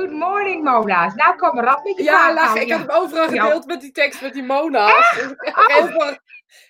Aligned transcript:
Good 0.00 0.12
morning, 0.12 0.64
Mona's. 0.64 1.14
Nou, 1.14 1.36
kom 1.36 1.54
maar 1.54 1.76
op 1.76 1.84
met 1.84 1.96
je 1.96 2.02
Ja, 2.02 2.34
lach. 2.34 2.54
Ik 2.54 2.68
ja. 2.68 2.78
heb 2.78 2.88
hem 2.88 2.96
overal 2.96 3.28
gedeeld 3.28 3.66
met 3.66 3.80
die 3.80 3.92
tekst 3.92 4.22
met 4.22 4.32
die 4.32 4.42
Mona's. 4.42 5.14
Dus 5.14 5.30
ik 5.30 5.52
heel, 5.54 5.86
veel, 5.86 6.18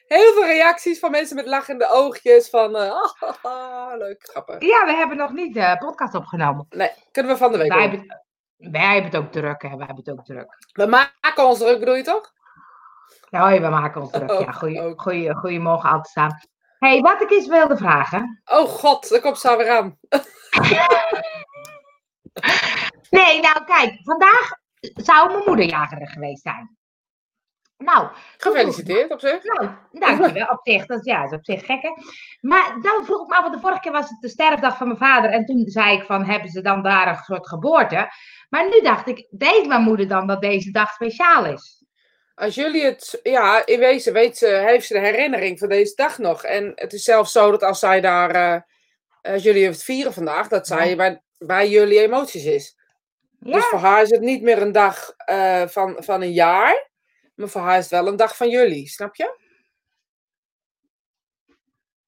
heel 0.07 0.33
veel 0.33 0.45
reacties 0.45 0.99
van 0.99 1.11
mensen 1.11 1.37
met 1.37 1.47
lachende 1.47 1.89
oogjes. 1.91 2.51
Van, 2.51 2.77
eh, 2.77 2.91
ah, 3.43 3.97
leuk, 4.05 4.29
grappig. 4.31 4.63
Ja, 4.63 4.85
we 4.85 4.93
hebben 4.95 5.17
nog 5.17 5.33
niet 5.33 5.55
de 5.55 5.77
podcast 5.79 6.15
opgenomen. 6.15 6.67
Nee, 6.71 6.91
kunnen 7.13 7.33
we 7.33 7.39
van 7.39 7.53
de 7.53 7.59
week 7.59 7.73
Wij 7.73 7.81
hebben, 7.81 8.23
wij 8.57 8.93
hebben 8.93 9.11
het 9.11 9.17
ook 9.17 9.33
druk, 9.33 9.63
hè. 9.63 9.69
Wij 9.69 9.87
hebben 9.87 10.05
het 10.05 10.11
ook 10.11 10.25
druk. 10.25 10.57
We 10.73 10.87
maken 10.87 11.47
ons 11.47 11.59
druk, 11.59 11.79
bedoel 11.79 11.95
je 11.97 12.03
toch? 12.03 12.33
Nou, 13.31 13.61
we 13.61 13.69
maken 13.69 14.01
ons 14.01 14.11
druk. 14.11 14.31
Ja, 14.31 14.53
goeie, 14.53 14.93
goeie, 14.97 15.35
goeiemorgen 15.35 15.89
altijd 15.89 16.09
staan. 16.09 16.41
hey, 16.79 17.01
wat 17.01 17.21
ik 17.21 17.31
eens 17.31 17.47
wilde 17.47 17.77
vragen. 17.77 18.43
Oh 18.45 18.69
god, 18.69 19.09
daar 19.09 19.21
komt 19.21 19.39
ze 19.39 19.57
weer 19.57 19.71
aan. 19.71 19.99
Nee, 23.11 23.41
nou 23.41 23.65
kijk, 23.65 23.99
vandaag 24.03 24.51
zou 24.81 25.33
mijn 25.33 25.45
moeder 25.47 25.67
jager 25.67 26.09
geweest 26.09 26.43
zijn. 26.43 26.79
Nou, 27.77 28.09
Gefeliciteerd 28.37 29.11
op 29.11 29.21
zich. 29.21 29.45
Nou, 29.45 29.71
dankjewel. 29.93 30.47
Op 30.47 30.61
zich, 30.63 30.87
dat 30.87 30.99
is, 30.99 31.05
ja, 31.05 31.23
dat 31.23 31.31
is 31.33 31.39
op 31.39 31.45
zich 31.45 31.67
gek, 31.67 31.83
hè? 31.83 31.91
Maar 32.41 32.79
dan 32.83 33.05
vroeg 33.05 33.23
ik 33.23 33.29
me 33.29 33.35
af, 33.35 33.43
want 33.43 33.55
de 33.55 33.61
vorige 33.61 33.81
keer 33.81 33.93
was 33.93 34.09
het 34.09 34.21
de 34.21 34.29
sterfdag 34.29 34.77
van 34.77 34.87
mijn 34.87 34.99
vader. 34.99 35.31
En 35.31 35.45
toen 35.45 35.63
zei 35.67 35.97
ik 35.97 36.05
van, 36.05 36.25
hebben 36.25 36.51
ze 36.51 36.61
dan 36.61 36.83
daar 36.83 37.09
een 37.09 37.23
soort 37.25 37.49
geboorte? 37.49 38.13
Maar 38.49 38.69
nu 38.69 38.81
dacht 38.81 39.09
ik, 39.09 39.27
weet 39.31 39.67
mijn 39.67 39.83
moeder 39.83 40.09
dan 40.09 40.27
dat 40.27 40.41
deze 40.41 40.71
dag 40.71 40.93
speciaal 40.93 41.45
is? 41.45 41.85
Als 42.35 42.55
jullie 42.55 42.85
het, 42.85 43.21
ja, 43.23 43.67
in 43.67 43.79
wezen 43.79 44.13
weet 44.13 44.39
ze, 44.39 44.47
heeft 44.47 44.87
ze 44.87 44.95
de 44.95 45.01
herinnering 45.01 45.59
van 45.59 45.69
deze 45.69 45.95
dag 45.95 46.19
nog. 46.19 46.43
En 46.45 46.73
het 46.75 46.93
is 46.93 47.03
zelfs 47.03 47.33
zo 47.33 47.51
dat 47.51 47.63
als 47.63 47.79
zij 47.79 48.01
daar, 48.01 48.31
eh, 48.31 48.61
als 49.33 49.43
jullie 49.43 49.67
het 49.67 49.83
vieren 49.83 50.13
vandaag, 50.13 50.49
dat 50.49 50.67
zij 50.67 50.97
bij, 50.97 51.23
bij 51.39 51.69
jullie 51.69 52.01
emoties 52.01 52.45
is. 52.45 52.79
Ja, 53.41 53.53
Dus 53.57 53.65
voor 53.65 53.79
haar 53.79 54.03
is 54.03 54.11
het 54.11 54.21
niet 54.21 54.43
meer 54.43 54.63
een 54.63 54.73
dag 54.73 55.11
eh, 55.17 55.67
van, 55.67 55.97
van 55.99 56.21
een 56.23 56.33
jaar, 56.33 56.89
maar 57.35 57.49
voor 57.49 57.61
haar 57.61 57.77
is 57.79 57.83
het 57.83 57.93
wel 57.93 58.07
een 58.07 58.17
dag 58.17 58.37
van 58.37 58.49
jullie, 58.49 58.89
snap 58.89 59.15
je? 59.17 59.39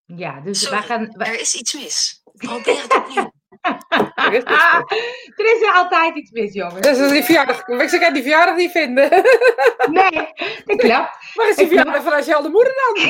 ja 0.06 0.41
dus 0.41 0.60
Sorry, 0.60 0.77
wij 0.78 0.86
gaan... 0.86 1.12
wij- 1.16 1.27
Er 1.28 1.41
is 1.41 1.55
iets 1.55 1.75
mis. 1.75 2.22
Probeer 2.33 2.83
het 2.83 2.94
opnieuw. 2.97 3.33
Er 4.14 4.33
is, 4.33 4.44
Ah, 4.44 4.80
er 5.41 5.56
is 5.56 5.72
altijd 5.75 6.16
iets 6.16 6.30
mis, 6.30 6.53
jongens. 6.53 6.80
dus 6.86 6.98
is 6.98 7.10
die 7.10 7.22
verjaardag. 7.25 7.69
Ik 7.69 8.00
kan 8.00 8.12
die 8.12 8.22
verjaardag 8.22 8.56
niet 8.56 8.70
vinden. 8.70 9.08
Nee, 9.91 10.10
dat 10.64 10.77
klopt. 10.77 11.34
Waar 11.34 11.48
is 11.48 11.56
die 11.56 11.66
verjaardag 11.66 12.03
van 12.03 12.12
als 12.12 12.27
je 12.27 12.34
al 12.34 12.42
de 12.42 12.48
moeder 12.48 12.75
dan? 12.75 13.05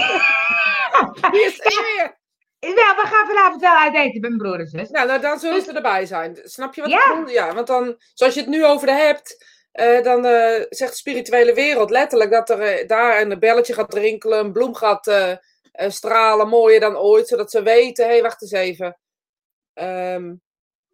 Wie 1.31 1.45
is 1.45 1.59
er 1.61 1.83
weer? 1.83 2.20
Ja, 2.69 2.95
we 2.97 3.03
gaan 3.05 3.27
vanavond 3.27 3.61
wel 3.61 3.77
uit 3.77 3.95
eten 3.95 4.21
met 4.21 4.31
mijn 4.31 4.37
broer 4.37 4.61
en 4.61 4.67
zus. 4.67 4.91
Nou, 4.91 5.07
nou, 5.07 5.21
dan 5.21 5.39
zullen 5.39 5.63
ze 5.63 5.73
erbij 5.73 6.07
zijn. 6.07 6.39
Snap 6.43 6.75
je 6.75 6.81
wat 6.81 6.91
Ja. 6.91 7.05
ik 7.11 7.15
bedoel? 7.19 7.29
Ja, 7.35 7.55
want 7.55 7.67
dan, 7.67 7.97
zoals 8.15 8.35
je 8.35 8.41
het 8.41 8.49
nu 8.49 8.65
over 8.65 8.87
de 8.87 8.93
hebt, 8.93 9.45
eh, 9.73 10.03
dan 10.03 10.27
eh, 10.27 10.65
zegt 10.69 10.91
de 10.91 10.97
spirituele 10.97 11.55
wereld 11.55 11.91
letterlijk 11.91 12.31
dat 12.31 12.51
er 12.51 12.61
eh, 12.61 12.89
daar 12.89 13.21
een 13.21 13.39
belletje 13.39 13.75
gaat 13.75 13.95
rinkelen, 13.95 14.39
een 14.39 14.53
bloem 14.53 14.75
gaat 14.75 15.39
stralen, 15.73 16.49
mooier 16.49 16.81
dan 16.81 16.97
ooit, 16.97 17.29
zodat 17.29 17.51
ze 17.51 17.63
weten, 17.63 18.05
hé, 18.05 18.11
hey, 18.13 18.23
wacht 18.23 18.43
eens 18.43 18.51
even. 18.53 18.99
Ehm 19.75 20.35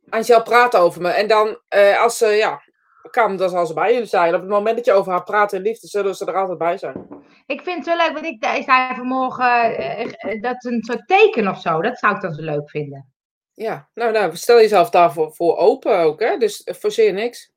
Angel 0.08 0.42
praat 0.42 0.76
over 0.76 1.00
me. 1.02 1.08
En 1.10 1.26
dan, 1.26 1.60
als 1.98 2.18
ze, 2.18 2.26
ja, 2.26 2.62
kan, 3.10 3.36
dan 3.36 3.50
zal 3.50 3.66
ze 3.66 3.74
bij 3.74 3.92
jullie 3.92 4.08
zijn. 4.08 4.34
Op 4.34 4.40
het 4.40 4.50
moment 4.50 4.76
dat 4.76 4.84
je 4.84 4.92
over 4.92 5.12
haar 5.12 5.24
praat 5.24 5.52
in 5.52 5.62
liefde, 5.62 5.86
zullen 5.86 6.14
ze 6.14 6.26
er 6.26 6.36
altijd 6.36 6.58
bij 6.58 6.78
zijn. 6.78 7.06
Ik 7.46 7.60
vind 7.62 7.76
het 7.76 7.86
zo 7.86 7.96
leuk, 7.96 8.12
want 8.12 8.26
ik 8.26 8.44
ik 8.56 8.64
zei 8.64 8.94
vanmorgen, 8.94 9.76
eh, 9.76 10.00
eh, 10.00 10.42
dat 10.42 10.64
is 10.64 10.70
een 10.70 10.82
soort 10.82 11.06
teken 11.06 11.48
of 11.48 11.60
zo. 11.60 11.82
Dat 11.82 11.98
zou 11.98 12.14
ik 12.14 12.20
dan 12.20 12.34
zo 12.34 12.42
leuk 12.42 12.70
vinden. 12.70 13.12
Ja, 13.54 13.88
nou, 13.94 14.12
nou, 14.12 14.36
stel 14.36 14.56
jezelf 14.56 14.90
daarvoor 14.90 15.34
voor 15.34 15.56
open 15.56 15.98
ook, 15.98 16.20
hè. 16.20 16.36
Dus 16.36 16.62
eh, 16.62 16.74
forceer 16.74 17.12
niks. 17.12 17.52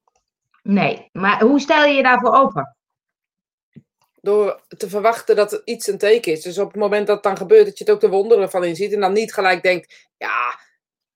Nee, 0.64 1.10
maar 1.12 1.42
hoe 1.42 1.60
stel 1.60 1.86
je 1.86 1.94
je 1.94 2.04
daarvoor 2.04 2.34
open? 2.34 2.76
Door 4.22 4.62
te 4.68 4.90
verwachten 4.90 5.36
dat 5.36 5.62
iets 5.66 5.88
een 5.88 5.98
teken 5.98 6.32
is. 6.32 6.42
Dus 6.42 6.58
op 6.58 6.72
het 6.72 6.82
moment 6.82 7.08
dat 7.08 7.16
het 7.16 7.26
dan 7.26 7.38
gebeurt, 7.38 7.66
dat 7.66 7.78
je 7.78 7.84
het 7.84 7.94
ook 7.94 8.02
de 8.02 8.10
wonderen 8.10 8.50
van 8.50 8.64
inziet. 8.64 8.94
En 8.94 9.00
dan 9.00 9.14
niet 9.14 9.34
gelijk 9.34 9.64
denkt, 9.64 10.10
ja, 10.18 10.60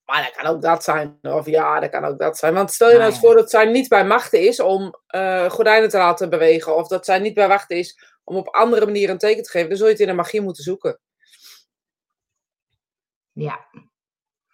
maar 0.06 0.24
dat 0.24 0.36
kan 0.36 0.46
ook 0.46 0.62
dat 0.62 0.84
zijn. 0.84 1.18
Of 1.22 1.46
ja, 1.46 1.80
dat 1.80 1.90
kan 1.90 2.06
ook 2.06 2.20
dat 2.20 2.38
zijn. 2.38 2.54
Want 2.54 2.72
stel 2.72 2.90
je 2.90 2.98
nou 2.98 3.10
eens 3.10 3.20
voor 3.20 3.36
dat 3.36 3.50
zij 3.50 3.66
niet 3.66 3.88
bij 3.90 4.06
machten 4.06 4.40
is 4.40 4.60
om 4.60 4.96
eh, 5.08 5.50
gordijnen 5.50 5.90
te 5.90 5.98
laten 5.98 6.30
bewegen. 6.30 6.76
Of 6.76 6.88
dat 6.88 7.06
zij 7.06 7.20
niet 7.20 7.34
bij 7.34 7.48
machten 7.48 7.78
is 7.78 8.00
om 8.24 8.36
op 8.36 8.48
andere 8.48 8.86
manieren 8.86 9.12
een 9.12 9.18
teken 9.18 9.44
te 9.44 9.50
geven. 9.50 9.70
Dan 9.70 9.78
zul 9.78 9.86
je 9.86 9.92
het 9.92 10.02
in 10.02 10.08
de 10.08 10.14
magie 10.14 10.42
moeten 10.42 10.64
zoeken. 10.64 11.00
Ja, 13.32 13.66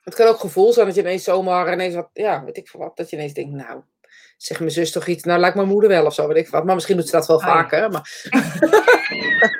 Het 0.03 0.16
kan 0.16 0.28
ook 0.28 0.39
gevoel 0.39 0.73
zijn 0.73 0.85
dat 0.85 0.95
je 0.95 1.01
ineens 1.01 1.23
zomaar 1.23 1.73
ineens 1.73 1.95
wat, 1.95 2.09
ja, 2.13 2.44
weet 2.44 2.57
ik 2.57 2.68
veel 2.68 2.79
wat. 2.79 2.97
Dat 2.97 3.09
je 3.09 3.16
ineens 3.16 3.33
denkt, 3.33 3.51
nou, 3.51 3.81
zeg 4.38 4.59
mijn 4.59 4.72
zus 4.72 4.91
toch 4.91 5.07
iets. 5.07 5.23
Nou, 5.23 5.39
lijkt 5.39 5.56
mijn 5.56 5.68
moeder 5.68 5.89
wel 5.89 6.06
of 6.06 6.13
zo, 6.13 6.28
weet 6.28 6.45
ik 6.45 6.50
wat. 6.50 6.63
Maar 6.66 6.75
misschien 6.75 6.97
doet 6.97 7.06
ze 7.06 7.16
dat 7.16 7.28
wel 7.28 7.38
Oh 7.38 7.44
ja. 7.44 7.51
vaker. 7.51 7.89
Maar, 7.91 8.29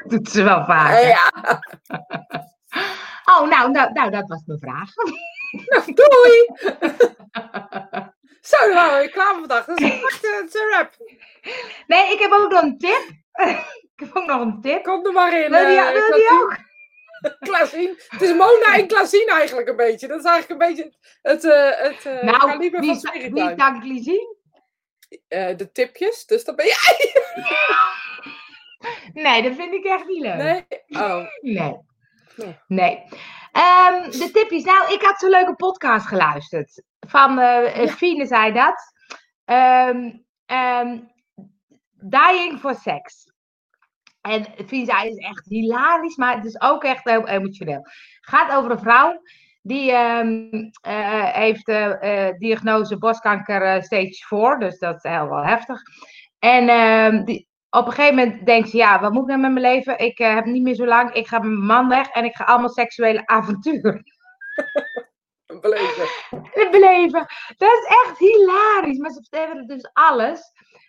doet 0.12 0.30
ze 0.30 0.44
wel 0.44 0.66
vaak. 0.66 0.98
Eh, 0.98 1.10
ja, 1.10 1.32
Oh, 3.26 3.50
nou, 3.50 3.72
nou, 3.72 3.92
nou, 3.94 4.12
dat 4.12 4.28
was 4.28 4.42
mijn 4.46 4.60
vraag. 4.60 4.90
doei! 6.00 6.48
Zo, 8.42 8.66
dan 8.66 8.74
waren 8.74 9.02
we 9.02 9.10
klaar 9.10 9.30
voor 9.30 9.40
vandaag. 9.40 9.66
Dat 9.66 9.80
is 9.80 10.54
een 10.54 10.68
wrap. 10.70 10.94
Nee, 11.88 12.14
ik 12.14 12.20
heb 12.20 12.32
ook 12.32 12.52
nog 12.52 12.62
een 12.62 12.78
tip. 12.78 13.10
ik 13.96 14.00
heb 14.00 14.16
ook 14.16 14.26
nog 14.26 14.42
een 14.42 14.62
tip. 14.62 14.84
Kom 14.84 15.06
er 15.06 15.14
maar 15.14 15.44
in. 15.44 15.52
Wil 15.52 15.68
je, 15.70 15.80
eh, 15.80 15.92
wil 15.92 16.18
je 16.18 16.40
ook? 16.44 16.58
Klasien. 17.50 17.98
Het 18.08 18.22
is 18.22 18.34
Mona 18.34 18.76
en 18.76 18.88
Klasien 18.88 19.28
eigenlijk 19.28 19.68
een 19.68 19.76
beetje. 19.76 20.08
Dat 20.08 20.20
is 20.20 20.26
eigenlijk 20.26 20.62
een 20.62 20.68
beetje 20.68 20.94
het, 21.22 21.44
eh 21.44 21.70
het 21.70 22.06
eh 22.06 22.24
Nou, 22.24 22.40
kaliber 22.40 22.80
wie 22.80 22.90
van 22.90 23.00
wie 23.02 23.08
Spirituin. 23.08 23.58
Dankly 23.58 24.04
zien? 24.04 24.36
Eh, 25.28 25.58
de 25.58 25.72
tipjes, 25.72 26.26
dus 26.26 26.44
dat 26.44 26.56
ben 26.56 26.66
jij. 26.66 27.14
Nee, 29.14 29.42
dat 29.42 29.56
vind 29.56 29.74
ik 29.74 29.86
echt 29.86 30.06
niet 30.06 30.22
leuk. 30.22 30.36
Nee? 30.36 30.66
Oh. 30.90 31.26
Nee. 31.42 31.90
Nee. 32.42 32.58
Nee. 32.68 33.04
Ehm, 33.52 34.12
de 34.12 34.30
tipjes. 34.34 34.64
Nou, 34.64 34.94
ik 34.94 35.02
had 35.02 35.20
zo'n 35.20 35.30
leuke 35.30 35.56
podcast 35.56 36.08
geluisterd. 36.08 36.84
Van 37.08 37.40
Fine 37.88 38.26
zei 38.26 38.54
dat. 38.54 38.94
Ehm, 39.46 40.12
ehm, 40.46 41.00
Dying 41.92 42.60
for 42.60 42.76
Sex. 42.76 43.30
En 44.22 44.46
Fine 44.68 44.86
zei 44.86 45.10
is 45.10 45.18
echt 45.18 45.46
hilarisch, 45.46 46.16
maar 46.16 46.36
het 46.36 46.46
is 46.46 46.62
ook 46.62 46.84
echt 46.84 47.04
heel 47.04 47.28
emotioneel. 47.28 47.86
gaat 48.22 48.52
over 48.52 48.72
een 48.72 48.80
vrouw 48.80 49.22
die 49.62 49.92
eh, 49.92 51.34
heeft 51.34 51.68
eh, 51.68 52.30
diagnose 52.38 52.98
borstkanker 52.98 53.84
stage 53.84 54.26
4. 54.28 54.60
Dus 54.60 54.80
dat 54.80 54.96
is 54.96 55.12
heel 55.12 55.30
wel 55.30 55.44
heftig. 55.44 55.82
En 56.40 57.26
die, 57.26 57.50
op 57.78 57.86
een 57.86 57.92
gegeven 57.94 58.16
moment 58.16 58.46
denkt 58.46 58.70
ze, 58.70 58.78
ja, 58.78 59.00
wat 59.00 59.12
moet 59.12 59.22
ik 59.22 59.28
nou 59.28 59.40
met 59.40 59.52
mijn 59.52 59.74
leven? 59.76 60.00
Ik 60.00 60.20
eh, 60.20 60.34
heb 60.34 60.46
niet 60.46 60.64
meer 60.64 60.76
zo 60.76 60.86
lang. 60.86 61.14
Ik 61.14 61.28
ga 61.28 61.38
met 61.40 61.48
mijn 61.48 61.66
man 61.66 61.88
weg 61.90 62.08
en 62.10 62.24
ik 62.26 62.36
ga 62.36 62.44
allemaal 62.44 62.70
seksuele 62.70 63.28
avonturen 63.28 64.04
Beleven. 65.62 66.08
beleven. 66.72 67.26
Dat 67.58 67.72
is 67.72 67.86
echt 68.06 68.18
hilarisch. 68.18 68.98
Maar 68.98 69.12
ze 69.12 69.20
vertellen 69.30 69.68
dus 69.68 69.90
alles. 69.94 70.42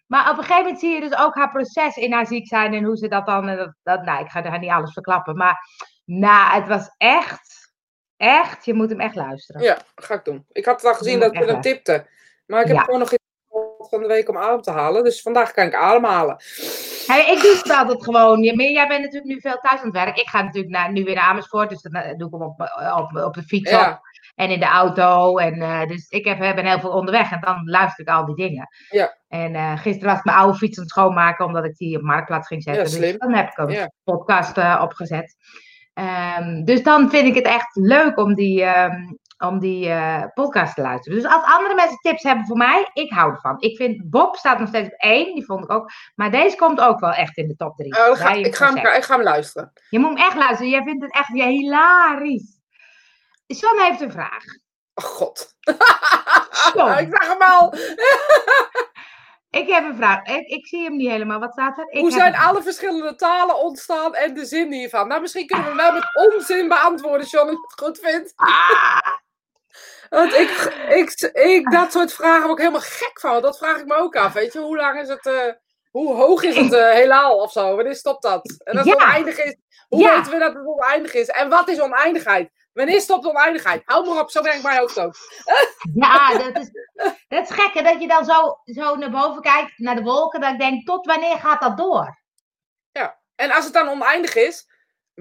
Maar 0.07 0.31
op 0.31 0.37
een 0.37 0.43
gegeven 0.43 0.63
moment 0.63 0.81
zie 0.81 0.95
je 0.95 1.01
dus 1.01 1.19
ook 1.19 1.35
haar 1.35 1.51
proces 1.51 1.97
in 1.97 2.13
haar 2.13 2.27
ziek 2.27 2.47
zijn 2.49 2.75
en 2.75 2.85
hoe 2.85 2.97
ze 2.97 3.09
dat 3.09 3.27
dan. 3.27 3.49
en 3.49 3.57
Dat, 3.57 3.75
dat, 3.83 4.03
nou, 4.03 4.25
ik 4.25 4.31
ga 4.31 4.41
daar 4.43 4.59
niet 4.59 4.71
alles 4.71 4.93
verklappen. 4.93 5.37
Maar 5.37 5.57
nou, 6.05 6.55
het 6.61 6.69
was 6.69 6.95
echt, 6.97 7.73
echt, 8.17 8.65
je 8.65 8.75
moet 8.75 8.91
hem 8.91 9.01
echt 9.01 9.15
luisteren. 9.15 9.63
Ja, 9.63 9.79
ga 9.95 10.15
ik 10.15 10.25
doen. 10.25 10.45
Ik 10.53 10.65
had 10.65 10.75
het 10.83 10.91
al 10.91 10.97
gezien 10.97 11.21
dat 11.21 11.33
je 11.33 11.45
hem 11.45 11.61
tipte. 11.61 12.07
Maar 12.47 12.61
ik 12.61 12.67
heb 12.67 12.77
Ja. 12.77 12.83
gewoon 12.83 12.99
nog 12.99 13.09
geen 13.09 13.19
van 13.91 14.01
de 14.01 14.07
week 14.07 14.29
om 14.29 14.37
adem 14.39 14.63
te 14.63 14.71
halen. 14.71 15.05
Dus 15.05 15.23
vandaag 15.23 15.53
kan 15.53 15.67
ik 15.67 15.75
ademhalen. 15.75 16.37
Hey, 17.07 17.33
ik 17.33 17.43
doe 17.43 17.57
het 17.57 17.71
altijd 17.71 18.05
gewoon. 18.05 18.43
Jij 18.43 18.87
bent 18.89 19.01
natuurlijk 19.01 19.25
nu 19.25 19.41
veel 19.41 19.59
thuis 19.61 19.81
aan 19.81 19.87
het 19.87 19.95
werk. 19.95 20.17
Ik 20.17 20.29
ga 20.29 20.43
natuurlijk 20.43 20.73
naar, 20.73 20.93
nu 20.93 21.05
weer 21.05 21.15
naar 21.15 21.25
Amersfoort. 21.25 21.69
Dus 21.69 21.83
dan 21.83 21.93
eh, 21.93 22.17
doe 22.17 22.27
ik 22.27 22.33
hem 22.33 22.43
op, 22.43 22.61
op, 22.97 23.25
op 23.25 23.35
de 23.35 23.43
fiets 23.43 23.73
op. 23.73 24.01
En 24.35 24.51
in 24.51 24.59
de 24.61 24.67
auto. 24.67 25.37
En, 25.37 25.63
eh, 25.63 25.87
dus 25.87 26.09
ik 26.09 26.25
heb, 26.25 26.39
ben 26.39 26.67
heel 26.67 26.81
veel 26.81 26.91
onderweg. 26.91 27.31
En 27.33 27.41
dan 27.41 27.63
luister 27.65 28.05
ik 28.05 28.11
al 28.11 28.25
die 28.27 28.49
dingen. 28.49 28.69
Ja. 28.91 29.17
En 29.29 29.55
eh, 29.55 29.79
gisteren 29.79 30.09
was 30.09 30.19
ik 30.19 30.25
mijn 30.25 30.37
oude 30.37 30.59
fiets 30.59 30.77
aan 30.79 30.83
het 30.85 30.93
schoonmaken. 30.93 31.47
Omdat 31.47 31.65
ik 31.65 31.77
die 31.77 31.97
op 31.97 32.03
Marktplaats 32.03 32.47
ging 32.47 32.63
zetten. 32.63 32.83
Ja, 32.83 33.01
dus 33.01 33.19
dan 33.19 33.35
heb 33.35 33.49
ik 33.49 33.59
een 33.59 33.71
Ja. 33.71 33.91
podcast 34.05 34.59
eh, 34.59 34.81
opgezet. 34.83 35.35
Ehm, 35.95 36.65
dus 36.65 36.83
dan 36.83 37.11
vind 37.11 37.27
ik 37.27 37.35
het 37.35 37.45
echt 37.45 37.77
leuk 37.77 38.19
om 38.19 38.35
die, 38.35 38.63
ehm, 38.63 39.01
om 39.43 39.59
die 39.59 39.89
eh, 39.89 40.25
podcast 40.35 40.75
te 40.75 40.81
luisteren. 40.81 41.23
Dus 41.23 41.31
als 41.31 41.45
andere 41.45 41.75
mensen 41.75 41.99
tips 41.99 42.23
hebben 42.23 42.47
voor 42.47 42.57
mij, 42.57 42.91
ik 42.93 43.13
hou 43.13 43.33
ervan. 43.33 43.61
Ik 43.61 43.77
vind 43.77 44.11
Bob 44.11 44.37
staat 44.37 44.59
nog 44.59 44.69
steeds 44.69 44.89
op 44.89 44.99
één. 44.99 45.35
Die 45.35 45.45
vond 45.45 45.65
ik 45.65 45.71
ook. 45.71 45.91
Maar 46.15 46.31
deze 46.31 46.57
komt 46.57 46.81
ook 46.81 47.01
wel 47.01 47.13
echt 47.13 47.37
in 47.37 47.49
de 47.49 47.57
top 47.57 47.77
drie. 47.77 47.93
Oh, 47.93 48.17
ga, 48.17 48.33
ik, 48.33 48.55
ga 48.55 48.75
hem, 48.75 48.87
ik 48.97 49.05
ga 49.05 49.15
hem 49.15 49.25
luisteren. 49.25 49.73
Je 49.89 49.99
moet 49.99 50.09
hem 50.09 50.27
echt 50.27 50.37
luisteren. 50.37 50.71
Jij 50.71 50.83
vindt 50.83 51.03
het 51.03 51.15
echt 51.15 51.29
ja, 51.33 51.47
hilarisch. 51.47 52.61
John 53.47 53.81
heeft 53.81 54.01
een 54.01 54.13
vraag. 54.13 54.45
Oh, 54.95 55.05
god. 55.05 55.55
John, 56.75 56.99
ik 57.05 57.17
zag 57.17 57.29
hem 57.29 57.43
al. 57.43 57.75
ik 59.61 59.69
heb 59.69 59.85
een 59.85 59.97
vraag. 59.97 60.27
Ik, 60.27 60.47
ik 60.47 60.67
zie 60.67 60.83
hem 60.83 60.97
niet 60.97 61.11
helemaal. 61.11 61.39
Wat 61.39 61.53
staat 61.53 61.79
er? 61.79 61.87
Ik 61.91 62.01
Hoe 62.01 62.11
zijn 62.11 62.37
alle 62.37 62.63
verschillende 62.63 63.15
talen 63.15 63.59
ontstaan 63.59 64.15
en 64.15 64.35
de 64.35 64.45
zin 64.45 64.73
hiervan? 64.73 65.09
Nou, 65.09 65.21
misschien 65.21 65.47
kunnen 65.47 65.65
we 65.65 65.71
hem 65.71 65.93
wel 65.93 65.93
met 65.93 66.33
onzin 66.33 66.69
beantwoorden, 66.69 67.27
John, 67.27 67.49
als 67.49 67.57
je 67.57 67.67
het 67.69 67.81
goed 67.81 67.99
vindt. 67.99 68.33
Ah, 68.37 69.21
Want 70.13 70.33
ik, 70.35 70.51
ik, 70.89 71.11
ik, 71.33 71.71
dat 71.71 71.93
soort 71.93 72.13
vragen 72.13 72.43
word 72.43 72.53
ik 72.53 72.59
helemaal 72.59 72.81
gek 72.81 73.21
van. 73.21 73.43
Dat 73.43 73.59
vraag 73.59 73.79
ik 73.79 73.87
me 73.87 73.95
ook 73.95 74.17
af. 74.17 74.33
Weet 74.33 74.53
je, 74.53 74.59
hoe 74.59 74.77
lang 74.77 75.01
is 75.01 75.09
het, 75.09 75.27
eh, 75.27 75.53
hoe 75.91 76.15
hoog 76.15 76.43
is 76.43 76.57
het 76.57 76.73
eh, 76.73 76.91
heelal 76.91 77.37
of 77.37 77.53
zo? 77.53 77.77
Wanneer 77.77 77.95
stopt 77.95 78.23
dat? 78.23 78.61
En 78.65 78.79
als 78.79 78.89
het 78.89 78.99
Ja. 78.99 79.05
oneindig 79.07 79.39
is, 79.43 79.57
hoe 79.89 80.01
Ja. 80.01 80.17
weten 80.17 80.33
we 80.33 80.39
dat 80.39 80.55
het 80.55 80.67
oneindig 80.67 81.15
is? 81.15 81.27
En 81.29 81.49
wat 81.49 81.69
is 81.69 81.81
oneindigheid? 81.81 82.51
Wanneer 82.73 83.01
stopt 83.01 83.27
oneindigheid? 83.27 83.83
Hou 83.85 84.09
maar 84.09 84.21
op, 84.23 84.31
zo 84.31 84.43
werkt 84.43 84.63
mijn 84.63 84.79
hoofd 84.79 84.99
ook. 85.01 85.15
Ja, 85.95 86.39
dat 86.39 86.57
is, 86.59 86.71
dat 87.29 87.49
is 87.51 87.51
gek. 87.51 87.75
hè, 87.75 87.83
Dat 87.83 88.01
je 88.01 88.09
dan 88.09 88.25
zo, 88.25 88.59
zo 88.65 88.95
naar 88.97 89.11
boven 89.11 89.43
kijkt, 89.43 89.79
naar 89.79 89.95
de 89.97 90.03
wolken. 90.03 90.41
Dat 90.41 90.53
ik 90.53 90.59
denk, 90.59 90.87
tot 90.87 91.07
wanneer 91.07 91.37
gaat 91.39 91.61
dat 91.61 91.77
door? 91.77 92.21
En 93.35 93.51
als 93.51 93.65
het 93.65 93.75
dan 93.75 93.89
oneindig 93.89 94.35
is, 94.35 94.67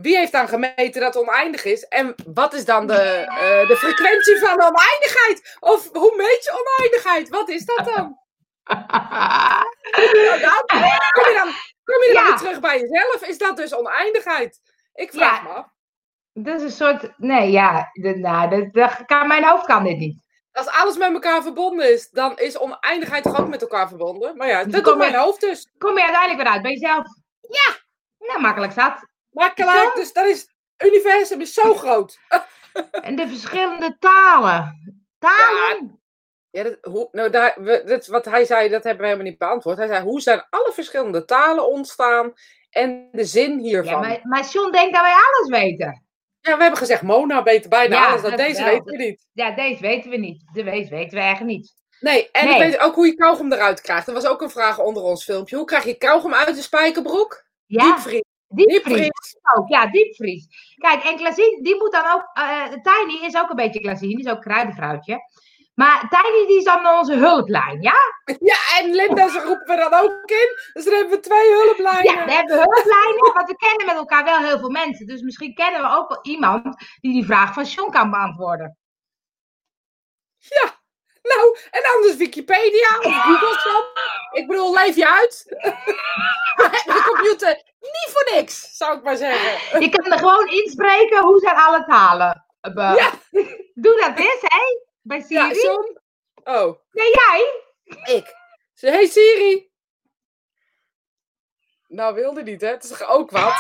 wie 0.01 0.17
heeft 0.17 0.31
dan 0.31 0.47
gemeten 0.47 1.01
dat 1.01 1.15
oneindig 1.17 1.63
is? 1.65 1.83
En 1.83 2.15
wat 2.33 2.53
is 2.53 2.65
dan 2.65 2.87
de, 2.87 2.93
eh, 2.93 3.67
de 3.67 3.75
frequentie 3.77 4.39
van 4.39 4.57
de 4.57 4.63
oneindigheid? 4.63 5.57
Of 5.59 5.89
hoe 5.93 6.13
meet 6.17 6.43
je 6.43 6.65
oneindigheid? 6.65 7.29
Wat 7.29 7.49
is 7.49 7.65
dat 7.65 7.85
dan? 7.95 8.19
Nou, 9.91 10.39
dan 10.39 10.65
kom 11.11 11.25
je 11.31 11.33
dan, 11.43 11.51
kom 11.83 12.03
je 12.03 12.11
dan 12.13 12.23
Ja. 12.23 12.27
weer 12.29 12.37
terug 12.37 12.59
bij 12.59 12.79
jezelf? 12.79 13.21
Is 13.27 13.37
dat 13.37 13.57
dus 13.57 13.75
oneindigheid? 13.75 14.59
Ik 14.93 15.11
vraag 15.11 15.35
Ja. 15.37 15.43
me 15.43 15.49
af. 15.49 15.65
Dat 16.33 16.55
is 16.55 16.61
een 16.61 16.71
soort. 16.71 17.13
Nee, 17.17 17.51
ja. 17.51 17.89
de- 17.93 18.15
nou, 18.17 18.49
dat, 18.49 18.73
dat 18.73 19.05
kan, 19.05 19.27
mijn 19.27 19.43
hoofd 19.43 19.65
kan 19.65 19.83
dit 19.83 19.97
niet. 19.97 20.23
Als 20.51 20.67
alles 20.67 20.97
met 20.97 21.13
elkaar 21.13 21.41
verbonden 21.41 21.91
is, 21.93 22.09
dan 22.09 22.37
is 22.37 22.57
oneindigheid 22.57 23.23
toch 23.23 23.39
ook 23.39 23.47
met 23.47 23.61
elkaar 23.61 23.87
verbonden? 23.87 24.37
Maar 24.37 24.47
ja, 24.47 24.63
Dus 24.63 24.73
dat 24.73 24.83
doet 24.83 24.93
je- 24.93 24.99
mijn 24.99 25.15
hoofd 25.15 25.41
dus. 25.41 25.69
Kom 25.77 25.93
je 25.97 26.01
uiteindelijk 26.03 26.41
weer 26.43 26.51
uit 26.51 26.61
bij 26.61 26.71
jezelf? 26.71 27.05
Ja. 27.41 27.73
Nou, 28.27 28.41
makkelijk 28.41 28.73
zat. 28.73 29.09
Maar 29.31 29.51
gelijk, 29.55 29.91
dus 29.95 30.13
dat 30.13 30.25
is, 30.25 30.47
het 30.77 30.87
universum 30.87 31.41
is 31.41 31.53
zo 31.53 31.73
groot. 31.73 32.19
En 33.01 33.15
de 33.15 33.27
verschillende 33.27 33.95
talen. 33.99 34.79
Talen? 35.19 36.01
Ja, 36.49 36.63
dat, 36.63 36.77
hoe, 36.81 37.07
nou, 37.11 37.29
daar, 37.29 37.53
we, 37.57 37.81
dat, 37.85 38.07
wat 38.07 38.25
hij 38.25 38.45
zei, 38.45 38.69
dat 38.69 38.83
hebben 38.83 39.01
we 39.01 39.07
helemaal 39.07 39.29
niet 39.29 39.37
beantwoord. 39.39 39.77
Hij 39.77 39.87
zei, 39.87 40.03
hoe 40.03 40.21
zijn 40.21 40.45
alle 40.49 40.71
verschillende 40.73 41.25
talen 41.25 41.67
ontstaan 41.69 42.33
en 42.69 43.09
de 43.11 43.25
zin 43.25 43.51
Ja, 43.51 43.61
hiervan? 43.61 43.99
maar, 43.99 44.19
maar 44.23 44.45
John 44.45 44.71
denkt 44.71 44.93
dat 44.93 45.01
wij 45.01 45.13
alles 45.13 45.61
weten. 45.61 46.05
Ja, 46.39 46.55
we 46.55 46.61
hebben 46.61 46.79
gezegd 46.79 47.01
Mona 47.01 47.43
beter 47.43 47.69
bijna 47.69 47.95
Ja, 47.95 48.07
alles. 48.07 48.21
Dat 48.21 48.29
dat 48.29 48.39
deze 48.39 48.63
wel. 48.63 48.71
weten 48.71 48.85
we 48.85 48.97
niet. 48.97 49.27
Ja, 49.31 49.51
deze 49.51 49.81
weten 49.81 50.09
we 50.09 50.17
niet. 50.17 50.43
De 50.53 50.63
deze 50.63 50.89
weten 50.89 51.17
we 51.17 51.23
eigenlijk 51.23 51.57
niet. 51.57 51.73
Nee, 51.99 52.31
en 52.31 52.45
Nee. 52.45 52.53
ik 52.53 52.59
weet 52.59 52.79
ook 52.79 52.95
hoe 52.95 53.05
je 53.05 53.15
kauwgom 53.15 53.51
eruit 53.53 53.81
krijgt. 53.81 54.07
Er 54.07 54.13
was 54.13 54.25
ook 54.25 54.41
een 54.41 54.49
vraag 54.49 54.79
onder 54.79 55.03
ons 55.03 55.23
filmpje. 55.23 55.55
Hoe 55.55 55.65
krijg 55.65 55.83
je 55.83 55.97
kauwgom 55.97 56.33
uit 56.33 56.55
de 56.55 56.61
spijkerbroek? 56.61 57.43
Ja, 57.65 57.83
Diepvries. 57.83 58.23
Diepvries. 58.51 58.83
Diepvries. 58.83 59.35
Ook, 59.55 59.67
ja, 59.67 59.87
diepvries. 59.87 60.75
Kijk, 60.75 61.03
en 61.03 61.17
Glazine, 61.17 61.59
die 61.61 61.75
moet 61.75 61.91
dan 61.91 62.05
ook... 62.13 62.29
eh 62.33 62.63
Tiny 62.63 63.25
is 63.25 63.37
ook 63.37 63.49
een 63.49 63.55
beetje 63.55 63.79
Glazine, 63.79 64.15
die 64.15 64.25
is 64.25 64.31
ook 64.31 64.41
kruidenvrouwtje. 64.41 65.19
Maar 65.73 66.09
Tiny, 66.09 66.47
die 66.47 66.57
is 66.57 66.63
dan 66.63 66.87
onze 66.87 67.15
hulplijn, 67.15 67.81
ja? 67.81 67.95
Ja, 68.39 68.57
en 68.79 68.91
Linda, 68.91 69.29
ze 69.29 69.39
roepen 69.39 69.75
we 69.75 69.89
dan 69.89 69.93
ook 69.93 70.29
in. 70.29 70.49
Dus 70.73 70.83
dan 70.83 70.93
hebben 70.93 71.13
we 71.13 71.19
twee 71.19 71.51
hulplijnen. 71.51 72.13
Ja, 72.13 72.25
we 72.25 72.31
hebben 72.31 72.55
hulplijnen, 72.55 73.33
want 73.33 73.47
we 73.47 73.55
kennen 73.55 73.85
met 73.85 73.95
elkaar 73.95 74.23
wel 74.23 74.37
heel 74.37 74.59
veel 74.59 74.69
mensen. 74.69 75.05
Dus 75.07 75.21
misschien 75.21 75.53
kennen 75.53 75.81
we 75.81 75.95
ook 75.97 76.09
wel 76.09 76.19
iemand 76.21 76.63
die 76.99 77.13
die 77.13 77.25
vraag 77.25 77.53
van 77.53 77.63
John 77.63 77.91
kan 77.91 78.09
beantwoorden. 78.09 78.77
Nou, 81.21 81.57
en 81.71 81.81
anders 81.95 82.15
Wikipedia 82.15 82.97
of 82.99 83.13
Google 83.21 83.59
zo. 83.59 83.83
Ik 84.31 84.47
bedoel, 84.47 84.73
leef 84.73 84.95
je 84.95 85.07
uit. 85.07 85.45
de 86.85 87.03
computer, 87.05 87.61
niet 87.79 88.07
voor 88.09 88.31
niks, 88.35 88.77
zou 88.77 88.97
ik 88.97 89.03
maar 89.03 89.15
zeggen. 89.15 89.81
Je 89.81 89.89
kan 89.89 90.11
er 90.11 90.17
gewoon 90.17 90.47
inspreken, 90.47 91.21
hoe 91.23 91.39
zijn 91.39 91.55
alle 91.55 91.85
talen? 91.85 92.45
Eh, 92.61 92.73
Ja. 92.75 93.11
Doe 93.73 93.97
dat 93.99 94.17
eens, 94.17 94.41
hè? 94.41 94.79
Bij 95.01 95.21
Siri. 95.21 95.61
Ja. 95.61 95.83
Oh, 96.43 96.77
Nee, 96.91 97.09
jij? 97.11 97.61
ik. 98.15 98.35
Ze, 98.73 98.89
hey 98.89 99.05
Siri. 99.07 99.69
Nou, 101.87 102.13
wilde 102.15 102.43
niet, 102.43 102.61
hè? 102.61 102.67
Het 102.67 102.83
is 102.83 102.89
toch 102.89 103.03
ook 103.09 103.31
wat? 103.31 103.53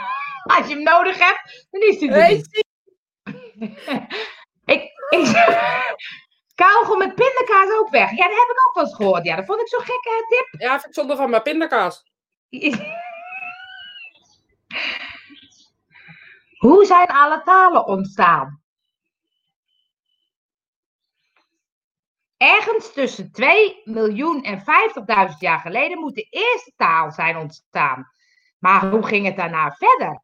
Als 0.56 0.66
je 0.66 0.74
hem 0.74 0.82
nodig 0.82 1.18
hebt, 1.18 1.66
dan 1.70 1.80
is 1.80 2.00
hij 2.00 2.08
er 2.08 2.14
Hey. 2.14 2.44
Siri. 2.50 2.60
Ik, 4.64 4.82
ik, 5.10 5.26
kauwgom 6.54 6.98
met 6.98 7.14
pindakaas 7.14 7.78
ook 7.78 7.90
weg. 7.90 8.10
Ja, 8.10 8.28
dat 8.28 8.36
heb 8.36 8.56
ik 8.56 8.66
ook 8.68 8.74
wel 8.74 8.84
eens 8.84 8.94
gehoord. 8.94 9.24
Ja, 9.24 9.36
dat 9.36 9.44
vond 9.44 9.60
ik 9.60 9.68
zo'n 9.68 9.80
gekke 9.80 10.24
tip. 10.28 10.60
Ja, 10.60 10.70
vind 10.70 10.84
ik 10.86 10.94
zonde 10.94 11.16
van 11.16 11.30
mijn 11.30 11.42
pindakaas. 11.42 12.04
Hoe 16.58 16.84
zijn 16.84 17.06
alle 17.06 17.42
talen 17.42 17.86
ontstaan? 17.86 18.62
Ergens 22.36 22.92
tussen 22.92 23.32
2 23.32 23.80
miljoen 23.84 24.42
en 24.42 24.58
50.000 24.58 24.64
jaar 25.38 25.58
geleden 25.58 25.98
moet 25.98 26.14
de 26.14 26.26
eerste 26.30 26.72
taal 26.76 27.10
zijn 27.12 27.36
ontstaan. 27.36 28.10
Maar 28.58 28.86
hoe 28.86 29.06
ging 29.06 29.26
het 29.26 29.36
daarna 29.36 29.70
verder? 29.70 30.22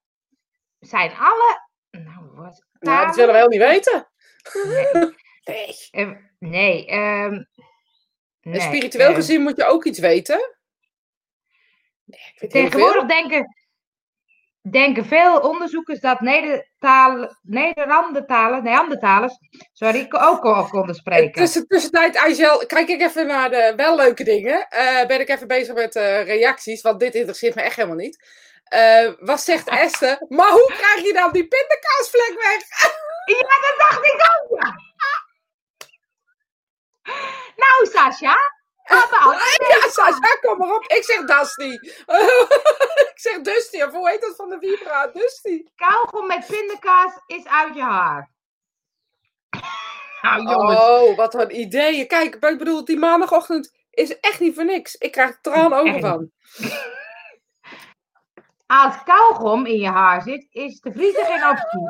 Zijn 0.79 1.17
alle. 1.17 1.69
Nou, 1.91 2.31
wat, 2.35 2.65
Nou, 2.79 3.07
dat 3.07 3.17
willen 3.17 3.35
we 3.35 3.39
wel 3.39 3.49
niet 3.49 3.59
weten. 3.59 4.09
Nee. 4.65 5.15
Nee. 5.49 5.89
eh, 5.91 6.11
nee, 6.39 6.87
ehm, 6.87 7.33
En 7.33 7.47
nee, 8.41 8.61
spiritueel 8.61 9.09
eh, 9.09 9.15
gezien 9.15 9.43
moet 9.43 9.57
je 9.57 9.65
ook 9.65 9.85
iets 9.85 9.99
weten. 9.99 10.57
Nee, 12.05 12.21
ik 12.35 12.41
weet. 12.41 12.51
Tegenwoordig 12.51 13.07
denken, 13.07 13.57
denken 14.71 15.05
veel 15.05 15.41
onderzoekers 15.41 16.01
dat 16.01 16.21
Nedertaal, 16.21 17.37
Nederlandetalen, 17.43 18.63
Neandertalers, 18.63 19.39
sorry, 19.73 20.07
ook 20.11 20.45
al 20.45 20.69
konden 20.69 20.95
spreken. 21.03 21.43
Tussen, 21.43 21.67
tussentijd, 21.67 22.17
Angel, 22.17 22.67
kijk 22.67 22.89
ik 22.89 23.01
even 23.01 23.27
naar 23.27 23.51
de 23.51 23.73
wel 23.77 23.97
leuke 23.97 24.25
dingen. 24.25 24.69
Eh, 24.69 25.07
ben 25.07 25.21
ik 25.21 25.29
even 25.29 25.47
bezig 25.47 25.75
met 25.75 25.97
eh, 25.97 26.23
reacties, 26.25 26.83
want 26.83 27.01
dit 27.01 27.15
interesseert 27.15 27.55
me 27.55 27.63
echt 27.63 27.77
helemaal 27.77 27.97
niet. 27.97 28.27
Eh, 28.65 29.13
wat 29.19 29.41
zegt 29.41 29.69
Esther? 29.85 30.25
Maar 30.29 30.51
hoe 30.51 30.73
krijg 30.77 31.07
je 31.07 31.13
dan 31.13 31.33
die 31.33 31.49
pindakaasvlek 31.49 32.35
weg? 32.43 32.63
Ja, 33.25 33.59
dat 33.61 33.75
dacht 33.79 34.05
ik 34.05 34.21
ook. 34.33 34.59
Nou, 37.57 37.87
Sascha, 37.93 38.37
Ja, 38.89 39.89
Sascha, 39.91 40.37
kom 40.41 40.59
maar 40.59 40.75
op. 40.75 40.85
Ik 40.85 41.05
zeg 41.05 41.25
Dusty. 41.25 41.73
ik 43.11 43.13
zeg 43.15 43.41
Dusty, 43.41 43.83
of 43.83 43.93
hoe 43.93 44.11
heet 44.11 44.21
dat 44.21 44.37
van 44.37 44.49
de 44.49 44.57
Vibra? 44.61 45.07
Dusty. 45.07 45.65
kauwgom 45.77 46.27
met 46.27 46.47
pindakaas 46.47 47.13
is 47.27 47.47
uit 47.47 47.75
je 47.75 47.83
haar. 47.83 48.31
Nou, 50.23 50.43
jongens. 50.43 50.79
Oh, 50.81 51.17
wat 51.17 51.35
een 51.35 51.61
ideeën. 51.61 52.07
Kijk, 52.07 52.35
ik 52.35 52.59
bedoel, 52.59 52.85
die 52.85 52.99
maandagochtend 52.99 53.73
is 53.91 54.21
echt 54.21 54.41
niet 54.41 54.55
voor 54.55 54.65
niks. 54.65 54.95
Ik 54.95 55.13
krijg 55.13 55.31
er 55.31 55.39
traanogen 55.41 55.95
Echt 55.95 56.01
van. 56.01 56.31
Als 58.67 58.95
kauwgom 59.05 59.67
in 59.67 59.79
je 59.81 59.89
haar 59.89 60.23
zit, 60.23 60.47
is 60.51 60.81
de 60.81 60.93
vriezer 60.93 61.25
geen 61.25 61.49
optie. 61.49 61.79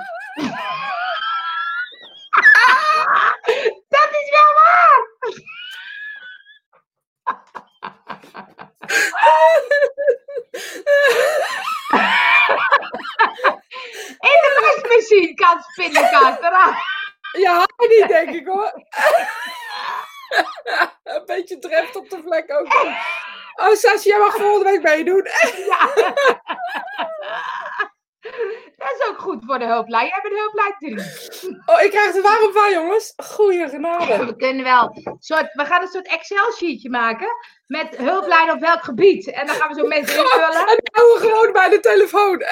Dat 3.88 4.08
is 4.10 4.30
wel 4.30 4.54
waar. 4.54 5.06
In 14.18 14.38
de 14.42 14.58
wasmachine 14.60 15.34
kan 15.34 15.62
pindakaas 15.74 16.38
eraan. 16.38 16.74
Ja, 17.32 17.66
niet 17.76 18.08
denk 18.08 18.28
ik 18.28 18.46
hoor. 18.46 18.72
een 21.04 21.22
beetje 21.26 21.58
drept 21.58 21.96
op 21.96 22.10
de 22.10 22.20
vlek 22.22 22.52
ook. 22.52 22.74
Oh, 23.54 24.02
jij 24.02 24.18
mag 24.18 24.36
volgende 24.36 24.70
week 24.70 24.82
meedoen. 24.82 25.26
Ja. 25.66 25.90
Dat 28.76 28.94
is 28.98 29.08
ook 29.08 29.18
goed 29.18 29.44
voor 29.46 29.58
de 29.58 29.64
hulplijn. 29.66 30.06
Jij 30.06 30.20
bent 30.22 30.34
hulplijn 30.34 30.74
3. 30.78 30.94
Oh, 31.66 31.82
ik 31.82 31.90
krijg 31.90 32.14
er 32.14 32.22
warm 32.22 32.52
van, 32.52 32.72
jongens. 32.72 33.12
Goeie 33.16 33.68
genade. 33.68 34.26
We 34.26 34.36
kunnen 34.36 34.64
wel. 34.64 35.16
Soort, 35.18 35.52
we 35.52 35.64
gaan 35.64 35.82
een 35.82 35.88
soort 35.88 36.08
Excel-sheetje 36.08 36.90
maken. 36.90 37.28
Met 37.68 37.96
hulplijn 37.96 38.50
op 38.50 38.60
welk 38.60 38.82
gebied. 38.84 39.30
En 39.30 39.46
dan 39.46 39.56
gaan 39.56 39.68
we 39.68 39.74
zo 39.74 39.86
mensen 39.86 40.18
invullen. 40.24 40.66
En 40.68 40.76
we 40.92 41.16
gewoon 41.20 41.52
bij 41.52 41.68
de 41.68 41.80
telefoon. 41.80 42.42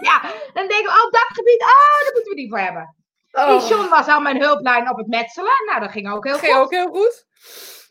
Ja, 0.00 0.20
dan 0.52 0.68
denken 0.68 0.84
we, 0.84 0.88
oh, 0.88 1.10
dat 1.10 1.26
gebied. 1.26 1.62
Oh, 1.62 2.02
daar 2.04 2.12
moeten 2.12 2.32
we 2.32 2.36
die 2.36 2.48
voor 2.48 2.58
hebben. 2.58 2.94
Die 3.30 3.44
Oh, 3.44 3.68
John 3.68 3.88
was 3.88 4.06
al 4.06 4.20
mijn 4.20 4.40
hulplijn 4.40 4.90
op 4.90 4.96
het 4.96 5.06
metselen. 5.06 5.64
Nou, 5.66 5.80
dat 5.80 5.90
ging 5.90 6.12
ook 6.12 6.24
heel 6.24 6.38
ging 6.38 6.52
goed. 6.52 6.62
ook 6.62 6.70
heel 6.70 6.88
goed. 6.88 7.26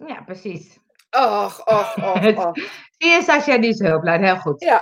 Ja, 0.08 0.22
precies. 0.26 0.78
Och, 1.10 1.66
och, 1.66 1.98
och, 1.98 2.38
och. 2.46 2.58
Zie 2.98 3.12
je, 3.12 3.22
Sascha, 3.24 3.58
die 3.58 3.70
is 3.70 3.80
hulplijn. 3.80 4.24
Heel 4.24 4.38
goed. 4.38 4.62
Ja. 4.64 4.82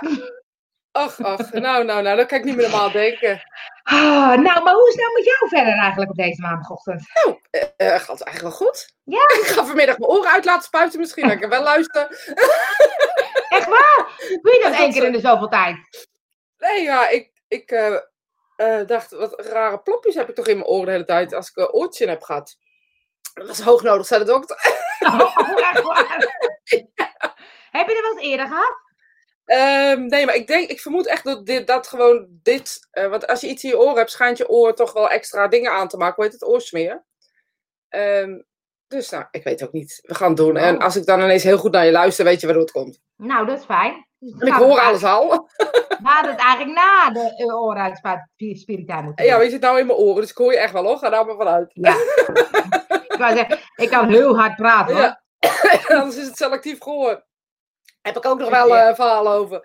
Och, 0.92 1.18
och. 1.20 1.52
Nou, 1.52 1.84
nou, 1.84 2.02
nou, 2.02 2.16
dat 2.16 2.26
kan 2.26 2.38
ik 2.38 2.44
niet 2.44 2.56
meer 2.56 2.68
normaal 2.70 2.90
denken. 2.90 3.40
Ah, 3.84 4.34
nou, 4.34 4.62
maar 4.62 4.74
hoe 4.74 4.88
is 4.88 4.94
het 4.94 5.02
nou 5.02 5.12
met 5.14 5.24
jou 5.24 5.48
verder 5.48 5.78
eigenlijk 5.78 6.10
op 6.10 6.16
deze 6.16 6.40
maandagochtend? 6.40 7.02
Nou, 7.14 7.38
eh, 7.50 7.88
gaat 7.88 8.18
het 8.18 8.22
eigenlijk 8.22 8.40
wel 8.40 8.68
goed. 8.68 8.94
Ja. 9.02 9.22
Ik 9.40 9.46
ga 9.46 9.64
vanmiddag 9.64 9.98
mijn 9.98 10.10
oren 10.10 10.30
uit 10.30 10.44
laten 10.44 10.62
spuiten 10.62 11.00
misschien. 11.00 11.28
Dat 11.28 11.42
ik 11.42 11.48
wel 11.48 11.62
luister. 11.62 12.08
Echt 13.56 13.66
waar? 13.66 14.06
Doe 14.42 14.52
je 14.52 14.60
dat 14.62 14.78
één 14.78 14.92
keer 14.92 15.04
in 15.04 15.12
de 15.12 15.20
zoveel 15.20 15.48
tijd? 15.48 15.76
Nee, 16.58 16.82
ja, 16.82 17.08
ik, 17.08 17.30
ik 17.48 17.70
eh, 17.70 18.80
dacht, 18.86 19.10
wat 19.10 19.46
rare 19.46 19.78
plopjes 19.78 20.14
heb 20.14 20.28
ik 20.28 20.34
toch 20.34 20.46
in 20.46 20.56
mijn 20.56 20.68
oren 20.68 20.86
de 20.86 20.92
hele 20.92 21.04
tijd 21.04 21.34
als 21.34 21.48
ik 21.48 21.56
een 21.56 21.72
oortje 21.72 22.08
heb 22.08 22.22
gehad. 22.22 22.56
Dat 23.34 23.46
was 23.46 23.60
hoog 23.60 23.82
nodig, 23.82 24.06
zei 24.06 24.24
de 24.24 24.30
dokter. 24.30 24.56
Oh, 25.00 25.38
echt 25.56 25.82
waar? 25.82 26.18
Heb 27.70 27.88
je 27.88 27.94
dat 27.94 28.02
wel 28.02 28.12
eens 28.12 28.22
eerder 28.22 28.46
gehad? 28.46 28.83
Ehm, 29.44 30.06
nee, 30.06 30.26
maar 30.26 30.34
ik 30.34 30.46
denk, 30.46 30.70
ik 30.70 30.80
vermoed 30.80 31.06
echt 31.06 31.24
dat 31.24 31.46
dit, 31.46 31.66
dat 31.66 31.86
gewoon 31.86 32.26
dit, 32.28 32.88
eh, 32.90 33.06
want 33.06 33.26
als 33.26 33.40
je 33.40 33.48
iets 33.48 33.64
in 33.64 33.70
je 33.70 33.78
oor 33.78 33.96
hebt, 33.96 34.10
schijnt 34.10 34.38
je 34.38 34.48
oor 34.48 34.74
toch 34.74 34.92
wel 34.92 35.10
extra 35.10 35.48
dingen 35.48 35.72
aan 35.72 35.88
te 35.88 35.96
maken. 35.96 36.14
Hoe 36.14 36.24
heet 36.24 36.32
het? 36.32 36.44
Oorsmeer. 36.44 37.04
Ehm, 37.88 38.40
dus 38.88 39.10
nou, 39.10 39.24
ik 39.30 39.44
weet 39.44 39.64
ook 39.64 39.72
niet. 39.72 39.98
We 40.02 40.14
gaan 40.14 40.28
het 40.28 40.36
doen. 40.36 40.56
En 40.56 40.76
Oh. 40.76 40.84
als 40.84 40.96
ik 40.96 41.06
dan 41.06 41.20
ineens 41.20 41.42
heel 41.42 41.58
goed 41.58 41.72
naar 41.72 41.84
je 41.84 41.92
luister, 41.92 42.24
weet 42.24 42.40
je 42.40 42.46
waardoor 42.46 42.64
het 42.64 42.72
komt. 42.72 43.00
Nou, 43.16 43.46
dat 43.46 43.58
is 43.58 43.64
fijn. 43.64 44.06
Dus 44.18 44.48
ik 44.48 44.54
we 44.54 44.64
hoor 44.64 44.80
alles 44.80 45.04
al. 45.04 45.28
We 46.04 46.10
hadden 46.10 46.30
het 46.30 46.40
eigenlijk 46.40 46.78
na 46.78 47.10
de 47.10 47.44
uh, 47.44 47.62
oren 47.62 47.96
spiritueel 48.54 49.02
moeten 49.02 49.24
Ja, 49.24 49.36
maar 49.36 49.44
je 49.44 49.50
zit 49.50 49.60
nou 49.60 49.78
in 49.78 49.86
mijn 49.86 49.98
oren, 49.98 50.20
dus 50.20 50.30
ik 50.30 50.36
hoor 50.36 50.52
je 50.52 50.58
echt 50.58 50.72
wel 50.72 50.84
hoor. 50.84 50.98
Ga 50.98 51.10
daar 51.10 51.26
maar 51.26 51.36
vanuit. 51.36 51.70
Ja. 51.72 51.92
ik, 51.92 53.14
zeggen, 53.18 53.58
ik 53.76 53.90
kan 53.90 54.08
heel 54.08 54.38
hard 54.38 54.56
praten 54.56 54.94
hoor. 54.94 55.02
Ja. 55.04 55.22
Anders 55.98 56.16
is 56.16 56.26
het 56.26 56.36
selectief 56.36 56.80
gehoor. 56.80 57.24
Heb 58.04 58.16
ik 58.16 58.26
ook 58.26 58.38
nog 58.38 58.50
wel 58.50 58.76
eh 58.76 58.94
verhalen 58.94 59.32
over. 59.32 59.60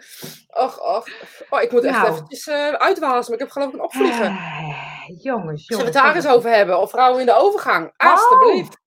Och, 0.47 0.79
och. 0.95 1.07
Oh, 1.49 1.61
ik 1.61 1.71
moet 1.71 1.83
echt 1.83 1.97
Nou. 1.97 2.09
eventjes 2.11 2.47
eh 2.47 2.73
uitwasemen. 2.73 3.33
Ik 3.33 3.39
heb 3.45 3.49
geloof 3.53 3.67
ik 3.67 3.73
een 3.73 3.81
opvliegen. 3.83 4.25
Eh, 4.25 5.05
jongens, 5.07 5.23
jongens. 5.23 5.65
Zullen 5.65 5.85
we 5.85 5.89
het 5.91 5.93
daar 5.93 6.15
eens 6.15 6.23
jongens. 6.23 6.37
over 6.45 6.51
hebben? 6.57 6.79
Of 6.79 6.89
vrouwen 6.89 7.19
in 7.19 7.25
de 7.25 7.35
overgang? 7.35 7.93
Oh. 7.97 8.11
Alsjeblieft. 8.11 8.77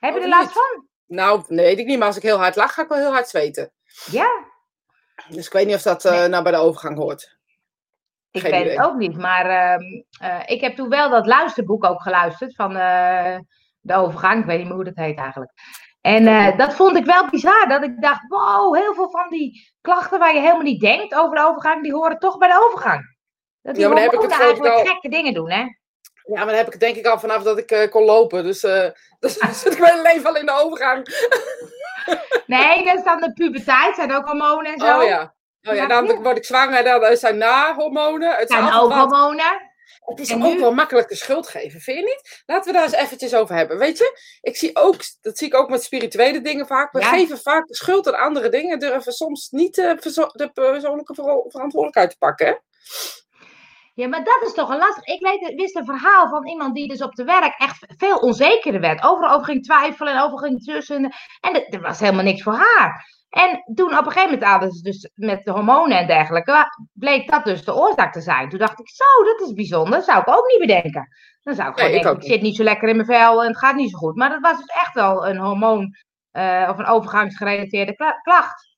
Heb 0.00 0.14
je 0.14 0.20
er 0.20 0.28
last 0.28 0.52
van? 0.52 0.86
Nou, 1.06 1.42
nee, 1.46 1.64
weet 1.66 1.78
ik 1.78 1.86
niet. 1.86 1.98
Maar 1.98 2.06
als 2.06 2.16
ik 2.16 2.22
heel 2.22 2.38
hard 2.38 2.56
lach, 2.56 2.74
ga 2.74 2.82
ik 2.82 2.88
wel 2.88 2.98
heel 2.98 3.12
hard 3.12 3.28
zweten. 3.28 3.72
Ja, 4.10 4.28
Dus 5.28 5.46
ik 5.46 5.52
weet 5.52 5.66
niet 5.66 5.74
of 5.74 5.82
dat 5.82 6.04
Nee. 6.04 6.28
nou 6.28 6.42
bij 6.42 6.52
de 6.52 6.58
overgang 6.58 6.96
hoort. 6.98 7.36
ik 8.30 8.40
Geen 8.40 8.50
weet 8.50 8.60
idee. 8.60 8.76
het 8.76 8.86
ook 8.86 8.96
niet. 8.96 9.16
Maar 9.16 9.46
ehm, 9.46 9.82
eh, 10.20 10.42
ik 10.46 10.60
heb 10.60 10.76
toen 10.76 10.88
wel 10.88 11.10
dat 11.10 11.26
luisterboek 11.26 11.84
ook 11.84 12.02
geluisterd 12.02 12.54
van 12.54 12.72
de 13.80 13.94
overgang. 13.94 14.40
Ik 14.40 14.46
weet 14.46 14.56
niet 14.58 14.66
meer 14.66 14.74
hoe 14.74 14.84
dat 14.84 14.96
heet 14.96 15.18
eigenlijk. 15.18 15.52
En 16.08 16.26
eh, 16.26 16.56
dat 16.58 16.74
vond 16.74 16.96
ik 16.96 17.04
wel 17.04 17.28
bizar. 17.30 17.68
Dat 17.68 17.82
ik 17.82 18.00
dacht, 18.00 18.20
wow, 18.28 18.76
heel 18.76 18.94
veel 18.94 19.10
van 19.10 19.26
die 19.28 19.72
klachten 19.80 20.18
waar 20.18 20.34
je 20.34 20.40
helemaal 20.40 20.62
niet 20.62 20.80
denkt 20.80 21.14
over 21.14 21.36
de 21.36 21.44
overgang, 21.44 21.82
die 21.82 21.92
horen 21.92 22.18
toch 22.18 22.38
bij 22.38 22.48
de 22.48 22.66
overgang. 22.66 23.16
Dat 23.62 23.74
die 23.74 23.82
Ja, 23.82 23.88
maar 23.90 24.00
dan 24.00 24.10
heb 24.10 24.22
ik 24.22 24.30
het 24.30 24.40
eigenlijk 24.40 24.74
al- 24.74 24.84
gekke 24.84 25.08
dingen 25.08 25.34
doen, 25.34 25.50
hè? 25.50 25.60
Ja, 26.24 26.34
maar 26.34 26.46
dan 26.46 26.54
heb 26.54 26.66
ik 26.66 26.72
het 26.72 26.80
denk 26.80 26.96
ik 26.96 27.06
al 27.06 27.18
vanaf 27.18 27.42
dat 27.42 27.58
ik 27.58 27.70
eh, 27.70 27.90
kon 27.90 28.04
lopen. 28.04 28.44
Dus, 28.44 28.64
eh 28.64 28.90
dus 29.20 29.38
zit 29.50 29.72
ik 29.72 29.78
mijn 29.78 30.02
leven 30.02 30.26
al 30.26 30.36
in 30.36 30.46
de 30.46 30.60
overgang. 30.62 31.06
Nee, 32.46 32.84
dat 32.84 32.94
is 32.94 33.04
dan 33.04 33.20
de 33.20 33.32
puberteit, 33.32 33.94
zijn 33.94 34.12
ook 34.12 34.26
hormonen 34.26 34.72
en 34.72 34.78
zo. 34.78 34.98
Oh 34.98 35.04
ja. 35.04 35.34
Oh 35.68 35.74
ja, 35.74 35.86
dan 35.86 36.22
word 36.22 36.36
ik 36.36 36.44
zwanger, 36.44 36.84
dan 36.84 37.04
eh, 37.04 37.16
zijn 37.16 37.38
na-hormonen. 37.38 38.36
Het, 38.36 38.50
zijn 38.50 38.72
ook 38.74 38.92
hormonen. 38.92 39.67
Het 40.04 40.20
is 40.20 40.34
ook 40.34 40.58
wel 40.58 40.74
makkelijk 40.74 41.08
de 41.08 41.14
schuld 41.14 41.48
geven, 41.48 41.80
vind 41.80 41.98
je 41.98 42.04
niet? 42.04 42.42
Laten 42.46 42.66
we 42.72 42.78
daar 42.78 42.86
eens 42.86 42.96
eventjes 43.02 43.34
over 43.34 43.54
hebben. 43.54 43.78
Weet 43.78 43.98
je, 43.98 44.20
ik 44.40 44.56
zie 44.56 44.76
ook, 44.76 44.96
dat 45.20 45.38
zie 45.38 45.46
ik 45.46 45.54
ook 45.54 45.68
met 45.68 45.82
spirituele 45.82 46.40
dingen 46.40 46.66
vaak. 46.66 46.92
We 46.92 47.00
Ja. 47.00 47.08
geven 47.08 47.38
vaak 47.38 47.66
de 47.66 47.74
schuld 47.74 48.06
aan 48.08 48.20
andere 48.24 48.48
dingen, 48.48 48.78
durven 48.78 49.12
soms 49.12 49.50
niet 49.50 49.74
verzo- 50.00 50.30
de 50.32 50.50
persoonlijke 50.52 51.14
ver- 51.14 51.44
verantwoordelijkheid 51.48 52.10
te 52.10 52.16
pakken. 52.18 52.46
hè? 52.46 52.54
Ja, 53.94 54.08
maar 54.08 54.24
dat 54.24 54.42
is 54.46 54.52
toch 54.52 54.68
een 54.68 54.78
lastig. 54.78 55.04
Ik 55.04 55.20
weet, 55.20 55.54
wist 55.54 55.76
een 55.76 55.84
verhaal 55.84 56.28
van 56.28 56.46
iemand 56.48 56.74
die 56.74 56.88
dus 56.88 57.02
op 57.02 57.14
de 57.14 57.24
werk 57.24 57.54
echt 57.58 57.86
veel 57.96 58.16
onzekerder 58.18 58.80
werd. 58.80 59.02
Overal 59.04 59.30
over 59.34 59.44
ging 59.44 59.64
twijfelen 59.64 60.12
en 60.14 60.22
over 60.22 60.38
ging 60.38 60.64
tussen. 60.64 61.12
En 61.40 61.66
er 61.70 61.80
was 61.80 62.00
helemaal 62.00 62.24
niks 62.24 62.42
voor 62.42 62.52
haar. 62.52 63.06
En 63.28 63.62
toen 63.74 63.98
op 63.98 64.06
een 64.06 64.12
gegeven 64.12 64.30
moment 64.30 64.44
hadden 64.50 64.70
ze 64.72 64.82
dus 64.82 65.10
met 65.14 65.44
de 65.44 65.50
hormonen 65.50 65.98
en 65.98 66.06
dergelijke, 66.06 66.64
bleek 66.92 67.30
dat 67.30 67.44
dus 67.44 67.64
de 67.64 67.74
oorzaak 67.74 68.12
te 68.12 68.20
zijn. 68.20 68.48
Toen 68.48 68.58
dacht 68.58 68.80
ik, 68.80 68.88
zo, 68.88 69.24
dat 69.24 69.40
is 69.48 69.52
bijzonder. 69.54 70.02
zou 70.02 70.20
ik 70.20 70.28
ook 70.28 70.46
niet 70.46 70.66
bedenken. 70.66 71.08
Dan 71.42 71.54
zou 71.54 71.68
ik 71.70 71.76
Nee, 71.76 71.84
gewoon 71.86 71.96
ik 71.98 72.04
denken, 72.04 72.22
ik 72.26 72.32
zit 72.32 72.42
niet 72.42 72.56
zo 72.56 72.62
lekker 72.62 72.88
in 72.88 72.96
mijn 72.96 73.08
vel 73.08 73.42
en 73.42 73.48
het 73.48 73.58
gaat 73.58 73.74
niet 73.76 73.90
zo 73.90 73.98
goed. 73.98 74.16
Maar 74.16 74.28
dat 74.30 74.40
was 74.40 74.56
dus 74.56 74.66
echt 74.66 74.94
wel 74.94 75.28
een 75.28 75.38
hormoon 75.38 75.94
eh, 76.30 76.68
of 76.70 76.78
een 76.78 76.86
overgangsgerelateerde 76.86 77.94
kla- 77.94 78.20
klacht. 78.22 78.76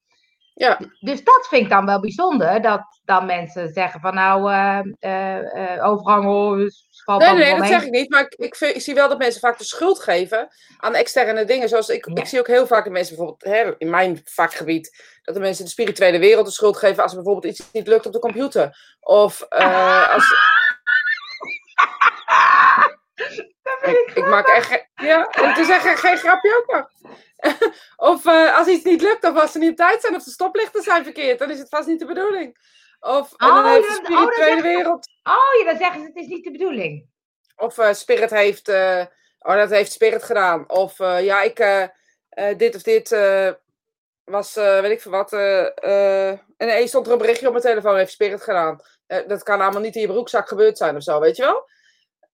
Ja. 0.55 0.79
Dus 1.01 1.25
dat 1.25 1.47
vind 1.49 1.63
ik 1.63 1.71
dan 1.71 1.87
wel 1.87 2.01
bijzonder, 2.01 2.63
dat 2.63 3.01
dan 3.05 3.27
mensen 3.27 3.69
zeggen 3.69 4.01
van 4.01 4.15
nou, 4.15 4.53
eh, 4.99 5.87
overgang, 5.87 6.27
oh, 6.27 6.57
dus 6.57 6.87
Nee, 7.19 7.33
nee, 7.35 7.57
dat 7.57 7.67
zeg 7.67 7.83
ik 7.85 7.91
niet. 7.91 8.11
Maar 8.11 8.21
ik, 8.21 8.35
ik, 8.35 8.55
vind- 8.57 8.75
ik 8.77 8.83
zie 8.83 8.95
wel 8.95 9.09
dat 9.09 9.19
mensen 9.19 9.41
vaak 9.41 9.59
de 9.59 9.65
schuld 9.65 10.01
geven 10.01 10.49
aan 10.79 10.95
externe 10.95 11.45
dingen. 11.45 11.69
Zoals 11.69 11.89
ik, 11.89 12.07
Ja. 12.09 12.15
ik 12.23 12.27
zie 12.27 12.39
ook 12.39 12.47
heel 12.47 12.67
vaak 12.67 12.87
in 12.87 12.93
mensen, 12.93 13.17
bijvoorbeeld 13.17 13.55
hè, 13.55 13.75
in 13.79 13.91
mijn 13.91 14.21
vakgebied, 14.25 15.03
dat 15.23 15.35
de 15.35 15.41
mensen 15.41 15.65
de 15.65 15.71
spirituele 15.71 16.19
wereld 16.19 16.47
de 16.47 16.53
schuld 16.53 16.77
geven 16.77 17.03
als 17.03 17.13
er 17.13 17.23
bijvoorbeeld 17.23 17.53
iets 17.59 17.73
niet 17.73 17.87
lukt 17.87 18.07
op 18.07 18.13
de 18.13 18.19
computer. 18.19 18.97
Of 19.01 19.41
eh, 19.49 20.15
als. 20.15 20.25
Ik, 23.83 24.11
ik 24.15 24.27
maak 24.27 24.49
echt. 24.49 24.87
Ja, 24.95 25.27
het 25.31 25.59
is 25.59 25.69
echt 25.69 25.83
geen- 25.83 25.97
geen 25.97 26.17
grapje 26.17 26.57
ook 26.57 26.75
nog. 26.77 26.89
of 28.11 28.27
eh, 28.27 28.57
als 28.59 28.67
iets 28.67 28.85
niet 28.85 29.01
lukt, 29.03 29.25
of 29.25 29.37
als 29.41 29.53
ze 29.53 29.59
niet 29.59 29.71
op 29.71 29.77
tijd 29.77 30.01
zijn, 30.01 30.15
of 30.15 30.23
de 30.25 30.31
stoplichten 30.31 30.83
zijn 30.83 31.05
verkeerd, 31.05 31.39
dan 31.39 31.51
is 31.51 31.59
het 31.59 31.69
vast 31.69 31.89
niet 31.89 31.99
de 31.99 32.07
bedoeling. 32.07 32.57
Of 33.01 33.33
en 33.37 33.49
dan 33.49 33.59
Oh, 33.59 33.73
heeft 33.73 33.87
de 33.89 34.13
oh, 34.13 34.21
spirituele 34.21 34.63
wereld. 34.63 35.09
Oh 35.23 35.59
ja, 35.59 35.65
dan 35.65 35.77
zeggen 35.77 36.01
ze 36.01 36.07
het 36.07 36.17
is 36.17 36.27
niet 36.27 36.45
de 36.45 36.51
bedoeling. 36.51 37.09
Of 37.57 37.79
eh, 37.79 37.93
Spirit 37.93 38.31
heeft, 38.31 38.69
eh, 38.69 39.05
oh, 39.39 39.55
dat 39.55 39.71
heeft 39.71 39.93
Spirit 39.93 40.23
gedaan. 40.23 40.71
Of 40.71 41.01
eh, 41.01 41.25
ja, 41.25 41.43
ik, 41.43 41.89
dit 42.59 42.75
of 42.75 42.83
dit 42.83 43.09
was, 44.25 44.55
weet 44.55 44.91
ik 44.91 45.01
veel 45.01 45.13
wat. 45.13 45.33
en 45.33 46.41
ineens 46.59 46.89
stond 46.89 47.07
er 47.07 47.13
een 47.13 47.19
berichtje 47.19 47.47
op 47.47 47.53
mijn 47.53 47.65
telefoon, 47.65 47.97
heeft 47.97 48.13
Spirit 48.13 48.43
gedaan. 48.43 48.81
Dat 49.07 49.43
kan 49.43 49.61
allemaal 49.61 49.81
niet 49.81 49.95
in 49.95 50.01
je 50.01 50.07
broekzak 50.07 50.49
gebeurd 50.49 50.79
zijn 50.79 50.97
of 50.97 51.03
zo, 51.03 51.21
weet 51.21 51.37
je 51.37 51.43
wel? 51.43 51.69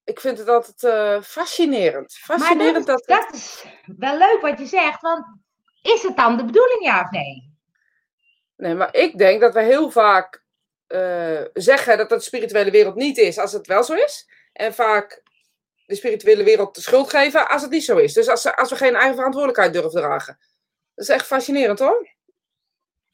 Ik 0.04 0.20
vind 0.20 0.38
het 0.38 0.48
altijd 0.48 1.24
fascinerend. 1.24 2.12
Fascinerend 2.14 2.86
dat, 2.86 3.04
dat, 3.06 3.20
dat 3.20 3.34
is 3.34 3.64
wel 3.96 4.18
leuk 4.18 4.38
wat 4.40 4.58
je 4.58 4.66
zegt, 4.66 5.00
want 5.00 5.24
is 5.82 6.02
het 6.02 6.16
dan 6.16 6.36
de 6.36 6.44
bedoeling 6.44 6.84
ja 6.84 7.00
of 7.00 7.10
nee? 7.10 7.54
Nee, 8.56 8.74
maar 8.74 8.94
ik 8.94 9.18
denk 9.18 9.40
dat 9.40 9.54
we 9.54 9.62
heel 9.62 9.90
vaak 9.90 10.44
eh, 10.86 11.42
zeggen 11.52 11.98
dat 11.98 12.10
het 12.10 12.18
de 12.18 12.24
spirituele 12.24 12.70
wereld 12.70 12.94
niet 12.94 13.18
is 13.18 13.38
als 13.38 13.52
het 13.52 13.66
wel 13.66 13.84
zo 13.84 13.94
is. 13.94 14.28
En 14.52 14.74
vaak 14.74 15.22
de 15.86 15.94
spirituele 15.94 16.44
wereld 16.44 16.74
de 16.74 16.80
schuld 16.80 17.10
geven 17.10 17.48
als 17.48 17.62
het 17.62 17.70
niet 17.70 17.84
zo 17.84 17.96
is. 17.96 18.12
Dus 18.12 18.28
als, 18.28 18.56
als 18.56 18.70
we 18.70 18.76
geen 18.76 18.94
eigen 18.94 19.14
verantwoordelijkheid 19.14 19.72
durven 19.72 19.90
dragen. 19.90 20.38
Dat 20.94 21.08
is 21.08 21.14
echt 21.14 21.26
fascinerend 21.26 21.78
hoor. 21.78 22.14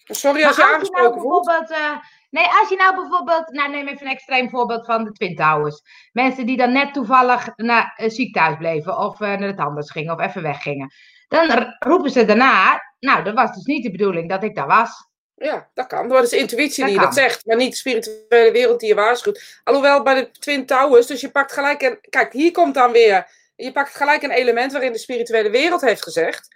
Sorry 0.05 0.45
als 0.45 0.57
je 0.57 0.63
Maar 0.63 0.79
als 0.79 0.87
je 0.87 0.93
nou 0.93 1.05
aangesproken 1.05 1.13
bijvoorbeeld, 1.13 1.71
eh, 1.71 1.97
nee, 2.31 2.47
als 2.61 2.69
je 2.69 2.77
nou 2.77 2.95
bijvoorbeeld, 2.95 3.53
nou 3.53 3.71
neem 3.71 3.89
even 3.89 4.07
een 4.07 4.13
extreem 4.13 4.51
voorbeeld 4.51 4.85
van 4.85 5.05
de 5.05 5.13
Twin 5.13 5.37
Towers. 5.37 5.83
Mensen 6.13 6.47
die 6.47 6.57
dan 6.57 6.73
net 6.73 6.95
toevallig 6.95 7.49
naar 7.57 7.95
een 7.97 8.11
ziekenhuis 8.11 8.57
bleven 8.57 8.99
of 8.99 9.21
eh, 9.21 9.29
naar 9.29 9.49
de 9.49 9.55
tandarts 9.55 9.91
gingen 9.91 10.15
of 10.15 10.21
even 10.21 10.43
weggingen. 10.43 10.93
Dan 11.29 11.75
roepen 11.79 12.11
ze 12.11 12.25
daarna, 12.25 12.83
nou 12.99 13.25
dat 13.25 13.35
was 13.35 13.55
dus 13.55 13.65
niet 13.65 13.83
de 13.83 13.91
bedoeling 13.91 14.29
dat 14.29 14.43
ik 14.43 14.55
daar 14.55 14.67
was. 14.67 15.11
Ja, 15.43 15.69
dat 15.75 15.87
kan. 15.87 16.09
Dat 16.09 16.23
is 16.23 16.33
intuïtie 16.33 16.85
Dat 16.85 16.93
die 16.93 17.03
dat 17.03 17.15
zegt. 17.15 17.47
Maar 17.47 17.57
niet 17.57 17.71
de 17.71 17.77
spirituele 17.77 18.53
wereld 18.53 18.81
die 18.81 18.89
je 18.89 18.95
waarschuwt. 18.95 19.61
Alhoewel 19.65 20.03
bij 20.03 20.15
de 20.15 20.31
Twin 20.31 20.67
Towers, 20.67 21.07
dus 21.07 21.21
je 21.21 21.31
pakt 21.31 21.53
gelijk 21.53 21.83
een... 21.83 21.99
Kijk, 22.09 22.33
hier 22.33 22.53
komt 22.53 22.75
dan 22.75 22.93
weer... 22.93 23.27
Je 23.57 23.73
pakt 23.73 23.97
gelijk 23.97 24.23
een 24.23 24.31
element 24.31 24.73
waarin 24.73 24.93
de 24.93 24.99
spirituele 24.99 25.51
wereld 25.51 25.81
heeft 25.81 26.03
gezegd... 26.03 26.49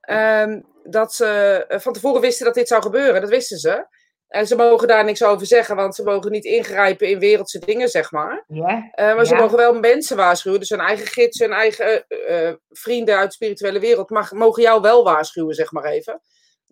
ehm, 0.00 0.60
dat 0.84 1.14
ze 1.14 1.64
eh, 1.68 1.80
van 1.80 1.92
tevoren 1.92 2.20
wisten 2.20 2.44
dat 2.44 2.54
dit 2.54 2.68
zou 2.68 2.82
gebeuren. 2.82 3.20
Dat 3.20 3.30
wisten 3.30 3.58
ze. 3.58 3.86
En 4.28 4.46
ze 4.46 4.56
mogen 4.56 4.88
daar 4.88 5.04
niks 5.04 5.22
over 5.22 5.46
zeggen, 5.46 5.76
want 5.76 5.94
ze 5.94 6.02
mogen 6.02 6.30
niet 6.30 6.44
ingrijpen 6.44 7.08
in 7.08 7.18
wereldse 7.18 7.58
dingen, 7.58 7.88
zeg 7.88 8.10
maar. 8.10 8.44
Eh, 8.92 9.14
maar 9.14 9.26
ze 9.26 9.34
mogen 9.34 9.56
wel 9.56 9.72
mensen 9.72 10.16
waarschuwen. 10.16 10.60
Dus 10.60 10.68
hun 10.68 10.80
eigen 10.80 11.06
gids, 11.06 11.38
hun 11.38 11.52
eigen 11.52 12.08
eh, 12.08 12.52
vrienden 12.70 13.16
uit 13.16 13.28
de 13.28 13.34
spirituele 13.34 13.78
wereld 13.78 14.10
mag, 14.10 14.32
mogen 14.32 14.62
jou 14.62 14.80
wel 14.80 15.04
waarschuwen, 15.04 15.54
zeg 15.54 15.72
maar 15.72 15.84
even. 15.84 16.20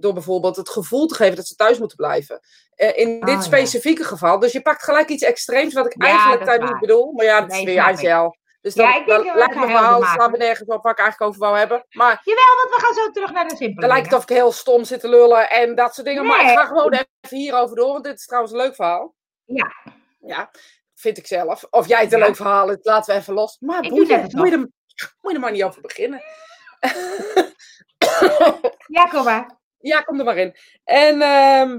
Door 0.01 0.13
bijvoorbeeld 0.13 0.57
het 0.57 0.69
gevoel 0.69 1.07
te 1.07 1.15
geven 1.15 1.37
dat 1.37 1.47
ze 1.47 1.55
thuis 1.55 1.79
moeten 1.79 1.97
blijven. 1.97 2.41
Eh, 2.75 2.99
in 2.99 3.21
dit 3.21 3.29
Oh, 3.29 3.35
ja. 3.35 3.41
specifieke 3.41 4.05
geval. 4.05 4.39
Dus 4.39 4.53
je 4.53 4.63
pakt 4.63 4.83
gelijk 4.83 5.09
iets 5.09 5.23
extreems 5.25 5.75
wat 5.75 5.87
ik 5.87 6.03
Ja, 6.03 6.09
eigenlijk 6.09 6.45
dat 6.45 6.59
daar 6.61 6.71
niet 6.71 6.81
bedoel. 6.81 7.13
Maar 7.13 7.25
ja, 7.25 7.41
dat 7.41 7.49
Nee, 7.49 7.59
is 7.59 7.65
weer 7.65 7.77
ik. 7.77 7.83
Angel. 7.87 8.37
Dus 8.61 8.75
Ja, 8.75 8.83
dan, 8.93 9.01
ik 9.01 9.07
denk 9.07 9.19
dan 9.19 9.27
dat 9.27 9.37
lijkt 9.37 9.55
het 9.55 9.65
verhaal, 9.65 10.03
slaan 10.03 10.31
we 10.31 10.37
nergens 10.37 10.69
op 10.69 10.83
waar 10.83 10.93
ik 10.93 10.99
eigenlijk 10.99 11.31
over 11.31 11.41
wou 11.47 11.59
hebben. 11.59 11.85
Maar 11.91 12.21
jawel, 12.25 12.45
want 12.65 12.75
we 12.77 12.81
gaan 12.85 12.95
zo 12.95 13.11
terug 13.11 13.33
naar 13.33 13.49
de 13.49 13.57
simpele 13.57 13.81
dan 13.81 13.89
lijkt 13.89 14.07
het 14.07 14.15
of 14.17 14.23
ik 14.23 14.29
heel 14.29 14.53
stom 14.53 14.85
zit 14.85 15.01
te 15.01 15.09
lullen 15.09 15.51
en 15.51 15.75
dat 15.75 15.95
soort 15.95 16.07
dingen. 16.07 16.27
Maar 16.27 16.41
ik 16.41 16.59
ga 16.59 16.65
gewoon 16.67 16.93
even 16.93 17.37
hierover 17.37 17.77
door, 17.77 17.93
want 17.93 18.05
dit 18.05 18.19
is 18.19 18.27
trouwens 18.27 18.53
een 18.55 18.59
leuk 18.61 18.75
verhaal. 18.75 19.15
Ja. 19.45 19.73
Ja, 20.21 20.51
vind 20.95 21.19
ik 21.19 21.27
zelf. 21.27 21.67
Of 21.71 21.87
jij 21.89 22.01
het 22.03 22.13
een 22.13 22.19
Ja. 22.19 22.27
leuk 22.27 22.37
verhaal 22.37 22.71
is, 22.71 22.77
laten 22.81 23.15
we 23.15 23.21
even 23.21 23.35
los. 23.35 23.57
Maar 23.61 23.83
Ik 23.85 23.91
boeien, 23.91 24.17
alsof. 24.23 24.33
moet 24.33 24.49
je, 24.49 24.53
er, 24.55 24.59
moet 25.21 25.31
je 25.31 25.35
er 25.35 25.41
maar 25.41 25.53
niet 25.53 25.65
over 25.65 25.81
beginnen. 25.81 26.23
Ja, 28.87 29.05
kom 29.05 29.25
maar. 29.25 29.57
Ja, 29.79 30.01
kom 30.01 30.19
er 30.19 30.25
maar 30.25 30.37
in. 30.37 30.57
En 30.85 31.23
ehm, 31.23 31.79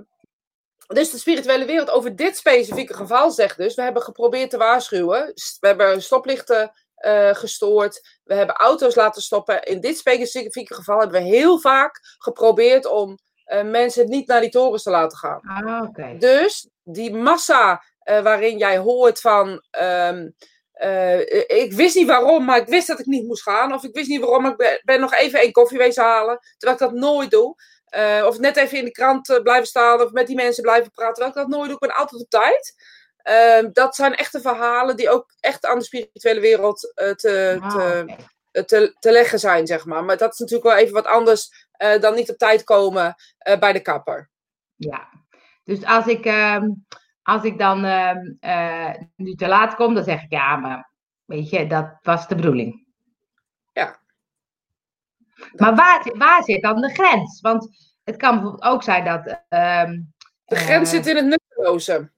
dus 0.88 1.12
de 1.12 1.18
spirituele 1.18 1.66
wereld 1.66 1.90
over 1.90 2.16
dit 2.16 2.38
specifieke 2.38 2.94
geval 2.94 3.32
zegt 3.32 3.58
dus, 3.58 3.76
we 3.76 3.82
hebben 3.82 4.02
geprobeerd 4.02 4.50
te 4.50 4.58
waarschuwen. 4.58 5.34
We 5.60 5.68
hebben 5.68 6.02
stoplichten 6.02 6.72
eh, 6.96 7.34
gestoord. 7.34 8.20
We 8.24 8.34
hebben 8.34 8.56
auto's 8.56 8.96
laten 8.96 9.22
stoppen. 9.22 9.64
In 9.64 9.80
dit 9.80 9.98
specifieke 9.98 10.74
geval 10.74 11.00
hebben 11.00 11.22
we 11.22 11.28
heel 11.28 11.60
vaak 11.60 12.00
geprobeerd 12.18 12.86
om 12.86 13.18
eh, 13.44 13.64
mensen 13.64 14.10
niet 14.10 14.28
naar 14.28 14.42
die 14.42 14.50
torens 14.50 14.84
te 14.84 14.90
laten 14.90 15.18
gaan. 15.18 15.42
Ah, 15.42 15.84
oké. 15.88 16.16
Dus 16.18 16.70
die 16.84 17.14
massa 17.14 17.84
eh, 18.00 18.22
waarin 18.22 18.58
jij 18.58 18.78
hoort 18.78 19.22
van. 19.22 19.64
ehm, 19.70 20.30
eh, 20.72 21.20
ik 21.64 21.74
wist 21.74 21.96
niet 21.96 22.08
waarom, 22.08 22.46
maar 22.46 22.58
ik 22.58 22.68
wist 22.68 22.88
dat 22.88 23.00
ik 23.00 23.06
niet 23.06 23.28
moest 23.28 23.42
gaan. 23.42 23.74
Of 23.74 23.84
ik 23.84 23.94
wist 23.94 24.10
niet 24.10 24.20
waarom, 24.20 24.42
maar 24.42 24.52
ik 24.52 24.58
ben, 24.58 24.82
ben 24.84 25.00
nog 25.00 25.14
even 25.14 25.44
een 25.44 25.52
koffie 25.52 25.78
wezen 25.78 26.04
halen. 26.04 26.40
Terwijl 26.58 26.80
ik 26.80 26.86
dat 26.92 27.02
nooit 27.02 27.32
doe. 27.32 27.56
Eh, 27.90 28.26
of 28.26 28.40
net 28.40 28.58
even 28.58 28.78
in 28.78 28.86
de 28.86 28.92
krant 28.92 29.30
eh, 29.30 29.42
blijven 29.42 29.68
staan 29.68 30.02
of 30.02 30.12
met 30.12 30.28
die 30.28 30.36
mensen 30.36 30.64
blijven 30.64 30.92
praten. 30.92 31.14
Terwijl 31.14 31.36
ik 31.36 31.42
dat 31.42 31.48
nooit 31.48 31.66
doe. 31.66 31.74
Ik 31.74 31.88
ben 31.88 31.98
altijd 31.98 32.22
op 32.22 32.30
tijd. 32.30 32.76
Ehm, 33.18 33.70
dat 33.74 33.96
zijn 33.96 34.16
echte 34.16 34.42
verhalen 34.42 34.96
die 34.96 35.10
ook 35.10 35.34
echt 35.40 35.66
aan 35.66 35.80
de 35.80 35.86
spirituele 35.86 36.40
wereld 36.40 36.94
eh, 36.94 37.12
te, 37.12 37.58
Ah, 37.62 37.72
te, 37.72 38.66
te, 38.66 38.96
te 39.00 39.12
leggen 39.12 39.40
zijn, 39.40 39.68
zeg 39.68 39.86
maar. 39.86 40.04
Maar 40.04 40.18
dat 40.18 40.34
is 40.34 40.40
natuurlijk 40.40 40.70
wel 40.70 40.78
even 40.78 40.94
wat 40.94 41.06
anders 41.06 41.68
dan 42.00 42.16
niet 42.16 42.30
op 42.30 42.38
tijd 42.38 42.64
komen 42.64 43.16
bij 43.60 43.74
de 43.74 43.82
kapper. 43.82 44.30
Ja, 44.76 45.10
dus 45.64 45.86
als 45.86 46.08
ik, 46.08 46.26
ehm, 46.26 46.70
als 47.24 47.44
ik 47.44 47.58
dan 47.58 47.86
ehm, 47.86 48.34
eh, 48.40 48.94
nu 49.16 49.36
te 49.36 49.48
laat 49.48 49.76
kom, 49.76 49.94
dan 49.94 50.04
zeg 50.04 50.24
ik 50.24 50.32
ja, 50.32 50.56
maar 50.56 50.92
weet 51.26 51.50
je, 51.50 51.68
dat 51.68 51.98
was 52.02 52.28
de 52.28 52.36
bedoeling. 52.36 52.88
Maar 55.56 55.76
waar, 55.76 56.04
zit- 56.04 56.18
waar 56.18 56.44
zit 56.44 56.62
dan 56.62 56.82
de 56.82 56.90
grens? 56.90 57.42
Want 57.42 57.70
het 58.04 58.18
kan 58.18 58.34
bijvoorbeeld 58.34 58.64
ook 58.74 58.84
zijn 58.84 59.04
dat. 59.06 59.44
ehm, 59.50 60.00
De 60.46 60.56
grens 60.56 60.90
eh, 60.92 60.96
zit 60.96 61.08
in 61.08 61.16
het 61.16 61.26
nutteloze. 61.26 62.12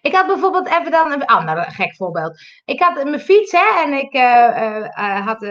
Ik 0.00 0.14
had 0.14 0.26
bijvoorbeeld 0.26 0.68
even 0.68 0.90
dan 0.90 1.12
een 1.12 1.24
ander 1.24 1.64
gek 1.64 1.96
voorbeeld. 1.96 2.40
Ik 2.64 2.80
had 2.80 3.04
mijn 3.04 3.20
fiets 3.20 3.52
hè, 3.52 3.82
en 3.84 3.92
ik 3.92 4.12
eh, 4.12 4.76
eh, 4.86 5.26
had 5.26 5.42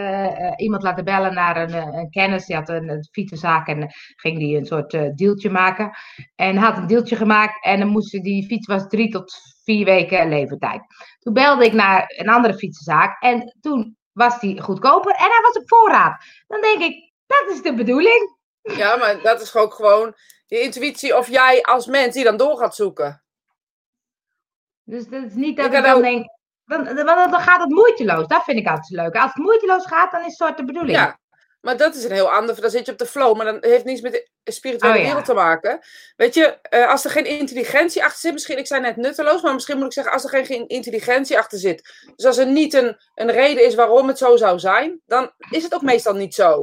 iemand 0.60 0.84
laten 0.84 1.04
bellen 1.06 1.34
naar 1.34 1.58
een, 1.58 1.74
een 1.74 2.10
kennis. 2.10 2.46
Die 2.46 2.56
had 2.56 2.70
een, 2.70 2.90
een 2.90 3.08
fietsenzaak 3.12 3.68
en 3.68 3.88
ging 4.16 4.38
die 4.38 4.58
een 4.58 4.66
soort 4.66 5.18
deeltje 5.18 5.50
maken. 5.50 5.92
En 6.36 6.58
had 6.58 6.78
een 6.78 6.88
deeltje 6.88 7.16
gemaakt 7.16 7.66
en 7.66 7.80
dan 7.80 7.88
moesten 7.88 8.22
die 8.24 8.46
fiets 8.46 8.68
was 8.68 8.88
drie 8.88 9.10
tot 9.12 9.34
vier 9.64 9.86
weken 9.86 10.30
levertijd. 10.30 10.82
Toen 11.20 11.34
belde 11.34 11.66
ik 11.66 11.74
naar 11.74 12.04
een 12.18 12.30
andere 12.30 12.54
fietsenzaak 12.54 13.22
en 13.22 13.58
toen 13.62 13.98
was 14.12 14.40
die 14.40 14.62
goedkoper 14.62 15.12
en 15.12 15.26
hij 15.30 15.42
was 15.42 15.58
op 15.58 15.64
voorraad. 15.70 16.24
Dan 16.48 16.62
denk 16.62 16.80
ik, 16.82 17.12
dat 17.26 17.44
is 17.50 17.62
de 17.62 17.74
bedoeling. 17.74 18.38
Ja, 18.62 18.96
maar 18.96 19.22
dat 19.22 19.42
is 19.42 19.56
ook 19.56 19.74
gewoon 19.74 20.16
je 20.46 20.60
intuïtie 20.60 21.18
of 21.18 21.28
jij 21.28 21.62
als 21.64 21.86
mens 21.86 22.14
die 22.14 22.24
dan 22.24 22.38
door 22.38 22.58
gaat 22.58 22.76
zoeken. 22.76 23.24
Dus 24.84 25.08
dat 25.08 25.24
is 25.24 25.34
niet 25.34 25.58
dat 25.58 25.66
Ik 25.66 25.72
dan 25.72 25.86
ook- 25.96 26.02
denk, 26.02 26.26
dan, 26.66 26.84
dan, 26.84 27.06
dan 27.06 27.40
gaat 27.42 27.62
het 27.62 27.70
moeiteloos. 27.70 28.28
Dat 28.28 28.44
vind 28.44 28.58
ik 28.60 28.68
altijd 28.68 28.90
leuk. 28.90 29.16
Als 29.16 29.34
het 29.34 29.44
moeiteloos 29.44 29.86
gaat, 29.86 30.12
dan 30.12 30.20
is 30.20 30.26
het 30.26 30.36
soort 30.36 30.58
de 30.58 30.66
bedoeling. 30.66 30.98
Ja, 30.98 31.20
maar 31.62 31.78
dat 31.78 31.96
is 31.96 32.04
een 32.04 32.12
heel 32.12 32.32
ander. 32.32 32.62
Dan 32.62 32.70
zit 32.70 32.86
je 32.86 32.92
op 32.92 32.98
de 32.98 33.06
flow, 33.06 33.36
maar 33.38 33.46
dan 33.46 33.58
heeft 33.62 33.86
niets 33.86 34.02
met 34.02 34.30
de 34.44 34.52
spirituele 34.52 34.96
Oh, 34.96 35.02
ja. 35.02 35.06
wereld 35.06 35.26
te 35.26 35.34
maken. 35.34 35.80
Weet 36.16 36.34
je, 36.34 36.58
eh, 36.62 36.90
als 36.90 37.06
er 37.06 37.12
geen 37.12 37.26
intelligentie 37.26 38.04
achter 38.04 38.20
zit, 38.20 38.34
misschien, 38.34 38.58
ik 38.58 38.68
zei 38.68 38.82
net 38.82 38.96
nutteloos, 38.96 39.42
maar 39.42 39.54
misschien 39.54 39.78
moet 39.78 39.86
ik 39.86 39.94
zeggen, 39.94 40.14
als 40.14 40.24
er 40.24 40.46
geen, 40.46 40.68
intelligentie 40.68 41.38
achter 41.38 41.60
zit. 41.60 42.12
Dus 42.16 42.26
als 42.26 42.38
er 42.38 42.48
niet 42.48 42.74
een, 42.74 42.98
een 43.16 43.32
reden 43.32 43.66
is 43.66 43.76
waarom 43.76 44.08
het 44.08 44.18
zo 44.18 44.38
zou 44.38 44.60
zijn, 44.60 45.02
dan 45.06 45.32
is 45.50 45.64
het 45.64 45.74
ook 45.74 45.82
meestal 45.82 46.14
niet 46.14 46.34
zo. 46.34 46.60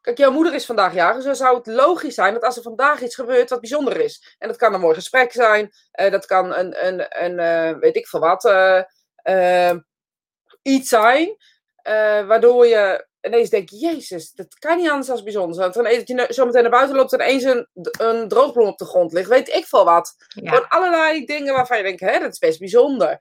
Kijk, 0.00 0.18
jouw 0.18 0.30
moeder 0.32 0.54
is 0.54 0.66
vandaag 0.66 0.94
jarig, 0.94 1.16
dus 1.16 1.24
dan 1.24 1.36
zou 1.36 1.56
het 1.56 1.66
logisch 1.66 2.14
zijn 2.14 2.34
dat 2.34 2.42
als 2.42 2.56
er 2.56 2.62
vandaag 2.62 3.02
iets 3.02 3.14
gebeurt 3.14 3.50
wat 3.50 3.60
bijzonder 3.60 4.00
is. 4.00 4.36
En 4.38 4.48
dat 4.48 4.56
kan 4.56 4.74
een 4.74 4.80
mooi 4.80 4.94
gesprek 4.94 5.32
zijn, 5.32 5.72
eh, 5.90 6.10
dat 6.10 6.26
kan 6.26 6.54
een, 6.54 6.86
een, 6.86 7.24
een 7.24 7.38
eh, 7.38 7.78
weet 7.78 7.96
ik 7.96 8.08
veel 8.08 8.20
wat, 8.20 8.52
iets 10.62 10.88
zijn, 10.88 11.36
waardoor 12.26 12.66
je 12.66 13.06
ineens 13.26 13.50
denkt, 13.50 13.80
jezus, 13.80 14.32
dat 14.32 14.58
kan 14.58 14.76
niet 14.76 14.88
anders 14.88 15.06
dan 15.06 15.24
bijzonder 15.24 15.72
dan 15.72 15.82
dat 15.84 16.08
je 16.08 16.26
zo 16.28 16.46
meteen 16.46 16.62
naar 16.62 16.70
buiten 16.70 16.96
loopt 16.96 17.12
en 17.12 17.20
ineens 17.20 17.42
een, 17.42 17.68
een 17.98 18.28
droogbloem 18.28 18.66
op 18.66 18.78
de 18.78 18.84
grond 18.84 19.12
ligt, 19.12 19.28
weet 19.28 19.48
ik 19.48 19.66
veel 19.66 19.84
wat. 19.84 20.14
Ja. 20.28 20.50
Gewoon 20.50 20.68
allerlei 20.68 21.24
dingen 21.24 21.54
waarvan 21.54 21.76
je 21.76 21.82
denkt, 21.82 22.00
hè, 22.00 22.18
dat 22.18 22.32
is 22.32 22.38
best 22.38 22.58
bijzonder. 22.58 23.18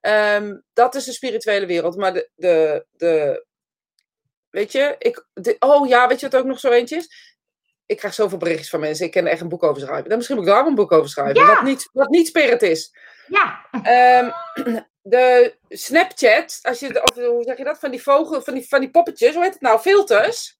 Ehm, 0.00 0.56
dat 0.72 0.94
is 0.94 1.04
de 1.04 1.12
spirituele 1.12 1.66
wereld. 1.66 1.96
Maar 1.96 2.12
de, 2.12 2.30
de, 2.34 2.86
de 2.90 3.44
weet 4.50 4.72
je, 4.72 4.94
ik, 4.98 5.26
de- 5.32 5.56
oh 5.58 5.88
ja, 5.88 6.08
weet 6.08 6.20
je 6.20 6.28
wat 6.28 6.40
ook 6.40 6.46
nog 6.46 6.60
zo 6.60 6.70
eentje 6.70 6.96
is? 6.96 7.34
Ik 7.86 7.96
krijg 7.96 8.14
zoveel 8.14 8.38
berichtjes 8.38 8.70
van 8.70 8.80
mensen. 8.80 9.06
Ik 9.06 9.10
kan 9.12 9.24
er 9.24 9.30
echt 9.30 9.40
een 9.40 9.48
boek 9.48 9.62
over 9.62 9.82
schrijven. 9.82 10.08
Dan 10.08 10.16
misschien 10.16 10.36
moet 10.38 10.46
ik 10.46 10.52
daar 10.52 10.66
een 10.66 10.74
boek 10.74 10.92
over 10.92 11.08
schrijven. 11.10 11.34
Ja. 11.34 11.54
Wat, 11.54 11.62
niet, 11.62 11.88
wat 11.92 12.08
niet 12.08 12.26
spirit 12.26 12.62
is. 12.62 12.96
ja, 13.26 13.66
Ehm, 13.82 14.30
de 15.08 15.56
Snapchat, 15.68 16.58
als 16.62 16.80
je, 16.80 16.92
de- 16.92 17.02
of 17.02 17.14
hoe 17.14 17.42
zeg 17.42 17.56
je 17.58 17.64
dat? 17.64 17.78
Van 17.78 17.90
die 17.90 18.02
vogel, 18.02 18.42
van 18.42 18.54
die, 18.54 18.68
van 18.68 18.80
die 18.80 18.90
poppetjes, 18.90 19.34
hoe 19.34 19.42
heet 19.42 19.52
het 19.52 19.62
nou? 19.62 19.78
Filters. 19.80 20.58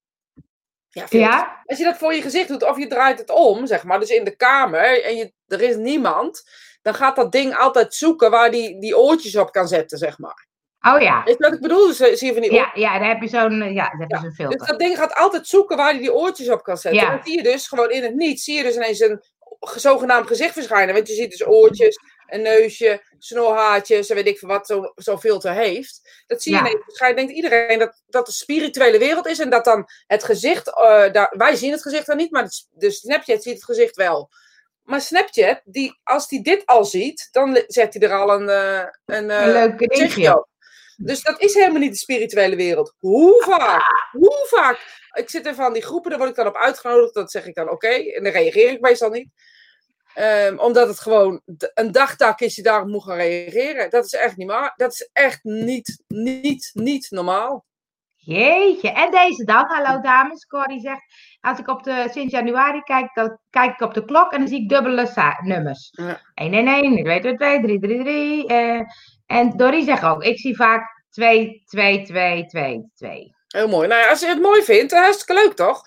Ja, 0.89 1.07
filters. 1.07 1.31
ja, 1.33 1.61
Als 1.65 1.77
je 1.77 1.83
dat 1.83 1.97
voor 1.97 2.13
je 2.13 2.21
gezicht 2.21 2.47
doet, 2.47 2.63
of 2.63 2.77
je 2.77 2.87
draait 2.87 3.19
het 3.19 3.29
om, 3.29 3.65
zeg 3.67 3.83
maar, 3.83 3.99
dus 3.99 4.09
in 4.09 4.23
de 4.23 4.35
kamer 4.35 5.03
en 5.03 5.15
je, 5.15 5.33
er 5.47 5.61
is 5.61 5.75
niemand, 5.75 6.43
dan 6.81 6.93
gaat 6.93 7.15
dat 7.15 7.31
ding 7.31 7.55
altijd 7.55 7.93
zoeken 7.95 8.31
waar 8.31 8.51
die, 8.51 8.79
die 8.79 8.97
oortjes 8.97 9.35
op 9.35 9.51
kan 9.51 9.67
zetten, 9.67 9.97
zeg 9.97 10.17
maar. 10.17 10.47
oh 10.93 11.01
ja. 11.01 11.21
Je 11.25 11.35
wat 11.37 11.53
ik 11.53 11.59
bedoel? 11.61 11.87
Dus, 11.87 11.99
eh, 11.99 12.15
zie 12.15 12.27
je 12.27 12.33
van 12.33 12.41
die 12.41 12.53
Ja, 12.53 12.71
ja, 12.73 12.99
daar 12.99 13.07
heb 13.07 13.21
je 13.21 13.27
zo'n 13.27 13.61
eh, 13.61 13.73
ja, 13.73 13.89
daar 13.89 13.99
heb 13.99 14.09
je 14.09 14.15
zo'n 14.17 14.25
Dus 14.27 14.35
filter. 14.35 14.67
dat 14.67 14.79
ding 14.79 14.97
gaat 14.97 15.13
altijd 15.15 15.47
zoeken 15.47 15.77
waar 15.77 15.89
hij 15.91 15.99
die 15.99 16.13
oortjes 16.13 16.49
op 16.49 16.63
kan 16.63 16.77
zetten. 16.77 17.01
Ja. 17.01 17.07
En 17.09 17.15
dan 17.15 17.25
zie 17.25 17.37
je 17.37 17.43
dus 17.43 17.67
gewoon 17.67 17.89
in 17.91 18.03
het 18.03 18.15
niet, 18.15 18.41
zie 18.41 18.57
je 18.57 18.63
dus 18.63 18.75
ineens 18.75 18.99
een 18.99 19.21
zogenaamd 19.75 20.27
gezicht 20.27 20.53
verschijnen. 20.53 20.95
Want 20.95 21.07
je 21.07 21.13
ziet 21.13 21.31
dus 21.31 21.47
oortjes, 21.47 21.97
een 22.27 22.41
neusje, 22.41 23.03
snorhaartjes 23.17 24.09
en 24.09 24.15
weet 24.15 24.27
ik 24.27 24.39
veel 24.39 24.47
wat 24.47 24.67
zo'n 24.67 24.91
zo 24.95 25.17
filter 25.17 25.53
heeft. 25.53 26.23
Dat 26.27 26.41
zie 26.41 26.55
je 26.55 26.63
Ja. 26.63 26.81
verschijnen. 26.85 27.15
Denkt 27.17 27.31
iedereen 27.31 27.79
dat 27.79 28.01
dat 28.07 28.25
de 28.25 28.31
spirituele 28.31 28.97
wereld 28.97 29.27
is 29.27 29.39
en 29.39 29.49
dat 29.49 29.65
dan 29.65 29.85
het 30.07 30.23
gezicht, 30.23 30.67
eh, 30.67 31.11
daar, 31.11 31.33
wij 31.37 31.55
zien 31.55 31.71
het 31.71 31.81
gezicht 31.81 32.05
dan 32.05 32.17
niet, 32.17 32.31
maar 32.31 32.43
de, 32.43 32.63
de 32.69 32.91
Snapchat 32.91 33.43
ziet 33.43 33.53
het 33.53 33.63
gezicht 33.65 33.95
wel. 33.95 34.29
Maar 34.83 35.01
Snapchat, 35.01 35.61
die, 35.63 35.99
als 36.03 36.27
die 36.27 36.41
dit 36.43 36.65
al 36.65 36.85
ziet, 36.85 37.27
dan 37.31 37.63
zet 37.67 37.93
hij 37.93 38.01
er 38.09 38.13
al 38.15 38.29
een, 38.41 38.49
eh, 38.49 38.85
een, 39.05 39.29
eh, 39.29 39.45
Een 39.45 39.51
leuk 39.51 39.71
gezichtje 39.77 39.87
dingetje. 39.97 40.37
op. 40.37 40.47
Dus 40.97 41.21
dat 41.21 41.41
is 41.41 41.53
helemaal 41.53 41.79
niet 41.81 41.91
de 41.91 41.97
spirituele 41.97 42.55
wereld. 42.55 42.93
Hoe 42.99 43.43
vaak? 43.43 44.09
Hoe 44.11 44.45
vaak? 44.49 45.05
Ik 45.11 45.29
zit 45.29 45.45
in 45.45 45.55
van 45.55 45.73
die 45.73 45.81
groepen, 45.81 46.09
daar 46.09 46.19
word 46.19 46.31
ik 46.31 46.35
dan 46.35 46.47
op 46.47 46.55
uitgenodigd. 46.55 47.13
Dat 47.13 47.31
zeg 47.31 47.45
ik 47.45 47.55
dan 47.55 47.69
oké. 47.69 47.87
En 47.87 48.23
dan 48.23 48.31
reageer 48.31 48.69
ik 48.69 48.79
meestal 48.81 49.09
niet. 49.09 49.29
Ehm, 50.17 50.57
omdat 50.57 50.87
het 50.87 50.99
gewoon 50.99 51.41
een 51.73 51.91
dagtak 51.91 52.39
is, 52.39 52.55
je 52.55 52.61
daarop 52.61 52.87
moet 52.87 53.03
gaan 53.03 53.15
reageren. 53.15 53.89
Dat 53.89 54.05
is 54.05 54.13
echt 54.13 54.37
niet 54.37 54.47
maar. 54.47 54.73
Dat 54.75 54.91
is 54.91 55.09
echt 55.13 55.43
niet, 55.43 56.03
niet, 56.07 56.69
niet 56.73 57.07
normaal. 57.09 57.65
Jeetje, 58.15 58.91
en 58.91 59.11
deze 59.11 59.43
dan, 59.43 59.65
hallo 59.67 60.01
dames, 60.01 60.45
Corrie 60.45 60.79
zegt, 60.79 61.03
als 61.39 61.59
ik 61.59 61.67
op 61.67 61.83
de, 61.83 62.07
sinds 62.11 62.33
januari 62.33 62.81
kijk, 62.81 63.13
dan 63.13 63.37
kijk 63.49 63.73
ik 63.73 63.81
op 63.81 63.93
de 63.93 64.05
klok 64.05 64.31
en 64.31 64.39
dan 64.39 64.47
zie 64.47 64.61
ik 64.61 64.69
dubbele 64.69 65.35
nummers. 65.43 65.89
Ja. 65.91 66.21
111, 66.33 67.01
2, 67.03 67.19
2, 67.19 67.35
2, 67.35 67.61
3, 67.61 67.79
3, 67.79 67.99
3. 68.03 68.47
eh, 68.47 68.81
en 69.25 69.57
Dorrie 69.57 69.83
zegt 69.83 70.03
ook, 70.03 70.23
ik 70.23 70.39
zie 70.39 70.55
vaak 70.55 71.03
2, 71.09 71.61
2, 71.65 72.03
2, 72.03 72.45
2, 72.45 72.91
2. 72.93 73.35
Heel 73.47 73.67
mooi. 73.67 73.87
Nou 73.87 74.01
ja, 74.01 74.09
als 74.09 74.19
je 74.19 74.27
het 74.27 74.41
mooi 74.41 74.63
vindt, 74.63 74.91
dan 74.91 75.01
hartstikke 75.03 75.33
leuk 75.43 75.53
toch? 75.53 75.83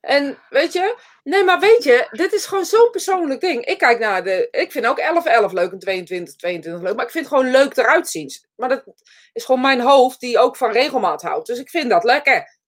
En 0.00 0.38
weet 0.48 0.72
je, 0.72 0.96
nee, 1.22 1.44
maar 1.44 1.60
weet 1.60 1.84
je, 1.84 2.06
dit 2.10 2.32
is 2.32 2.46
gewoon 2.46 2.64
zo'n 2.64 2.90
persoonlijk 2.90 3.40
ding. 3.40 3.64
Ik 3.64 3.78
kijk 3.78 3.98
naar 3.98 4.24
de, 4.24 4.48
ik 4.50 4.72
vind 4.72 4.86
ook 4.86 4.98
11, 4.98 5.24
11 5.24 5.52
leuk 5.52 5.72
en 5.72 5.78
22, 5.78 6.34
22 6.36 6.82
leuk, 6.82 6.96
maar 6.96 7.04
ik 7.04 7.10
vind 7.10 7.24
het 7.28 7.34
gewoon 7.34 7.50
leuk 7.50 7.76
eruit 7.76 8.08
zien. 8.08 8.30
Maar 8.56 8.68
dat 8.68 8.84
is 9.32 9.44
gewoon 9.44 9.60
mijn 9.60 9.80
hoofd 9.80 10.20
die 10.20 10.38
ook 10.38 10.56
van 10.56 10.70
regelmaat 10.70 11.22
houdt. 11.22 11.46
Dus 11.46 11.58
ik 11.58 11.70
vind 11.70 11.90
dat 11.90 12.04
lekker. 12.04 12.58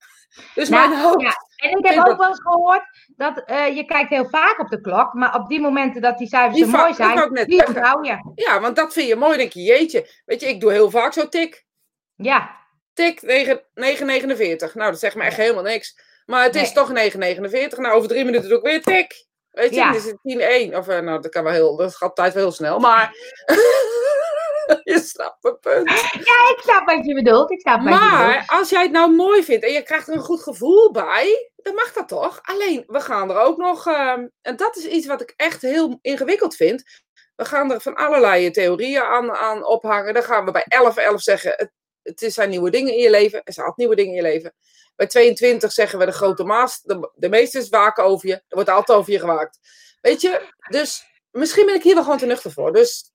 Dus 0.54 0.68
Nou, 0.68 0.88
mijn 0.88 1.00
hoofd. 1.00 1.20
ja, 1.20 1.68
En 1.70 1.78
ik 1.78 1.86
heb 1.86 2.06
ook 2.06 2.18
wel 2.18 2.28
eens 2.28 2.42
gehoord 2.42 2.82
dat 3.16 3.42
eh, 3.44 3.76
je 3.76 3.84
kijkt 3.84 4.10
heel 4.10 4.28
vaak 4.28 4.58
op 4.58 4.68
de 4.68 4.80
klok, 4.80 5.12
maar 5.12 5.34
op 5.34 5.48
die 5.48 5.60
momenten 5.60 6.02
dat 6.02 6.18
die 6.18 6.28
cijfers 6.28 6.54
Die 6.54 6.64
zo 6.64 6.70
mooi 6.70 6.94
zijn, 6.94 7.32
net 7.32 7.46
die 7.48 7.66
onthoud 7.66 8.06
je. 8.06 8.32
Ja, 8.34 8.60
want 8.60 8.76
dat 8.76 8.92
vind 8.92 9.08
je 9.08 9.16
mooi. 9.16 9.36
denk 9.36 9.52
je, 9.52 9.62
jeetje. 9.62 10.08
Weet 10.24 10.40
je, 10.40 10.48
ik 10.48 10.60
doe 10.60 10.72
heel 10.72 10.90
vaak 10.90 11.12
zo 11.12 11.28
tik. 11.28 11.64
Ja, 12.14 12.65
Tik 12.96 13.22
9 13.22 13.62
9,49. 13.74 14.74
Nou, 14.74 14.90
dat 14.90 14.98
zegt 15.00 15.14
me 15.14 15.22
echt 15.22 15.36
helemaal 15.36 15.62
niks. 15.62 15.98
Maar 16.26 16.42
het 16.42 16.54
is 16.54 16.62
Nee. 16.62 16.72
toch 16.72 16.92
9,49. 16.92 17.78
Nou, 17.78 17.94
over 17.94 18.08
drie 18.08 18.24
minuten 18.24 18.48
doe 18.48 18.58
ik 18.58 18.64
weer 18.64 18.82
tik. 18.82 19.26
Weet 19.50 19.70
je, 19.70 19.76
Ja. 19.76 19.86
dan 19.86 19.96
is 19.96 20.04
het 20.04 20.18
10-1. 20.22 20.76
Of, 20.76 20.88
eh, 20.88 20.98
nou, 20.98 21.20
dat 21.20 21.30
kan 21.30 21.44
wel 21.44 21.52
heel, 21.52 21.76
dat 21.76 21.96
gaat 21.96 22.16
tijd 22.16 22.34
wel 22.34 22.42
heel 22.42 22.52
snel. 22.52 22.78
Maar, 22.78 23.14
je 24.84 25.00
snapt 25.04 25.42
het 25.42 25.60
punt. 25.60 25.90
ik 25.90 26.58
snap 26.62 26.86
wat 26.86 27.06
je 27.06 27.14
bedoelt. 27.14 27.50
Ik 27.50 27.60
snap 27.60 27.76
wat 27.82 27.84
je 27.92 27.98
bedoelt. 27.98 28.10
Maar, 28.10 28.44
als 28.46 28.70
jij 28.70 28.82
het 28.82 28.90
nou 28.92 29.14
mooi 29.14 29.44
vindt 29.44 29.64
en 29.64 29.72
je 29.72 29.82
krijgt 29.82 30.08
er 30.08 30.14
een 30.14 30.20
goed 30.20 30.42
gevoel 30.42 30.90
bij, 30.92 31.50
dan 31.56 31.74
mag 31.74 31.92
dat 31.92 32.08
toch? 32.08 32.40
Alleen, 32.42 32.84
we 32.86 33.00
gaan 33.00 33.30
er 33.30 33.38
ook 33.38 33.56
nog, 33.56 33.86
ehm, 33.86 34.26
en 34.42 34.56
dat 34.56 34.76
is 34.76 34.84
iets 34.86 35.06
wat 35.06 35.20
ik 35.20 35.32
echt 35.36 35.62
heel 35.62 35.98
ingewikkeld 36.02 36.56
vind. 36.56 36.82
We 37.36 37.44
gaan 37.44 37.72
er 37.72 37.80
van 37.80 37.94
allerlei 37.94 38.50
theorieën 38.50 39.02
aan, 39.02 39.32
aan 39.32 39.64
ophangen. 39.66 40.14
Dan 40.14 40.22
gaan 40.22 40.44
we 40.44 40.50
bij 40.50 40.64
11-11 40.68 41.22
zeggen, 41.22 41.70
het, 42.06 42.20
het 42.20 42.32
zijn 42.32 42.50
nieuwe 42.50 42.70
dingen 42.70 42.92
in 42.92 43.02
je 43.02 43.10
leven. 43.10 43.42
Er 43.44 43.52
zijn 43.52 43.66
altijd 43.66 43.88
nieuwe 43.88 43.94
dingen 44.02 44.10
in 44.10 44.24
je 44.24 44.32
leven. 44.32 44.54
Bij 44.96 45.06
22 45.06 45.72
zeggen 45.72 45.98
we 45.98 46.04
de 46.04 46.12
grote 46.12 46.44
maas, 46.44 46.82
de, 46.82 47.10
de 47.14 47.28
meesters 47.28 47.68
waken 47.68 48.04
over 48.04 48.28
je. 48.28 48.34
Er 48.34 48.42
wordt 48.48 48.68
altijd 48.68 48.98
over 48.98 49.12
je 49.12 49.18
gewaakt. 49.18 49.58
Weet 50.00 50.20
je, 50.20 50.52
dus 50.68 51.06
misschien 51.30 51.66
ben 51.66 51.74
ik 51.74 51.82
hier 51.82 51.94
wel 51.94 52.02
gewoon 52.02 52.18
te 52.18 52.26
nuchter 52.26 52.52
voor. 52.52 52.72
Dus 52.72 53.12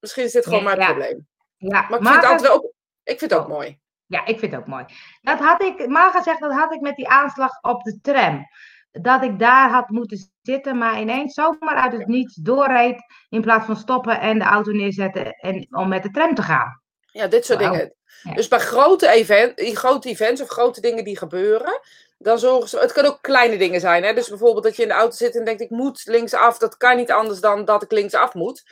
misschien 0.00 0.24
is 0.24 0.32
dit 0.32 0.44
gewoon 0.44 0.64
mijn 0.64 0.78
ja. 0.78 0.86
probleem. 0.86 1.26
Ja, 1.56 1.86
Maar 1.88 1.98
ik 2.00 2.06
vind 2.06 2.14
het 2.14 2.24
altijd 2.24 2.40
wel 2.40 2.56
ook, 2.56 2.72
ik 3.02 3.18
vind 3.18 3.30
het 3.30 3.40
ook 3.40 3.46
Oh. 3.46 3.52
mooi. 3.52 3.78
Ja, 4.06 4.26
ik 4.26 4.38
vind 4.38 4.52
het 4.52 4.60
ook 4.60 4.66
mooi. 4.66 4.84
Dat 5.22 5.38
had 5.38 5.62
ik, 5.62 5.86
Marga 5.88 6.22
zegt, 6.22 6.40
dat 6.40 6.52
had 6.52 6.72
ik 6.72 6.80
met 6.80 6.96
die 6.96 7.08
aanslag 7.08 7.58
op 7.62 7.82
de 7.82 8.00
tram. 8.02 8.46
dat 8.90 9.22
ik 9.22 9.38
daar 9.38 9.70
had 9.70 9.88
moeten 9.88 10.32
zitten, 10.42 10.78
maar 10.78 11.00
ineens 11.00 11.34
zomaar 11.34 11.76
uit 11.76 11.92
het 11.92 12.06
niets 12.06 12.34
doorreed. 12.34 13.02
In 13.28 13.40
plaats 13.40 13.66
van 13.66 13.76
stoppen 13.76 14.20
en 14.20 14.38
de 14.38 14.44
auto 14.44 14.72
neerzetten 14.72 15.32
en 15.32 15.66
om 15.70 15.88
met 15.88 16.02
de 16.02 16.10
tram 16.10 16.34
te 16.34 16.42
gaan. 16.42 16.82
Ja, 17.14 17.26
dit 17.26 17.46
soort 17.46 17.58
dingen. 17.58 17.94
Ja. 18.22 18.34
Dus 18.34 18.48
bij 18.48 18.58
grote, 18.58 19.08
event, 19.08 19.52
grote 19.56 20.08
events 20.08 20.40
of 20.40 20.48
grote 20.48 20.80
dingen 20.80 21.04
die 21.04 21.18
gebeuren, 21.18 21.80
dan 22.18 22.38
zorgen 22.38 22.68
ze. 22.68 22.78
Het 22.78 22.92
kan 22.92 23.04
ook 23.04 23.18
kleine 23.20 23.56
dingen 23.56 23.80
zijn. 23.80 24.04
Hè? 24.04 24.14
Dus 24.14 24.28
bijvoorbeeld 24.28 24.64
dat 24.64 24.76
je 24.76 24.82
in 24.82 24.88
de 24.88 24.94
auto 24.94 25.16
zit 25.16 25.36
en 25.36 25.44
denkt: 25.44 25.60
ik 25.60 25.70
moet 25.70 26.02
linksaf. 26.04 26.58
Dat 26.58 26.76
kan 26.76 26.96
niet 26.96 27.10
anders 27.10 27.40
dan 27.40 27.64
dat 27.64 27.82
ik 27.82 27.92
linksaf 27.92 28.34
moet. 28.34 28.62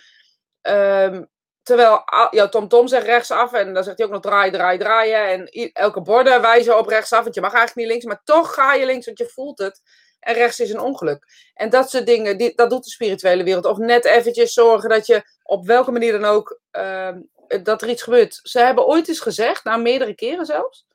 Ehm, 0.61 1.25
terwijl 1.63 2.03
jouw 2.31 2.49
TomTom 2.49 2.89
zegt 2.89 3.07
rechtsaf 3.07 3.53
en 3.53 3.75
dan 3.75 3.85
zegt 3.85 3.99
hij 3.99 4.07
ook 4.07 4.13
nog 4.13 4.23
draai, 4.23 4.51
draai, 4.51 4.79
draaien. 4.79 5.29
En 5.29 5.47
elke 5.73 6.01
borden 6.01 6.41
wijzen 6.41 6.79
op 6.79 6.87
rechtsaf, 6.87 7.23
want 7.23 7.35
je 7.35 7.41
mag 7.41 7.53
eigenlijk 7.53 7.81
niet 7.81 7.91
links, 7.91 8.05
maar 8.05 8.23
toch 8.25 8.55
ga 8.55 8.75
je 8.75 8.87
links, 8.87 9.07
want 9.07 9.19
je 9.19 9.29
voelt 9.29 9.59
het. 9.59 9.81
En 10.21 10.35
rechts 10.35 10.61
is 10.61 10.71
een 10.71 10.81
ongeluk. 10.81 11.25
En 11.55 11.71
dat 11.71 11.91
soort 11.91 12.07
dingen, 12.07 12.39
die, 12.39 12.55
dat 12.55 12.71
doet 12.71 12.85
de 12.85 12.91
spirituele 12.91 13.45
wereld. 13.45 13.65
Of 13.65 13.79
net 13.79 14.05
eventjes 14.05 14.53
zorgen 14.53 14.89
dat 14.89 15.07
je 15.07 15.23
op 15.43 15.67
welke 15.67 15.91
manier 15.91 16.13
dan 16.13 16.25
ook, 16.25 16.61
ehm, 16.71 17.21
dat 17.63 17.83
er 17.83 17.89
iets 17.89 18.03
gebeurt. 18.03 18.41
Ze 18.43 18.59
hebben 18.59 18.87
ooit 18.87 19.09
eens 19.09 19.21
gezegd, 19.21 19.65
nou 19.65 19.83
meerdere 19.83 20.15
keren 20.15 20.47
zelfs, 20.47 20.87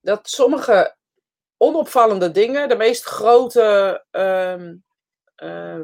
dat 0.00 0.28
sommige 0.28 0.96
onopvallende 1.56 2.30
dingen, 2.30 2.68
de 2.68 2.76
meest 2.76 3.04
grote 3.04 4.04
ehm, 4.10 4.74
ehm, 5.34 5.82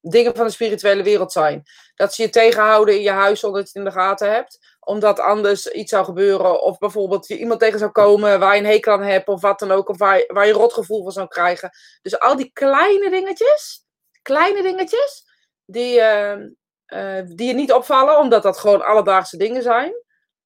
dingen 0.00 0.36
van 0.36 0.46
de 0.46 0.52
spirituele 0.52 1.02
wereld 1.02 1.32
zijn. 1.32 1.62
Dat 1.94 2.14
ze 2.14 2.22
je 2.22 2.28
tegenhouden 2.28 2.94
in 2.94 3.02
je 3.02 3.10
huis 3.10 3.40
zonder 3.40 3.60
dat 3.60 3.72
je 3.72 3.78
het 3.78 3.88
in 3.88 3.94
de 3.94 4.00
gaten 4.00 4.32
hebt. 4.32 4.76
Omdat 4.80 5.20
anders 5.20 5.66
iets 5.66 5.90
zou 5.90 6.04
gebeuren. 6.04 6.62
Of 6.62 6.78
bijvoorbeeld 6.78 7.26
je 7.26 7.38
iemand 7.38 7.60
tegen 7.60 7.78
zou 7.78 7.90
komen 7.90 8.40
waar 8.40 8.54
je 8.54 8.60
een 8.60 8.66
hekel 8.66 8.92
aan 8.92 9.02
hebt. 9.02 9.28
Of 9.28 9.40
wat 9.40 9.58
dan 9.58 9.70
ook. 9.70 9.88
Of 9.88 9.98
waar, 9.98 10.24
waar 10.26 10.46
je 10.46 10.52
rotgevoel 10.52 11.02
van 11.02 11.12
zou 11.12 11.28
krijgen. 11.28 11.70
Dus 12.02 12.18
al 12.18 12.36
die 12.36 12.50
kleine 12.52 13.10
dingetjes. 13.10 13.86
Kleine 14.22 14.62
dingetjes. 14.62 15.24
Die, 15.64 16.00
ehm, 16.00 16.48
eh, 16.88 17.22
die 17.24 17.46
je 17.46 17.54
niet 17.54 17.72
opvallen. 17.72 18.18
Omdat 18.18 18.42
dat 18.42 18.58
gewoon 18.58 18.86
alledaagse 18.86 19.36
dingen 19.36 19.62
zijn. 19.62 19.92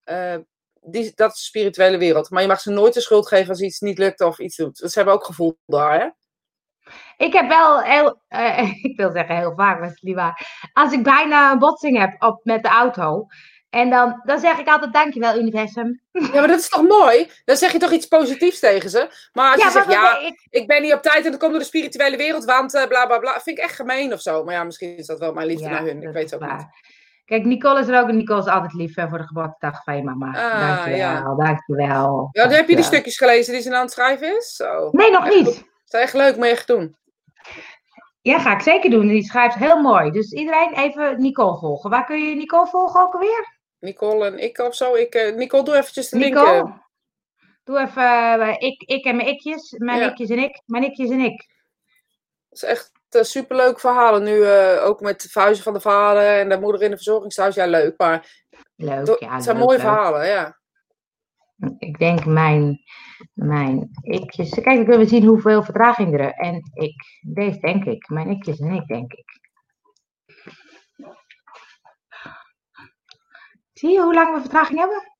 eh, 0.04 0.36
die, 0.80 1.12
dat 1.14 1.30
is 1.32 1.36
de 1.38 1.42
spirituele 1.44 1.98
wereld. 1.98 2.30
Maar 2.30 2.42
je 2.42 2.48
mag 2.48 2.60
ze 2.60 2.70
nooit 2.70 2.94
de 2.94 3.00
schuld 3.00 3.28
geven 3.28 3.48
als 3.48 3.60
iets 3.60 3.80
niet 3.80 3.98
lukt 3.98 4.20
of 4.20 4.38
iets 4.38 4.56
doet. 4.56 4.78
Ze 4.78 4.90
hebben 4.92 5.14
ook 5.14 5.24
gevoel 5.24 5.58
daar, 5.66 6.00
hè? 6.00 6.08
Ik 7.16 7.32
heb 7.32 7.48
wel 7.48 7.80
heel, 7.80 8.20
eh, 8.28 8.72
ik 8.90 8.96
wil 8.96 9.12
zeggen 9.12 9.36
heel 9.36 9.54
vaak, 9.54 9.78
maar 9.78 9.88
het 9.88 10.02
niet 10.02 10.14
waar. 10.14 10.68
Als 10.72 10.92
ik 10.92 11.02
bijna 11.02 11.52
een 11.52 11.58
botsing 11.58 11.98
heb 11.98 12.22
op, 12.22 12.44
met 12.44 12.62
de 12.62 12.68
auto. 12.68 13.26
En 13.72 13.90
dan, 13.90 14.20
dan 14.24 14.38
zeg 14.38 14.58
ik 14.58 14.68
altijd 14.68 14.92
dankjewel 14.92 15.38
universum. 15.38 16.00
Ja, 16.12 16.28
maar 16.32 16.48
dat 16.48 16.58
is 16.58 16.68
toch 16.68 16.88
mooi? 16.88 17.30
Dan 17.44 17.56
zeg 17.56 17.72
je 17.72 17.78
toch 17.78 17.92
iets 17.92 18.06
positiefs 18.06 18.58
tegen 18.58 18.90
ze? 18.90 19.08
Maar 19.32 19.46
als 19.46 19.56
je 19.56 19.62
maar 19.62 19.72
zegt, 19.72 19.92
ja, 19.92 20.18
ik, 20.18 20.46
ik 20.50 20.66
ben 20.66 20.82
niet 20.82 20.92
op 20.92 21.02
tijd 21.02 21.24
en 21.24 21.30
dat 21.30 21.40
komt 21.40 21.50
door 21.50 21.60
de 21.60 21.66
spirituele 21.66 22.16
wereld, 22.16 22.44
want 22.44 22.74
eh, 22.74 22.86
bla 22.86 23.06
bla 23.06 23.18
bla. 23.18 23.40
Vind 23.40 23.58
ik 23.58 23.64
echt 23.64 23.74
gemeen 23.74 24.12
of 24.12 24.20
zo. 24.20 24.44
Maar 24.44 24.54
ja, 24.54 24.64
misschien 24.64 24.96
is 24.96 25.06
dat 25.06 25.18
wel 25.18 25.32
mijn 25.32 25.46
liefde 25.46 25.64
Ja, 25.64 25.70
naar 25.70 25.82
hun. 25.82 26.02
Ik 26.02 26.12
weet 26.12 26.30
het 26.30 26.42
ook 26.42 26.50
niet. 26.50 26.66
Kijk, 27.24 27.44
Nicole 27.44 27.80
is 27.80 27.88
er 27.88 28.00
ook. 28.00 28.08
En 28.08 28.16
Nicole 28.16 28.40
is 28.40 28.46
altijd 28.46 28.72
lief 28.72 28.94
hè, 28.94 29.08
voor 29.08 29.18
de 29.18 29.26
geboortedag 29.26 29.82
van 29.82 29.96
je 29.96 30.02
mama. 30.02 30.26
Ah, 30.26 30.68
dankjewel, 30.68 30.98
ja. 30.98 31.34
dankjewel. 31.34 32.28
Ja, 32.32 32.48
heb 32.48 32.68
je 32.68 32.76
die 32.76 32.84
stukjes 32.84 33.16
gelezen 33.16 33.52
die 33.52 33.62
ze 33.62 33.74
aan 33.74 33.82
het 33.82 33.92
schrijven 33.92 34.36
is? 34.36 34.54
Zo. 34.54 34.88
Nee, 34.90 35.10
nog 35.10 35.26
Echt 35.26 35.34
niet. 35.34 35.44
Dat 35.44 36.00
is 36.00 36.00
echt 36.00 36.14
leuk, 36.14 36.36
moet 36.36 36.44
je 36.44 36.50
echt 36.50 36.66
doen. 36.66 36.96
Ja, 38.22 38.38
ga 38.38 38.52
ik 38.52 38.60
zeker 38.60 38.90
doen. 38.90 39.06
Die 39.06 39.24
schrijft 39.24 39.54
heel 39.54 39.80
mooi. 39.80 40.10
Dus 40.10 40.32
iedereen 40.32 40.74
even 40.74 41.20
Nicole 41.20 41.58
volgen. 41.58 41.90
Waar 41.90 42.04
kun 42.04 42.28
je 42.28 42.34
Nicole 42.34 42.66
volgen 42.66 43.00
ook 43.00 43.12
alweer? 43.12 43.51
Nicole 43.82 44.26
en 44.26 44.38
ik 44.38 44.58
of 44.58 44.74
zo. 44.74 44.94
Ik, 44.94 45.14
eh, 45.14 45.34
Nicole, 45.34 45.62
doe 45.64 45.76
eventjes 45.76 46.08
de 46.08 46.18
link. 46.18 46.34
eh. 46.36 46.42
Nicole? 46.42 46.80
Doe 47.64 47.80
even 47.80 48.40
eh, 48.40 48.54
ik, 48.58 48.82
ik 48.82 49.04
en 49.04 49.16
mijn 49.16 49.28
ikjes. 49.28 49.74
Mijn 49.78 49.98
Ja. 49.98 50.10
ikjes 50.10 50.30
en 50.30 50.38
ik. 50.38 50.62
Mijn 50.66 50.84
ikjes 50.84 51.10
en 51.10 51.20
ik. 51.20 51.46
Dat 52.48 52.62
is 52.62 52.62
echt 52.62 52.90
superleuk 53.10 53.80
verhalen 53.80 54.22
nu. 54.22 54.46
ook 54.80 55.00
met 55.00 55.22
het 55.22 55.30
verhuizen 55.32 55.64
van 55.64 55.72
de 55.72 55.80
vader 55.80 56.38
en 56.38 56.48
de 56.48 56.60
moeder 56.60 56.82
in 56.82 56.90
de 56.90 56.96
verzorgingshuis. 56.96 57.54
Ja, 57.54 57.66
leuk. 57.66 57.94
Maar 57.98 58.44
Leuk, 58.76 59.20
ja. 59.20 59.34
het 59.34 59.44
zijn 59.44 59.56
leuk, 59.56 59.64
mooie 59.64 59.78
leuk. 59.78 59.86
verhalen, 59.86 60.26
ja. 60.26 60.60
Ik 61.78 61.98
denk 61.98 62.24
mijn, 62.24 62.78
mijn 63.32 63.90
ikjes. 64.02 64.50
Kijk, 64.50 64.64
dan 64.64 64.84
kunnen 64.84 64.98
we 64.98 65.06
zien 65.06 65.24
hoeveel 65.24 65.62
vertraging 65.62 66.20
er 66.20 66.30
En 66.32 66.62
ik. 66.74 66.94
Deze 67.20 67.58
denk 67.58 67.84
ik. 67.84 68.08
Mijn 68.08 68.30
ikjes 68.30 68.58
en 68.58 68.72
ik, 68.72 68.86
denk 68.86 69.12
ik. 69.12 69.40
Zie 73.82 73.90
je 73.90 74.00
hoe 74.02 74.14
lang 74.14 74.34
we 74.34 74.40
vertraging 74.40 74.78
hebben? 74.78 75.12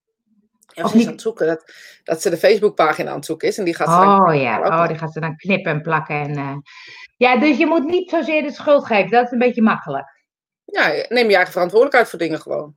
Ja, 0.67 0.85
Of 0.85 0.91
ze 0.91 0.95
is 0.95 0.99
niet? 0.99 1.07
aan 1.07 1.13
het 1.13 1.23
zoeken 1.23 1.47
dat, 1.47 1.73
dat 2.05 2.23
ze 2.23 2.31
de 2.31 2.37
Facebookpagina 2.37 3.11
aan 3.11 3.17
het 3.17 3.25
zoeken 3.25 3.49
is. 3.49 3.59
En 3.59 3.65
die 3.65 3.75
gaat 3.75 3.89
ze 3.89 3.95
dan 4.07 4.29
Oh 4.29 4.35
ja, 4.35 4.57
plakken. 4.57 4.79
oh, 4.81 4.89
die 4.89 4.99
gaat 4.99 5.13
ze 5.13 5.21
dan 5.21 5.37
knippen 5.37 5.73
en 5.73 5.83
plakken. 5.83 6.15
En, 6.21 6.37
eh, 6.37 6.57
Ja, 7.17 7.37
dus 7.37 7.57
je 7.57 7.67
moet 7.67 7.85
niet 7.85 8.11
zozeer 8.11 8.43
de 8.43 8.53
schuld 8.53 8.87
geven. 8.87 9.11
Dat 9.11 9.25
is 9.25 9.31
een 9.31 9.39
beetje 9.39 9.63
makkelijk. 9.63 10.25
Ja, 10.65 10.87
neem 11.09 11.29
je 11.29 11.35
eigen 11.35 11.53
verantwoordelijkheid 11.53 12.09
voor 12.09 12.19
dingen 12.19 12.41
gewoon. 12.41 12.75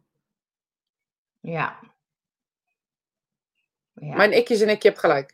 Ja. 1.40 1.80
ja. 3.94 4.16
Mijn 4.16 4.34
ikjes 4.34 4.62
en 4.62 4.70
ik, 4.70 4.82
je 4.82 4.88
hebt 4.88 5.00
gelijk. 5.00 5.34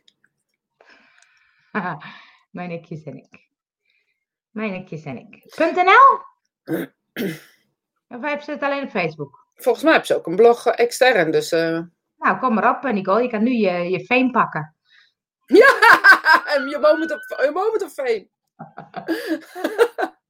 Mijn 2.50 2.70
ikjes 2.70 3.02
en 3.02 3.16
ik. 3.16 3.48
Mijn 4.50 4.74
ikjes 4.74 5.04
en 5.04 5.16
ik. 5.18 5.44
.nl? 5.74 6.20
Of 8.16 8.22
heb 8.22 8.40
ze 8.42 8.50
het 8.50 8.62
alleen 8.62 8.82
op 8.82 8.90
Facebook? 8.90 9.41
Volgens 9.54 9.84
mij 9.84 9.92
heb 9.92 10.04
ze 10.06 10.16
ook 10.16 10.26
een 10.26 10.36
blog 10.36 10.66
eh, 10.66 10.84
extern, 10.84 11.30
dus... 11.30 11.52
eh, 11.52 11.78
Nou, 12.16 12.38
kom 12.38 12.54
maar 12.54 12.76
op, 12.76 12.92
Nicole. 12.92 13.22
Je 13.22 13.28
kan 13.28 13.42
nu 13.42 13.50
je, 13.52 13.90
je 13.90 14.04
fame 14.04 14.30
pakken. 14.30 14.76
Ja, 15.46 15.66
je 16.70 16.78
moment 16.80 17.12
of, 17.12 17.44
je 17.44 17.50
moment 17.52 17.82
of 17.82 17.92
fame. 17.92 18.28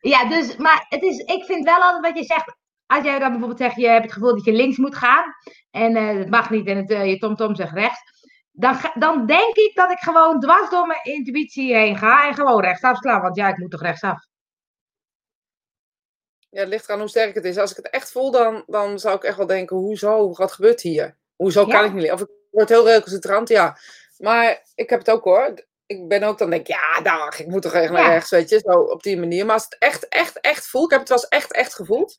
Ja, 0.00 0.28
dus, 0.28 0.56
maar 0.56 0.86
het 0.88 1.02
is, 1.02 1.16
ik 1.18 1.44
vind 1.44 1.64
wel 1.64 1.82
altijd 1.82 2.00
wat 2.14 2.18
je 2.18 2.34
zegt. 2.34 2.56
Als 2.86 3.04
jij 3.04 3.18
dan 3.18 3.28
bijvoorbeeld 3.30 3.60
zegt, 3.60 3.76
je 3.76 3.88
hebt 3.88 4.04
het 4.04 4.12
gevoel 4.12 4.34
dat 4.34 4.44
je 4.44 4.52
links 4.52 4.76
moet 4.76 4.96
gaan. 4.96 5.24
En 5.70 5.96
eh, 5.96 6.18
het 6.18 6.30
mag 6.30 6.50
niet 6.50 6.66
en 6.66 6.76
het, 6.76 6.90
eh, 6.90 7.06
je 7.06 7.18
tomtom 7.18 7.54
zegt 7.54 7.72
rechts. 7.72 8.00
Dan, 8.52 8.74
ga- 8.74 8.92
dan 8.98 9.26
denk 9.26 9.56
ik 9.56 9.70
dat 9.74 9.90
ik 9.90 9.98
gewoon 9.98 10.40
dwars 10.40 10.70
door 10.70 10.86
mijn 10.86 11.00
intuïtie 11.02 11.74
heen 11.74 11.96
ga. 11.96 12.28
En 12.28 12.34
gewoon 12.34 12.60
rechtsaf 12.60 12.96
slaan. 12.96 13.20
Want 13.22 13.36
ja, 13.36 13.48
ik 13.48 13.56
moet 13.58 13.70
toch 13.70 13.82
rechtsaf. 13.82 14.26
Ja, 16.52 16.60
het 16.60 16.68
ligt 16.68 16.84
eraan 16.88 16.98
hoe 17.00 17.08
sterk 17.08 17.34
het 17.34 17.44
is. 17.44 17.56
Als 17.58 17.70
ik 17.70 17.76
het 17.76 17.90
echt 17.90 18.10
voel, 18.12 18.30
dan, 18.30 18.62
dan 18.66 18.98
zou 18.98 19.16
ik 19.16 19.22
echt 19.24 19.36
wel 19.36 19.46
denken, 19.46 19.76
hoezo? 19.76 20.32
Wat 20.32 20.52
gebeurt 20.52 20.80
hier? 20.80 21.16
Hoezo 21.36 21.66
kan 21.66 21.84
ik 21.84 21.92
niet? 21.92 22.12
Of 22.12 22.20
ik 22.20 22.28
word 22.50 22.68
heel 22.68 22.86
recalcitrant, 22.88 23.48
ja. 23.48 23.76
Maar 24.18 24.62
ik 24.74 24.90
heb 24.90 24.98
het 24.98 25.10
ook 25.10 25.24
hoor. 25.24 25.66
Ik 25.86 26.08
ben 26.08 26.22
ook 26.22 26.38
dan 26.38 26.50
denk 26.50 26.60
ik, 26.68 26.74
ja, 26.74 27.00
dag, 27.02 27.38
ik 27.40 27.46
moet 27.46 27.62
toch 27.62 27.72
echt 27.72 27.92
naar 27.92 28.02
Ja. 28.02 28.08
rechts, 28.08 28.30
weet 28.30 28.48
je. 28.48 28.58
Zo 28.58 28.72
op 28.80 29.02
die 29.02 29.18
manier. 29.18 29.44
Maar 29.46 29.54
als 29.54 29.64
het 29.64 29.76
echt, 29.78 30.08
echt, 30.08 30.40
echt 30.40 30.66
voel, 30.66 30.84
ik 30.84 30.90
heb 30.90 31.00
het 31.00 31.08
wel 31.08 31.18
eens 31.18 31.28
echt, 31.28 31.52
echt 31.52 31.74
gevoeld. 31.74 32.18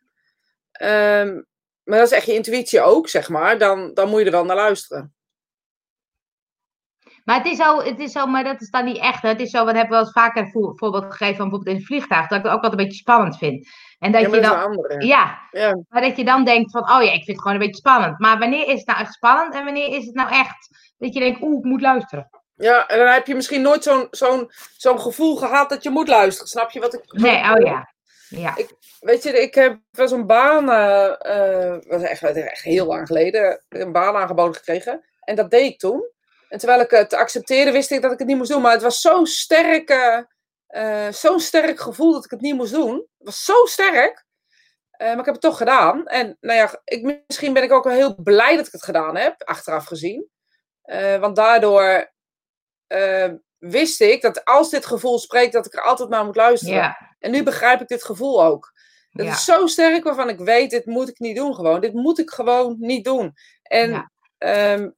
Ehm, 0.71 1.41
maar 1.83 1.97
dat 1.97 2.07
is 2.07 2.17
echt 2.17 2.25
je 2.25 2.33
intuïtie 2.33 2.81
ook, 2.81 3.09
zeg 3.09 3.29
maar. 3.29 3.57
Dan, 3.57 3.93
dan 3.93 4.09
moet 4.09 4.19
je 4.19 4.25
er 4.25 4.31
wel 4.31 4.45
naar 4.45 4.55
luisteren. 4.55 5.13
Maar 7.23 7.37
het 7.37 7.45
is 7.45 7.57
zo, 7.57 7.81
het 7.81 7.99
is 7.99 8.11
zo, 8.11 8.25
maar 8.25 8.43
dat 8.43 8.61
is 8.61 8.69
dan 8.69 8.85
niet 8.85 8.97
echt. 8.97 9.21
hè. 9.21 9.29
Het 9.29 9.39
is 9.41 9.49
zo, 9.49 9.57
wat 9.65 9.73
hebben 9.75 9.83
we 9.83 9.95
wel 9.95 9.99
eens 10.03 10.11
vaker 10.11 10.41
een 10.43 10.51
voor- 10.51 10.77
voorbeeld 10.77 11.03
gegeven 11.03 11.35
van 11.35 11.49
bijvoorbeeld 11.49 11.67
in 11.75 11.75
het 11.75 11.85
vliegtuig. 11.85 12.27
Dat 12.27 12.37
ik 12.37 12.43
het 12.45 12.53
ook 12.53 12.61
altijd 12.63 12.71
een 12.71 12.85
beetje 12.85 13.01
spannend 13.01 13.37
vind. 13.37 13.67
En 14.03 14.11
dat 14.11 14.21
Ja, 14.21 14.27
je 14.35 14.41
dan, 14.41 14.85
ja, 14.99 15.39
Ja. 15.51 15.79
maar 15.89 16.01
dat 16.01 16.17
je 16.17 16.23
dan 16.25 16.45
denkt 16.45 16.71
van, 16.71 16.81
oh 16.81 17.03
ja, 17.03 17.11
ik 17.11 17.23
vind 17.23 17.27
het 17.27 17.41
gewoon 17.41 17.53
een 17.53 17.59
beetje 17.65 17.75
spannend. 17.81 18.19
Maar 18.19 18.39
wanneer 18.39 18.67
is 18.67 18.77
het 18.77 18.85
nou 18.87 18.99
echt 18.99 19.13
spannend 19.13 19.53
en 19.55 19.63
wanneer 19.65 19.87
is 19.87 20.05
het 20.05 20.15
nou 20.15 20.29
echt 20.31 20.69
dat 20.97 21.13
je 21.13 21.19
denkt, 21.19 21.41
oeh, 21.41 21.57
ik 21.57 21.63
moet 21.63 21.81
luisteren. 21.81 22.29
Ja, 22.55 22.87
en 22.87 22.97
dan 22.97 23.07
heb 23.07 23.27
je 23.27 23.35
misschien 23.35 23.61
nooit 23.61 23.83
zo'n 23.83 24.07
zo'n 24.11 24.51
zo'n 24.77 24.99
gevoel 24.99 25.35
gehad 25.35 25.69
dat 25.69 25.83
je 25.83 25.89
moet 25.89 26.07
luisteren. 26.07 26.47
Snap 26.47 26.71
je 26.71 26.79
wat 26.79 26.93
ik 26.93 27.01
Nee, 27.05 27.37
ik 27.37 27.55
oh 27.55 27.65
ja. 27.65 27.91
Ja. 28.29 28.55
Weet 28.99 29.23
je, 29.23 29.41
ik 29.41 29.55
heb 29.55 29.79
wel 29.91 30.07
zo'n 30.07 30.25
baan, 30.25 30.69
eh 30.71 31.05
eh 31.73 31.81
was 31.87 32.01
echt, 32.01 32.23
echt 32.23 32.61
heel 32.63 32.85
lang 32.85 33.07
geleden, 33.07 33.63
een 33.69 33.91
baan 33.91 34.15
aangeboden 34.15 34.55
gekregen. 34.55 35.05
En 35.19 35.35
dat 35.35 35.51
deed 35.51 35.71
ik 35.71 35.79
toen. 35.79 36.11
En 36.49 36.57
terwijl 36.59 36.81
ik 36.81 36.89
het 36.89 37.13
accepteerde, 37.13 37.71
wist 37.71 37.91
ik 37.91 38.01
dat 38.01 38.11
ik 38.11 38.19
het 38.19 38.27
niet 38.27 38.37
moest 38.37 38.51
doen. 38.51 38.61
Maar 38.61 38.71
het 38.71 38.81
was 38.81 39.01
zo'n 39.01 39.25
sterk, 39.25 39.89
eh, 39.89 40.17
eh, 40.73 41.11
zo'n 41.11 41.39
sterk 41.39 41.79
gevoel 41.79 42.11
dat 42.13 42.25
ik 42.25 42.31
het 42.31 42.41
niet 42.41 42.55
moest 42.55 42.73
doen. 42.73 42.93
Het 42.95 43.07
was 43.17 43.43
zo 43.43 43.65
sterk. 43.65 44.25
Eh, 44.91 45.07
maar 45.07 45.19
ik 45.19 45.25
heb 45.25 45.33
het 45.33 45.41
toch 45.43 45.57
gedaan. 45.57 46.07
En 46.07 46.37
nou 46.39 46.57
ja, 46.59 46.81
ik, 46.83 47.23
misschien 47.27 47.53
ben 47.53 47.63
ik 47.63 47.71
ook 47.71 47.83
wel 47.83 47.93
heel 47.93 48.15
blij 48.23 48.55
dat 48.55 48.65
ik 48.65 48.71
het 48.71 48.83
gedaan 48.83 49.15
heb, 49.15 49.43
achteraf 49.43 49.85
gezien. 49.85 50.27
Eh, 50.81 51.17
want 51.19 51.35
daardoor 51.35 52.11
wist 53.57 54.01
ik 54.01 54.21
dat 54.21 54.45
als 54.45 54.69
dit 54.69 54.85
gevoel 54.85 55.19
spreekt, 55.19 55.53
dat 55.53 55.65
ik 55.65 55.73
er 55.73 55.81
altijd 55.83 56.09
naar 56.09 56.25
moet 56.25 56.35
luisteren. 56.35 56.75
En 57.19 57.31
nu 57.31 57.43
begrijp 57.43 57.81
ik 57.81 57.87
dit 57.87 58.03
gevoel 58.03 58.43
ook. 58.43 58.71
Dat 59.11 59.25
Ja. 59.25 59.31
is 59.31 59.43
zo 59.43 59.67
sterk 59.67 60.03
waarvan 60.03 60.29
ik 60.29 60.39
weet, 60.39 60.69
dit 60.69 60.85
moet 60.85 61.09
ik 61.09 61.19
niet 61.19 61.35
doen 61.35 61.55
gewoon. 61.55 61.81
Dit 61.81 61.93
moet 61.93 62.19
ik 62.19 62.29
gewoon 62.29 62.75
niet 62.79 63.05
doen. 63.05 63.33
En 63.63 63.89
Ja. 63.91 64.11
ehm, 64.37 64.89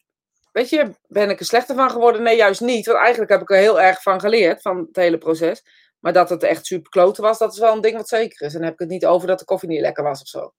weet 0.56 0.70
je, 0.70 0.96
ben 1.08 1.30
ik 1.30 1.40
er 1.40 1.46
slechter 1.46 1.76
van 1.76 1.90
geworden? 1.90 2.24
Nee, 2.24 2.36
juist 2.36 2.62
niet. 2.62 2.86
Want 2.86 2.98
eigenlijk 2.98 3.32
heb 3.32 3.42
ik 3.42 3.50
er 3.50 3.58
heel 3.58 3.82
erg 3.82 4.02
van 4.02 4.20
geleerd, 4.20 4.62
van 4.62 4.78
het 4.78 4.96
hele 4.96 5.18
proces. 5.18 5.64
Maar 6.00 6.14
dat 6.14 6.30
het 6.30 6.44
echt 6.44 6.66
super 6.66 6.90
kloten 6.90 7.24
was, 7.24 7.38
dat 7.38 7.54
is 7.54 7.60
wel 7.60 7.74
een 7.74 7.82
ding 7.82 7.96
wat 7.96 8.08
zeker 8.08 8.46
is. 8.46 8.54
En 8.54 8.60
dan 8.60 8.64
heb 8.64 8.74
ik 8.74 8.80
het 8.80 8.90
niet 8.90 9.06
over 9.06 9.28
dat 9.28 9.40
de 9.40 9.46
koffie 9.46 9.70
niet 9.70 9.82
lekker 9.82 10.04
was 10.04 10.22
of 10.22 10.28
zo. 10.28 10.54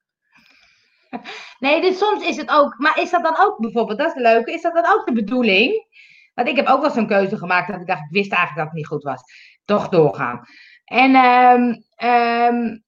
Nee, 1.59 1.81
dus 1.81 1.99
soms 1.99 2.27
is 2.27 2.37
het 2.37 2.51
ook, 2.51 2.79
maar 2.79 3.01
is 3.01 3.11
dat 3.11 3.23
dan 3.23 3.37
ook 3.39 3.59
bijvoorbeeld, 3.59 3.99
dat 3.99 4.07
is 4.07 4.15
het 4.15 4.23
leuke, 4.23 4.53
is 4.53 4.63
dat 4.63 4.75
dan 4.75 4.87
ook 4.87 5.07
de 5.07 5.13
bedoeling? 5.13 5.87
Want 6.35 6.49
ik 6.49 6.57
heb 6.57 6.67
ook 6.67 6.81
wel 6.81 6.91
zo'n 6.91 7.07
keuze 7.07 7.37
gemaakt 7.37 7.71
dat 7.71 7.81
ik 7.81 7.87
dacht, 7.87 8.01
ik 8.01 8.11
wist 8.11 8.33
eigenlijk 8.33 8.59
dat 8.59 8.67
het 8.67 8.77
niet 8.77 8.87
goed 8.87 9.03
was. 9.03 9.23
Toch 9.65 9.89
doorgaan. 9.89 10.41
En 10.85 11.15
ehm, 11.15 11.75
ehm, 11.95 12.79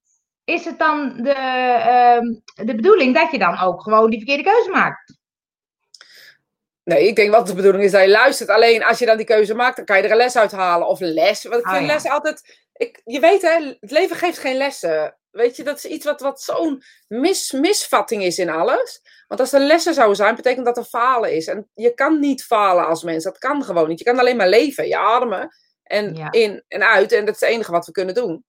is 0.44 0.64
het 0.64 0.78
dan 0.78 1.22
de, 1.22 1.32
ehm, 1.32 2.24
de 2.66 2.74
bedoeling 2.74 3.14
dat 3.14 3.30
je 3.30 3.38
dan 3.38 3.58
ook 3.58 3.82
gewoon 3.82 4.10
die 4.10 4.18
verkeerde 4.18 4.50
keuze 4.50 4.70
maakt? 4.70 5.17
Nee, 6.88 7.06
ik 7.06 7.16
denk 7.16 7.30
wat 7.34 7.46
de 7.46 7.54
bedoeling 7.54 7.84
is 7.84 7.90
dat 7.90 8.02
je 8.02 8.08
luistert. 8.08 8.48
Alleen 8.48 8.84
als 8.84 8.98
je 8.98 9.06
dan 9.06 9.16
die 9.16 9.26
keuze 9.26 9.54
maakt, 9.54 9.76
dan 9.76 9.84
kan 9.84 9.96
je 9.96 10.02
er 10.02 10.10
een 10.10 10.16
les 10.16 10.36
uithalen. 10.36 10.86
Of 10.88 11.00
les. 11.00 11.42
Want 11.42 11.60
ik 11.60 11.66
Oh, 11.66 11.72
vind 11.74 11.86
ja. 11.86 11.92
les 11.94 12.04
altijd. 12.08 12.58
Ik, 12.72 13.00
je 13.04 13.20
weet 13.20 13.42
hè, 13.42 13.76
het 13.80 13.90
leven 13.90 14.16
geeft 14.16 14.38
geen 14.38 14.56
lessen. 14.56 15.18
Weet 15.30 15.56
je, 15.56 15.62
dat 15.64 15.76
is 15.76 15.84
iets 15.84 16.04
wat, 16.04 16.20
wat 16.20 16.40
zo'n 16.42 16.82
mis, 17.08 17.52
misvatting 17.52 18.22
is 18.22 18.38
in 18.38 18.50
alles. 18.50 19.00
Want 19.26 19.40
als 19.40 19.52
er 19.52 19.60
lessen 19.60 19.94
zouden 19.94 20.16
zijn, 20.16 20.34
betekent 20.34 20.66
dat 20.66 20.76
er 20.76 20.84
falen 20.84 21.32
is. 21.34 21.46
En 21.46 21.70
je 21.74 21.94
kan 21.94 22.20
niet 22.20 22.44
falen 22.44 22.86
als 22.86 23.02
mens. 23.02 23.24
Dat 23.24 23.38
kan 23.38 23.64
gewoon 23.64 23.88
niet. 23.88 23.98
Je 23.98 24.04
kan 24.04 24.18
alleen 24.18 24.36
maar 24.36 24.48
leven. 24.48 24.88
Je 24.88 24.96
ademen. 24.98 25.48
En 25.82 26.14
Ja. 26.14 26.32
in 26.32 26.64
en 26.68 26.88
uit. 26.88 27.12
En 27.12 27.24
dat 27.24 27.34
is 27.34 27.40
het 27.40 27.50
enige 27.50 27.70
wat 27.72 27.86
we 27.86 27.92
kunnen 27.92 28.14
doen. 28.14 28.44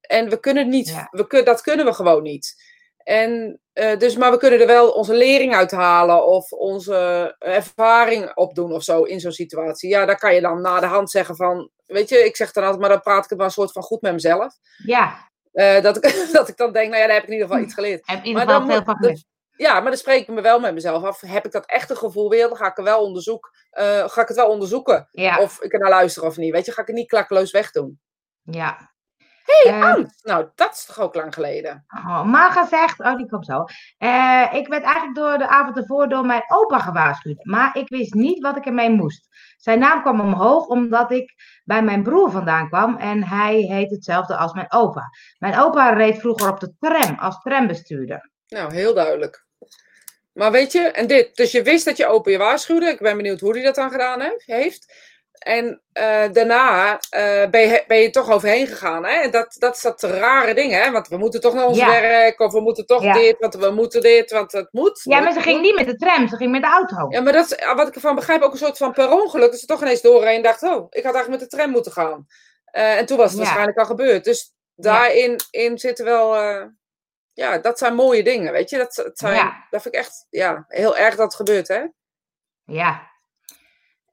En 0.00 0.28
we 0.28 0.40
kunnen 0.40 0.68
niet, 0.68 0.88
Ja. 0.88 1.08
we 1.10 1.42
dat 1.42 1.60
kunnen 1.60 1.86
we 1.86 1.92
gewoon 1.94 2.22
niet. 2.22 2.54
En, 2.96 3.60
eh, 3.74 3.98
dus, 3.98 4.16
maar 4.16 4.30
we 4.30 4.38
kunnen 4.38 4.60
er 4.60 4.66
wel 4.66 4.90
onze 4.90 5.14
lering 5.14 5.54
uithalen 5.54 6.26
of 6.26 6.52
onze 6.52 7.34
ervaring 7.38 8.34
opdoen 8.36 8.72
of 8.72 8.82
zo 8.82 9.02
in 9.02 9.20
zo'n 9.20 9.32
situatie. 9.32 9.88
Ja, 9.90 10.04
daar 10.04 10.18
kan 10.18 10.34
je 10.34 10.40
dan 10.40 10.60
na 10.60 10.80
de 10.80 10.86
hand 10.86 11.10
zeggen 11.10 11.36
van, 11.36 11.70
weet 11.86 12.08
je, 12.08 12.24
ik 12.24 12.36
zeg 12.36 12.52
dan 12.52 12.62
altijd, 12.62 12.80
maar 12.80 12.90
dan 12.90 13.00
praat 13.00 13.22
ik 13.24 13.28
het 13.30 13.38
maar 13.38 13.46
een 13.46 13.52
soort 13.52 13.72
van 13.72 13.82
goed 13.82 14.00
met 14.02 14.12
mezelf. 14.12 14.54
Ja, 14.84 15.32
Eh, 15.52 15.82
dat, 15.82 15.96
ik, 15.96 16.02
dat 16.32 16.48
ik 16.48 16.56
dan 16.56 16.72
denk, 16.72 16.88
nou 16.90 17.00
ja, 17.00 17.06
daar 17.06 17.14
heb 17.14 17.22
ik 17.24 17.28
in 17.28 17.34
ieder 17.34 17.48
geval 17.48 17.62
iets 17.64 17.74
geleerd. 17.74 18.02
heb 18.06 18.18
in 18.18 18.24
ieder 18.24 18.40
geval 18.42 18.58
dan 18.58 18.66
veel 18.68 18.76
moet- 18.76 18.84
van 18.84 18.96
geleerd. 18.96 19.24
Ja, 19.56 19.72
maar 19.74 19.84
dan 19.90 19.96
spreek 19.96 20.20
ik 20.20 20.34
me 20.34 20.40
wel 20.40 20.60
met 20.60 20.74
mezelf 20.74 21.02
af. 21.04 21.20
Heb 21.20 21.44
ik 21.44 21.52
dat 21.52 21.66
echte 21.66 21.96
gevoel 21.96 22.28
weer, 22.30 22.48
dan 22.48 22.56
ga 22.56 22.66
ik, 22.66 22.78
er 22.78 22.84
wel 22.84 23.02
onderzoek, 23.04 23.50
eh, 23.70 24.08
ga 24.08 24.20
ik 24.20 24.28
het 24.28 24.36
wel 24.36 24.48
onderzoeken. 24.50 25.08
Ja, 25.10 25.38
Of 25.40 25.62
ik 25.62 25.72
er 25.72 25.78
naar 25.78 25.90
luister 25.90 26.24
of 26.24 26.36
niet. 26.36 26.52
Weet 26.52 26.64
je, 26.66 26.72
ga 26.72 26.80
ik 26.80 26.86
het 26.86 26.96
niet 26.96 27.08
klakkeloos 27.08 27.50
wegdoen. 27.50 28.00
ja. 28.42 28.92
Hé, 29.44 29.70
Eh, 29.70 29.80
hey, 29.80 29.90
Ans! 29.92 30.20
Nou, 30.22 30.48
dat 30.54 30.72
is 30.72 30.84
toch 30.84 31.00
ook 31.00 31.14
lang 31.14 31.34
geleden? 31.34 31.84
Oh, 31.96 32.24
Marga 32.24 32.66
zegt, 32.66 33.00
oh 33.00 33.16
die 33.16 33.28
komt 33.28 33.46
zo. 33.46 33.64
Eh, 33.98 34.46
ik 34.52 34.68
werd 34.68 34.82
eigenlijk 34.84 35.14
door 35.16 35.38
de 35.38 35.48
avond 35.48 35.76
ervoor 35.76 36.08
door 36.08 36.26
mijn 36.26 36.42
opa 36.48 36.78
gewaarschuwd, 36.78 37.44
maar 37.44 37.76
ik 37.76 37.88
wist 37.88 38.14
niet 38.14 38.42
wat 38.42 38.56
ik 38.56 38.66
ermee 38.66 38.90
moest. 38.90 39.28
Zijn 39.56 39.78
naam 39.78 40.00
kwam 40.00 40.20
omhoog 40.20 40.66
omdat 40.66 41.10
ik 41.10 41.34
bij 41.64 41.82
mijn 41.82 42.02
broer 42.02 42.30
vandaan 42.30 42.68
kwam 42.68 42.96
en 42.96 43.24
hij 43.24 43.54
heet 43.56 43.90
hetzelfde 43.90 44.36
als 44.36 44.52
mijn 44.52 44.72
opa. 44.72 45.02
Mijn 45.38 45.58
opa 45.58 45.90
reed 45.90 46.18
vroeger 46.18 46.48
op 46.50 46.60
de 46.60 46.72
tram 46.78 47.18
als 47.18 47.38
trambestuurder. 47.40 48.30
Nou, 48.48 48.74
heel 48.74 48.94
duidelijk. 48.94 49.46
Maar 50.32 50.50
weet 50.50 50.72
je, 50.72 50.80
en 50.80 51.06
dit, 51.06 51.36
dus 51.36 51.52
je 51.52 51.62
wist 51.62 51.84
dat 51.84 51.96
je 51.96 52.06
opa 52.06 52.30
je 52.30 52.38
waarschuwde. 52.38 52.86
Ik 52.86 52.98
ben 52.98 53.16
benieuwd 53.16 53.40
hoe 53.40 53.52
hij 53.52 53.62
dat 53.62 53.74
dan 53.74 53.90
gedaan 53.90 54.20
he- 54.20 54.34
heeft. 54.36 54.94
En 55.44 55.82
eh, 55.92 56.24
daarna 56.32 56.98
eh, 57.10 57.50
ben, 57.50 57.60
je, 57.60 57.84
ben 57.86 57.98
je 57.98 58.10
toch 58.10 58.30
overheen 58.30 58.66
gegaan. 58.66 59.04
Hè? 59.04 59.10
En 59.12 59.30
dat, 59.30 59.56
dat 59.58 59.74
is 59.74 59.82
dat 59.82 60.02
rare 60.02 60.54
ding, 60.54 60.72
hè? 60.72 60.90
Want 60.90 61.08
we 61.08 61.16
moeten 61.16 61.40
toch 61.40 61.54
naar 61.54 61.66
ons 61.66 61.78
Ja. 61.78 61.86
werk, 62.00 62.40
of 62.40 62.52
we 62.52 62.60
moeten 62.60 62.86
toch 62.86 63.02
Ja. 63.02 63.12
dit, 63.12 63.36
want 63.38 63.54
we 63.54 63.70
moeten 63.70 64.00
dit, 64.00 64.30
want 64.30 64.52
het 64.52 64.68
moet. 64.72 65.00
Ja, 65.02 65.20
maar 65.20 65.32
ze 65.32 65.40
ging 65.40 65.60
niet 65.60 65.74
met 65.74 65.86
de 65.86 65.96
tram, 65.96 66.28
ze 66.28 66.36
ging 66.36 66.50
met 66.50 66.62
de 66.62 66.68
auto. 66.68 67.06
Ja, 67.08 67.20
maar 67.20 67.32
dat 67.32 67.44
is, 67.50 67.64
wat 67.74 67.88
ik 67.88 67.94
ervan 67.94 68.14
begrijp, 68.14 68.42
ook 68.42 68.52
een 68.52 68.58
soort 68.58 68.76
van 68.76 68.92
per 68.92 69.10
ongeluk. 69.12 69.50
Dat 69.50 69.60
ze 69.60 69.66
toch 69.66 69.80
ineens 69.82 70.00
doorheen 70.02 70.36
en 70.36 70.42
dacht, 70.42 70.62
oh, 70.62 70.86
ik 70.90 71.04
had 71.04 71.14
eigenlijk 71.14 71.28
met 71.28 71.50
de 71.50 71.56
tram 71.56 71.70
moeten 71.70 71.92
gaan. 71.92 72.26
Eh, 72.64 72.98
en 72.98 73.06
toen 73.06 73.16
was 73.16 73.26
het 73.26 73.34
Ja. 73.36 73.42
waarschijnlijk 73.42 73.78
al 73.78 73.84
gebeurd. 73.86 74.24
Dus 74.24 74.52
daarin 74.74 75.40
in 75.50 75.78
zitten 75.78 76.04
wel, 76.04 76.36
eh, 76.36 76.64
ja, 77.32 77.58
dat 77.58 77.78
zijn 77.78 77.94
mooie 77.94 78.22
dingen, 78.22 78.52
weet 78.52 78.70
je. 78.70 78.78
Dat, 78.78 78.94
dat, 78.94 79.18
zijn, 79.18 79.66
dat 79.70 79.82
vind 79.82 79.94
ik 79.94 80.00
echt, 80.00 80.26
ja, 80.30 80.64
heel 80.68 80.96
erg 80.96 81.14
dat 81.14 81.24
het 81.26 81.34
gebeurt, 81.34 81.68
hè. 81.68 81.84
Ja. 82.64 83.12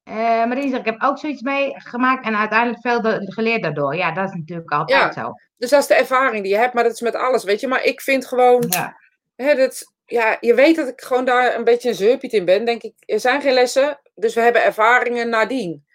Marien 0.03 0.69
zegt, 0.69 0.79
ik 0.79 0.91
heb 0.91 1.01
ook 1.03 1.17
zoiets 1.17 1.41
meegemaakt 1.41 2.25
en 2.25 2.35
uiteindelijk 2.35 2.81
veel 2.81 3.01
geleerd 3.25 3.61
daardoor. 3.63 3.95
Ja, 3.95 4.11
dat 4.11 4.29
is 4.29 4.35
natuurlijk 4.35 4.71
altijd 4.71 5.13
zo. 5.13 5.31
Dus 5.57 5.69
dat 5.69 5.79
is 5.81 5.87
de 5.87 5.95
ervaring 5.95 6.43
die 6.43 6.51
je 6.51 6.57
hebt, 6.57 6.73
maar 6.73 6.83
dat 6.83 6.93
is 6.93 7.01
met 7.01 7.15
alles, 7.15 7.43
weet 7.43 7.59
je. 7.59 7.67
Maar 7.67 7.83
ik 7.83 8.01
vind 8.01 8.25
gewoon, 8.25 8.65
Ja. 8.69 8.95
hè, 9.35 9.55
dat, 9.55 9.93
ja, 10.05 10.37
je 10.39 10.53
weet 10.53 10.75
dat 10.75 10.87
ik 10.87 11.01
gewoon 11.01 11.25
daar 11.25 11.55
een 11.55 11.63
beetje 11.63 11.89
een 11.89 11.95
zeurpiet 11.95 12.33
in 12.33 12.45
ben, 12.45 12.65
denk 12.65 12.81
ik. 12.81 12.93
Er 13.05 13.19
zijn 13.19 13.41
geen 13.41 13.53
lessen, 13.53 13.99
dus 14.15 14.33
we 14.35 14.41
hebben 14.41 14.63
ervaringen 14.63 15.29
nadien. 15.29 15.85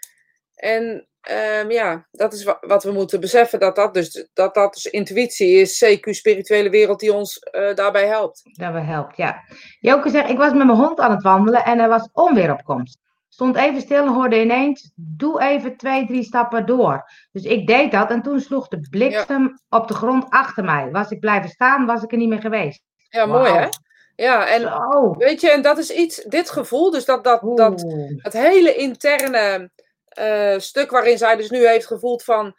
En 0.54 1.08
ehm, 1.20 1.70
ja, 1.70 2.06
dat 2.10 2.32
is 2.32 2.44
wa- 2.44 2.58
wat 2.60 2.84
we 2.84 2.92
moeten 2.92 3.20
beseffen, 3.20 3.60
dat 3.60 3.76
dat 3.76 3.94
dus, 3.94 4.28
dat 4.32 4.54
dat 4.54 4.72
dus 4.74 4.84
intuïtie 4.86 5.60
is, 5.60 5.84
CQ, 5.84 6.10
spirituele 6.10 6.70
wereld, 6.70 7.00
die 7.00 7.12
ons 7.12 7.38
eh, 7.38 7.74
daarbij 7.74 8.06
helpt. 8.06 8.40
Dat 8.52 8.72
wel 8.72 8.82
helpt, 8.82 9.16
ja. 9.16 9.40
Joke 9.80 10.10
zegt, 10.10 10.28
ik 10.28 10.36
was 10.36 10.52
met 10.52 10.66
mijn 10.66 10.78
hond 10.78 10.98
aan 11.00 11.10
het 11.10 11.22
wandelen 11.22 11.64
en 11.64 11.78
er 11.78 11.88
was 11.88 12.08
onweeropkomst. 12.12 12.98
Stond 13.37 13.57
even 13.57 13.81
stil 13.81 14.03
en 14.03 14.12
hoorde 14.12 14.40
ineens, 14.40 14.90
doe 14.94 15.40
even 15.40 15.77
twee, 15.77 16.07
drie 16.07 16.22
stappen 16.22 16.66
door. 16.66 17.11
Dus 17.33 17.42
ik 17.42 17.66
deed 17.66 17.92
dat 17.92 18.11
en 18.11 18.22
toen 18.22 18.40
sloeg 18.40 18.68
de 18.68 18.81
bliksem 18.90 19.61
op 19.68 19.88
de 19.88 19.94
grond 19.94 20.31
achter 20.31 20.64
mij. 20.64 20.90
Was 20.90 21.11
ik 21.11 21.20
blijven 21.20 21.51
staan, 21.51 21.87
was 21.87 22.03
ik 22.03 22.12
er 22.12 22.18
niet 22.18 22.29
meer 22.29 22.40
geweest. 22.40 22.83
Ja, 23.09 23.27
mooi 23.27 23.53
hè? 23.53 23.68
Ja, 24.14 24.46
en 24.46 24.61
Zo. 24.61 25.14
weet 25.16 25.40
je, 25.40 25.51
en 25.51 25.62
dat 25.62 25.79
is 25.79 25.90
iets, 25.90 26.22
dit 26.25 26.51
gevoel, 26.51 26.90
dus 26.90 27.05
dat, 27.05 27.25
dat, 27.25 27.57
dat, 27.57 27.85
het 28.16 28.33
hele 28.33 28.75
interne 28.75 29.70
eh, 30.07 30.59
stuk 30.59 30.90
waarin 30.90 31.18
zij 31.18 31.37
dus 31.37 31.51
nu 31.51 31.66
heeft 31.66 31.87
gevoeld 31.87 32.25
van, 32.25 32.55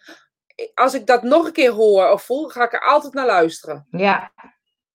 als 0.73 0.93
ik 0.93 1.05
dat 1.05 1.23
nog 1.23 1.45
een 1.45 1.51
keer 1.51 1.71
hoor 1.71 2.09
of 2.09 2.23
voel, 2.23 2.47
ga 2.47 2.63
ik 2.63 2.73
er 2.73 2.85
altijd 2.87 3.13
naar 3.13 3.25
luisteren. 3.25 3.87
Ja, 3.91 4.31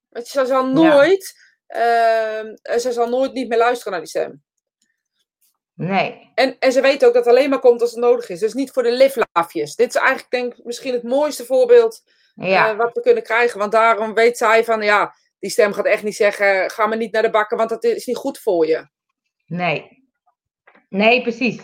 Want 0.09 0.27
ze 0.27 0.47
zal 0.47 0.67
nooit, 0.67 1.35
ehm, 1.67 2.79
ze 2.79 2.93
zal 2.93 3.09
nooit 3.09 3.33
niet 3.33 3.49
meer 3.49 3.59
luisteren 3.59 3.93
naar 3.93 4.01
die 4.01 4.11
stem. 4.11 4.43
Nee. 5.75 6.31
En, 6.35 6.57
en 6.59 6.73
ze 6.73 6.81
weet 6.81 7.05
ook 7.05 7.15
dat 7.15 7.25
het 7.25 7.35
alleen 7.35 7.51
maar 7.51 7.59
komt 7.59 7.81
als 7.81 7.91
het 7.91 8.01
nodig 8.01 8.29
is. 8.29 8.41
Dus 8.41 8.53
niet 8.53 8.71
voor 8.71 8.83
de 8.83 8.93
liflaafjes. 8.93 9.75
Dit 9.75 9.89
is 9.89 9.95
eigenlijk 10.01 10.31
denk 10.31 10.55
ik 10.55 10.65
misschien 10.65 10.93
het 10.93 11.03
mooiste 11.03 11.45
voorbeeld 11.45 12.03
Ja, 12.35 12.71
eh, 12.71 12.77
wat 12.77 12.93
we 12.93 13.01
kunnen 13.01 13.23
krijgen. 13.23 13.59
Want 13.59 13.73
daarom 13.73 14.15
weet 14.15 14.37
zij 14.39 14.65
van, 14.65 14.83
ja, 14.83 15.15
die 15.39 15.51
stem 15.51 15.73
gaat 15.73 15.85
echt 15.87 16.03
niet 16.03 16.17
zeggen, 16.17 16.71
ga 16.71 16.87
maar 16.87 16.97
niet 16.97 17.13
naar 17.13 17.23
de 17.23 17.31
bakken, 17.31 17.57
want 17.57 17.69
dat 17.71 17.85
is 17.85 18.07
niet 18.07 18.17
goed 18.17 18.39
voor 18.39 18.67
je. 18.67 18.89
nee. 19.47 20.01
Nee, 20.89 21.23
precies. 21.23 21.63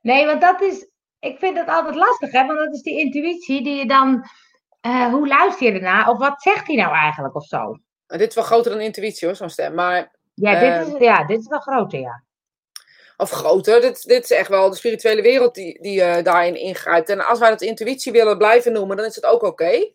Nee, 0.00 0.26
want 0.26 0.40
dat 0.40 0.60
is, 0.62 0.88
ik 1.18 1.38
vind 1.38 1.56
dat 1.56 1.68
altijd 1.68 1.94
lastig, 1.94 2.32
hè? 2.32 2.46
Want 2.46 2.58
dat 2.58 2.74
is 2.74 2.82
die 2.82 2.98
intuïtie 2.98 3.62
die 3.62 3.76
je 3.76 3.86
dan, 3.86 4.24
eh, 4.80 5.06
hoe 5.12 5.28
luister 5.28 5.66
je 5.66 5.72
ernaar? 5.72 6.08
Of 6.08 6.18
wat 6.18 6.42
zegt 6.42 6.66
hij 6.66 6.76
nou 6.76 6.94
eigenlijk 6.94 7.34
of 7.34 7.44
zo? 7.44 7.78
Dit 8.06 8.28
is 8.28 8.34
wel 8.34 8.44
groter 8.44 8.70
dan 8.70 8.80
intuïtie 8.80 9.26
hoor, 9.26 9.36
zo'n 9.36 9.48
stem. 9.50 9.74
Maar, 9.74 10.18
Ja, 10.34 10.54
Eh, 10.54 10.78
dit 10.78 10.94
is, 10.94 10.98
ja, 11.00 11.24
dit 11.24 11.40
is 11.40 11.48
wel 11.48 11.58
groter, 11.60 11.98
ja. 12.00 12.24
Of 13.20 13.30
groter, 13.30 13.80
dit, 13.80 14.06
dit 14.06 14.24
is 14.24 14.30
echt 14.30 14.48
wel 14.48 14.70
de 14.70 14.76
spirituele 14.76 15.22
wereld 15.22 15.54
die, 15.54 15.82
die 15.82 16.02
eh, 16.02 16.24
daarin 16.24 16.56
ingrijpt. 16.56 17.08
En 17.08 17.26
als 17.26 17.38
wij 17.38 17.50
dat 17.50 17.62
intuïtie 17.62 18.12
willen 18.12 18.38
blijven 18.38 18.72
noemen, 18.72 18.96
dan 18.96 19.06
is 19.06 19.14
het 19.14 19.26
ook 19.26 19.42
oké. 19.42 19.90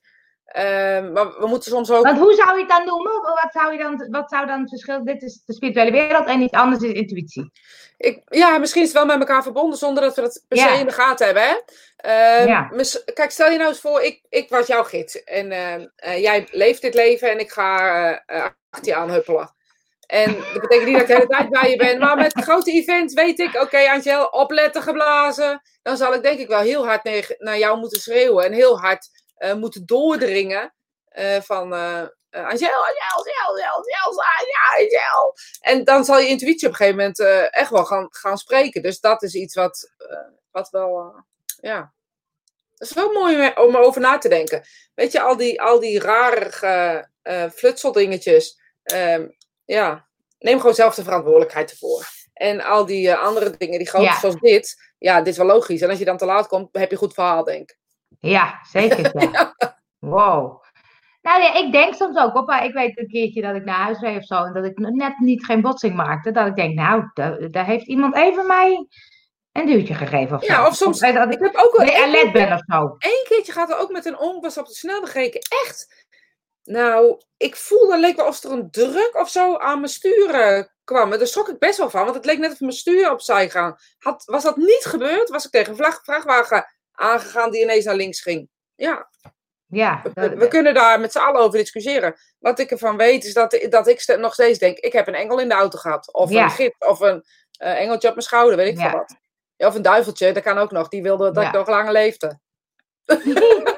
Ehm, 0.46 1.12
maar 1.12 1.40
we 1.40 1.48
moeten 1.48 1.72
soms 1.72 1.92
ook... 1.92 2.04
Want 2.04 2.20
hoe 2.20 2.34
zou 2.34 2.54
je 2.54 2.60
het 2.60 2.70
dan 2.70 2.86
noemen? 2.86 3.12
Wat 3.22 3.50
zou, 3.52 3.72
je 3.72 3.78
dan, 3.78 4.08
wat 4.10 4.30
zou 4.30 4.46
dan 4.48 4.60
het 4.60 4.70
verschil? 4.70 5.04
Dit 5.04 5.22
is 5.22 5.44
de 5.46 5.54
spirituele 5.54 5.92
wereld 5.92 6.28
en 6.28 6.42
iets 6.42 6.54
anders 6.54 6.84
is 6.84 6.92
intuïtie. 6.92 7.52
Ik, 7.98 8.22
ja, 8.26 8.58
misschien 8.58 8.82
is 8.82 8.88
het 8.88 8.98
wel 8.98 9.06
met 9.06 9.20
elkaar 9.20 9.44
verbonden 9.44 9.78
zonder 9.78 10.04
dat 10.04 10.16
we 10.16 10.22
dat 10.22 10.44
per 10.48 10.58
se 10.58 10.80
in 10.80 10.86
de 10.86 10.92
gaten 10.92 11.26
hebben. 11.26 11.44
Hè? 11.44 11.56
Ehm, 11.98 12.48
Ja. 12.48 12.70
Kijk, 13.14 13.32
stel 13.32 13.52
je 13.52 13.58
nou 13.58 13.70
eens 13.70 13.80
voor, 13.80 14.02
ik, 14.02 14.22
ik 14.30 14.50
was 14.50 14.68
jouw 14.68 14.84
gids. 14.84 15.24
En 15.24 15.52
ehm, 15.52 15.88
eh, 15.96 16.22
jij 16.22 16.48
leeft 16.52 16.82
dit 16.82 16.94
leven 16.94 17.32
en 17.32 17.40
ik 17.40 17.52
ga 17.52 17.80
eh, 17.80 18.38
eh, 18.38 18.46
achter 18.70 18.88
je 18.88 18.96
aanhuppelen. 18.96 19.54
En 20.08 20.34
dat 20.54 20.62
betekent 20.62 20.86
niet 20.88 20.94
dat 20.94 21.02
ik 21.02 21.08
de 21.08 21.14
hele 21.14 21.28
tijd 21.28 21.50
bij 21.50 21.70
je 21.70 21.76
ben. 21.76 22.00
Maar 22.00 22.18
met 22.18 22.34
grote 22.34 22.72
events 22.72 23.14
weet 23.14 23.40
ik, 23.40 23.62
oké 23.62 23.78
Angel, 23.90 24.26
opletten 24.26 24.82
geblazen. 24.82 25.62
Dan 25.82 25.98
zal 25.98 26.14
ik 26.14 26.24
denk 26.24 26.40
ik 26.40 26.48
wel 26.48 26.60
heel 26.60 26.86
hard 26.86 27.36
naar, 27.38 27.58
jou 27.58 27.78
moeten 27.78 28.02
schreeuwen. 28.02 28.46
En 28.46 28.54
heel 28.54 28.80
hard 28.80 29.08
eh, 29.36 29.54
moeten 29.54 29.86
doordringen 29.86 30.74
eh, 31.08 31.42
van... 31.42 31.74
eh, 31.74 32.04
Angel, 32.30 32.70
Angel, 32.70 33.18
Angel, 33.18 33.66
Angel, 33.80 34.22
Angel. 34.78 35.36
En 35.60 35.84
dan 35.84 36.06
zal 36.06 36.20
je 36.20 36.28
intuïtie 36.28 36.68
op 36.68 36.74
een 36.74 36.78
gegeven 36.80 36.98
moment 37.00 37.20
echt 37.54 37.70
wel 37.70 37.86
gaan, 37.86 38.08
gaan 38.10 38.38
spreken. 38.38 38.82
Dus 38.82 39.00
dat 39.00 39.24
is 39.24 39.34
iets 39.34 39.56
wat, 39.56 39.92
wat 40.52 40.70
wel, 40.70 41.16
ja. 41.62 41.94
Dat 42.76 42.88
is 42.90 42.94
wel 42.96 43.12
mooi 43.12 43.52
om- 43.56 43.76
over 43.78 44.02
na 44.02 44.18
te 44.18 44.30
denken. 44.30 44.64
Weet 44.96 45.12
je, 45.12 45.22
al 45.22 45.38
die, 45.38 45.62
al 45.62 45.80
die 45.80 46.00
rare 46.00 47.10
flutseldingetjes. 47.56 48.60
ehm, 48.84 49.28
ja, 49.66 50.08
neem 50.40 50.60
gewoon 50.60 50.76
zelf 50.76 50.96
de 50.96 51.04
verantwoordelijkheid 51.04 51.72
ervoor. 51.72 52.06
En 52.34 52.62
al 52.62 52.86
die 52.86 53.10
eh, 53.12 53.24
andere 53.24 53.58
dingen, 53.58 53.78
die 53.78 53.88
grote 53.88 54.06
Ja. 54.06 54.20
zoals 54.20 54.36
dit. 54.40 54.94
Ja, 54.98 55.18
dit 55.18 55.28
is 55.28 55.38
wel 55.38 55.46
logisch. 55.46 55.82
En 55.82 55.90
als 55.90 56.00
je 56.00 56.06
dan 56.06 56.18
te 56.18 56.26
laat 56.26 56.48
komt, 56.48 56.70
heb 56.72 56.86
je 56.88 56.92
een 56.92 56.98
goed 57.02 57.14
verhaal, 57.14 57.44
denk 57.44 57.62
ik. 57.72 57.78
Ja, 58.20 58.60
zeker. 58.72 59.12
Ja. 59.32 59.56
Wow. 60.00 60.64
Nou 61.22 61.42
ja, 61.42 61.54
ik 61.56 61.72
denk 61.72 61.94
soms 61.94 62.18
ook 62.18 62.36
op. 62.36 62.50
Ik 62.52 62.74
weet 62.74 62.98
een 63.00 63.08
keertje 63.08 63.42
dat 63.42 63.56
ik 63.56 63.64
naar 63.66 63.76
huis 63.84 64.00
reed 64.00 64.18
of 64.18 64.24
zo. 64.26 64.44
En 64.44 64.54
dat 64.54 64.66
ik 64.66 64.78
net 64.78 65.20
niet 65.20 65.46
geen 65.46 65.62
botsing 65.62 65.96
maakte. 65.96 66.32
Dat 66.32 66.48
ik 66.48 66.56
denk, 66.56 66.74
nou, 66.76 67.10
da- 67.14 67.38
daar 67.52 67.66
heeft 67.66 67.88
iemand 67.88 68.16
even 68.16 68.48
mij 68.48 68.88
een 69.52 69.66
duwtje 69.66 69.94
gegeven 69.94 70.38
of 70.38 70.44
zo. 70.44 70.54
Ja, 70.54 70.68
of 70.68 70.76
soms- 70.76 71.00
dat 71.00 71.16
Ik 71.16 71.32
ik 71.34 71.40
heb 71.40 71.56
ook 71.56 71.78
wel 71.78 71.88
één 71.88 72.04
alert 72.04 72.32
ben 72.32 72.54
of 72.54 72.62
zo. 72.68 72.82
Eén 72.98 73.26
keertje 73.28 73.52
gaat 73.52 73.70
er 73.70 73.78
ook 73.78 73.92
met 73.92 74.06
een 74.06 74.18
oom, 74.18 74.42
was 74.42 74.58
op 74.58 74.66
de 74.68 74.74
snelweg 74.74 75.12
gereden. 75.12 75.42
Echt 75.66 76.05
Nou, 76.66 77.22
ik 77.38 77.56
voelde, 77.56 78.00
leek 78.00 78.16
wel 78.16 78.26
alsof 78.26 78.52
er 78.52 78.58
een 78.58 78.72
druk 78.72 79.12
of 79.16 79.30
zo 79.30 79.58
aan 79.58 79.80
mijn 79.80 79.92
sturen 79.92 80.74
kwam. 80.84 81.12
En 81.12 81.18
daar 81.18 81.28
schrok 81.28 81.50
ik 81.50 81.60
best 81.60 81.78
wel 81.78 81.90
van, 81.90 82.04
want 82.04 82.16
het 82.16 82.26
leek 82.26 82.38
net 82.38 82.52
of 82.52 82.60
mijn 82.60 82.72
stuur 82.72 83.12
opzij 83.12 83.50
gaan. 83.50 83.76
Had, 83.98 84.24
was 84.26 84.44
dat 84.44 84.58
niet 84.58 84.86
gebeurd, 84.86 85.30
was 85.30 85.46
ik 85.46 85.52
tegen 85.52 85.70
een 85.72 85.78
vlag- 85.78 86.04
vrachtwagen 86.04 86.66
aangegaan 86.92 87.52
die 87.52 87.62
ineens 87.62 87.86
naar 87.86 87.96
links 87.96 88.22
ging. 88.22 88.50
Ja, 88.76 89.10
Ja, 89.68 90.02
we, 90.04 90.12
dat- 90.14 90.34
we 90.34 90.48
kunnen 90.48 90.74
daar 90.74 91.00
met 91.00 91.12
z'n 91.12 91.18
allen 91.18 91.42
over 91.42 91.60
discussiëren. 91.60 92.16
Wat 92.40 92.60
ik 92.60 92.72
ervan 92.72 92.98
weet 92.98 93.24
is 93.26 93.34
dat, 93.34 93.66
dat 93.70 93.88
ik 93.88 94.18
nog 94.18 94.34
steeds 94.34 94.60
denk, 94.60 94.78
ik 94.78 94.94
heb 94.94 95.08
een 95.08 95.16
engel 95.16 95.40
in 95.40 95.48
de 95.50 95.56
auto 95.56 95.78
gehad. 95.78 96.14
Of 96.14 96.30
Ja. 96.30 96.44
een 96.44 96.50
gids, 96.52 96.76
of 96.80 97.00
een 97.00 97.24
eh, 97.60 97.80
engeltje 97.82 98.08
op 98.08 98.14
mijn 98.14 98.26
schouder, 98.26 98.58
weet 98.58 98.68
ik 98.72 98.78
Ja. 98.78 98.90
veel 98.90 98.98
wat. 99.00 99.16
Ja, 99.56 99.68
of 99.68 99.76
een 99.76 99.82
duiveltje, 99.82 100.32
dat 100.32 100.44
kan 100.44 100.58
ook 100.58 100.72
nog. 100.72 100.88
Die 100.88 101.02
wilde 101.02 101.32
dat 101.32 101.44
ik 101.44 101.52
nog 101.52 101.68
langer 101.68 101.92
leefde. 101.92 102.40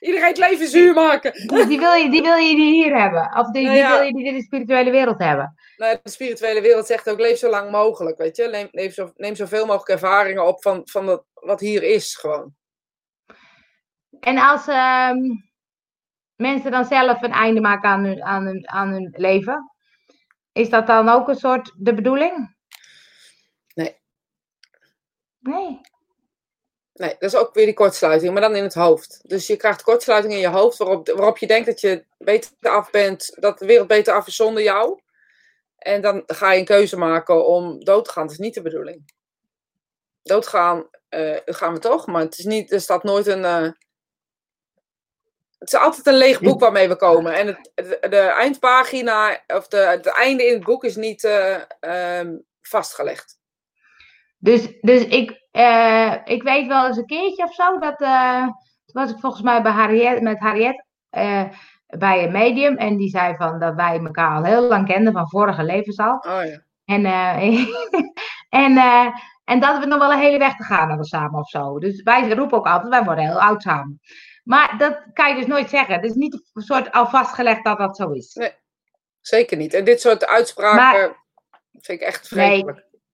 Iedereen 0.00 0.28
het 0.28 0.38
leven 0.38 0.68
zuur 0.68 0.94
maken. 0.94 1.32
Dus 1.46 1.66
die 1.66 1.78
wil, 1.78 1.92
je, 1.92 2.10
die 2.10 2.22
wil 2.22 2.36
je 2.36 2.54
niet 2.54 2.84
hier 2.84 3.00
hebben. 3.00 3.38
Of 3.38 3.50
die, 3.50 3.62
Nou 3.62 3.74
die 3.74 3.86
wil 3.86 4.00
je 4.02 4.12
niet 4.12 4.26
in 4.26 4.34
de 4.34 4.42
spirituele 4.42 4.90
wereld 4.90 5.18
hebben. 5.18 5.54
Nou, 5.76 5.98
de 6.02 6.10
spirituele 6.10 6.60
wereld 6.60 6.86
zegt 6.86 7.10
ook, 7.10 7.18
leef 7.18 7.38
zo 7.38 7.50
lang 7.50 7.70
mogelijk, 7.70 8.18
weet 8.18 8.36
je. 8.36 8.48
Neem, 8.48 8.68
neem, 8.70 8.90
zo, 8.90 9.12
neem 9.16 9.34
zoveel 9.34 9.66
mogelijk 9.66 9.88
ervaringen 9.88 10.46
op 10.46 10.62
van, 10.62 10.82
van 10.84 11.06
dat, 11.06 11.24
wat 11.34 11.60
hier 11.60 11.82
is, 11.82 12.16
gewoon. 12.16 12.54
En 14.20 14.38
als 14.38 14.66
ehm, 14.66 15.18
mensen 16.36 16.70
dan 16.70 16.84
zelf 16.84 17.22
een 17.22 17.32
einde 17.32 17.60
maken 17.60 17.88
aan 17.88 18.04
hun, 18.04 18.22
aan, 18.22 18.44
hun, 18.44 18.68
aan 18.68 18.88
hun 18.88 19.14
leven, 19.16 19.72
is 20.52 20.70
dat 20.70 20.86
dan 20.86 21.08
ook 21.08 21.28
een 21.28 21.36
soort 21.36 21.74
de 21.76 21.94
bedoeling? 21.94 22.56
Nee. 23.74 23.96
Nee. 25.38 25.80
Nee, 27.00 27.16
dat 27.18 27.32
is 27.32 27.36
ook 27.36 27.54
weer 27.54 27.64
die 27.64 27.74
kortsluiting, 27.74 28.32
maar 28.32 28.42
dan 28.42 28.56
in 28.56 28.62
het 28.62 28.74
hoofd. 28.74 29.20
Dus 29.22 29.46
je 29.46 29.56
krijgt 29.56 29.82
kortsluiting 29.82 30.32
in 30.34 30.40
je 30.40 30.48
hoofd 30.48 30.78
waarop, 30.78 31.08
waarop 31.08 31.38
je 31.38 31.46
denkt 31.46 31.66
dat 31.66 31.80
je 31.80 32.04
beter 32.18 32.52
af 32.60 32.90
bent, 32.90 33.36
dat 33.38 33.58
de 33.58 33.66
wereld 33.66 33.86
beter 33.88 34.14
af 34.14 34.26
is 34.26 34.36
zonder 34.36 34.62
jou. 34.62 35.00
En 35.78 36.00
dan 36.00 36.22
ga 36.26 36.52
je 36.52 36.58
een 36.58 36.64
keuze 36.64 36.96
maken 36.96 37.46
om 37.46 37.84
dood 37.84 38.04
te 38.04 38.10
gaan. 38.10 38.22
Dat 38.22 38.32
is 38.32 38.38
niet 38.38 38.54
de 38.54 38.62
bedoeling. 38.62 39.12
Doodgaan 40.22 40.88
eh, 41.08 41.36
gaan 41.44 41.72
we 41.72 41.78
toch, 41.78 42.06
maar 42.06 42.22
het 42.22 42.38
is 42.38 42.44
niet, 42.44 42.72
er 42.72 42.80
staat 42.80 43.02
nooit 43.02 43.26
een. 43.26 43.44
eh, 43.44 43.70
het 45.58 45.72
is 45.72 45.78
altijd 45.78 46.06
een 46.06 46.14
leeg 46.14 46.40
boek 46.40 46.60
waarmee 46.60 46.88
we 46.88 46.96
komen. 46.96 47.34
En 47.34 47.46
het, 47.46 47.70
de, 47.74 48.08
de 48.08 48.18
eindpagina, 48.18 49.42
of 49.46 49.68
de, 49.68 49.76
het 49.76 50.06
einde 50.06 50.46
in 50.46 50.54
het 50.54 50.64
boek 50.64 50.84
is 50.84 50.96
niet 50.96 51.24
eh, 51.24 51.60
ehm, 51.80 52.36
vastgelegd. 52.62 53.38
Dus, 54.38 54.80
dus 54.80 55.04
ik, 55.04 55.39
eh, 55.50 56.14
ik 56.24 56.42
weet 56.42 56.66
wel 56.66 56.86
eens 56.86 56.96
een 56.96 57.06
keertje 57.06 57.44
of 57.44 57.54
zo, 57.54 57.78
dat, 57.78 58.00
eh, 58.00 58.42
toen 58.84 59.02
was 59.02 59.10
ik 59.10 59.18
volgens 59.18 59.42
mij 59.42 59.62
bij 59.62 59.72
Harriet, 59.72 60.20
met 60.20 60.38
Harriet 60.38 60.84
eh, 61.10 61.44
bij 61.86 62.24
een 62.24 62.32
medium. 62.32 62.76
En 62.76 62.96
die 62.96 63.08
zei 63.08 63.36
van 63.36 63.58
dat 63.58 63.74
wij 63.74 63.98
elkaar 63.98 64.36
al 64.36 64.44
heel 64.44 64.62
lang 64.62 64.86
kenden, 64.86 65.12
van 65.12 65.28
vorige 65.28 65.62
levens 65.62 65.98
al. 65.98 66.24
Oh 66.28 66.44
ja. 66.44 66.62
En, 66.84 67.04
en, 68.64 68.76
en 69.44 69.60
dat 69.60 69.78
we 69.78 69.86
nog 69.86 69.98
wel 69.98 70.12
een 70.12 70.18
hele 70.18 70.38
weg 70.38 70.56
te 70.56 70.64
gaan 70.64 70.88
hebben 70.88 71.06
samen 71.06 71.40
of 71.40 71.48
zo. 71.48 71.78
Dus 71.78 72.02
wij 72.02 72.30
roepen 72.30 72.58
ook 72.58 72.66
altijd, 72.66 72.88
wij 72.88 73.04
worden 73.04 73.24
heel 73.24 73.40
oud 73.40 73.62
samen. 73.62 74.00
Maar 74.44 74.74
dat 74.78 75.02
kan 75.12 75.28
je 75.28 75.34
dus 75.34 75.46
nooit 75.46 75.70
zeggen. 75.70 75.94
Het 75.94 76.04
is 76.04 76.14
niet 76.14 76.50
een 76.52 76.62
soort 76.62 76.92
al 76.92 77.06
vastgelegd 77.06 77.64
dat 77.64 77.78
dat 77.78 77.96
zo 77.96 78.10
is. 78.10 78.36
Zeker 79.20 79.56
niet. 79.56 79.74
En 79.74 79.84
dit 79.84 80.00
soort 80.00 80.26
uitspraken 80.26 81.16
vind 81.72 82.00
ik 82.00 82.06
echt 82.06 82.30
Nee. 82.30 82.64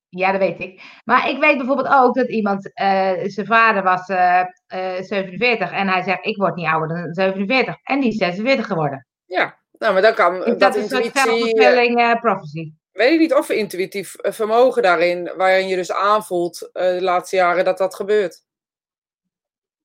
Ja, 0.09 0.31
dat 0.31 0.40
weet 0.40 0.61
ik. 0.61 1.01
Maar 1.05 1.29
ik 1.29 1.38
weet 1.38 1.57
bijvoorbeeld 1.57 1.88
ook 1.88 2.14
dat 2.14 2.29
iemand, 2.29 2.73
eh, 2.75 3.12
zijn 3.23 3.47
vader 3.47 3.83
was 3.83 4.09
eh, 4.09 4.40
eh, 4.66 5.03
47 5.03 5.71
en 5.73 5.88
hij 5.88 6.03
zegt, 6.03 6.27
ik 6.27 6.37
word 6.37 6.55
niet 6.55 6.66
ouder 6.66 6.88
dan 6.88 7.14
47. 7.14 7.77
En 7.83 8.01
die 8.01 8.11
is 8.11 8.16
46 8.16 8.66
geworden. 8.66 9.07
Ja, 9.25 9.59
nou, 9.79 9.92
maar 9.92 10.03
dan 10.03 10.14
kan 10.14 10.37
Is 10.37 10.45
dat, 10.45 10.61
dat 10.61 10.77
een 10.77 10.88
soort 10.88 11.05
intuïtie... 11.05 11.61
eh, 11.61 12.11
eh 12.11 12.21
prophecy? 12.21 12.73
weet 12.97 13.12
ik 13.12 13.19
niet 13.19 13.35
of 13.35 13.49
er 13.49 13.57
intuïtief 13.57 14.14
eh, 14.14 14.33
vermogen 14.33 14.83
daarin, 14.83 15.33
waarin 15.37 15.69
je 15.69 15.77
dus 15.77 15.92
aanvoelt 15.92 16.71
eh, 16.73 16.88
de 16.88 17.03
laatste 17.03 17.37
jaren 17.37 17.64
dat 17.64 17.79
dat 17.79 17.95
gebeurt. 17.95 18.45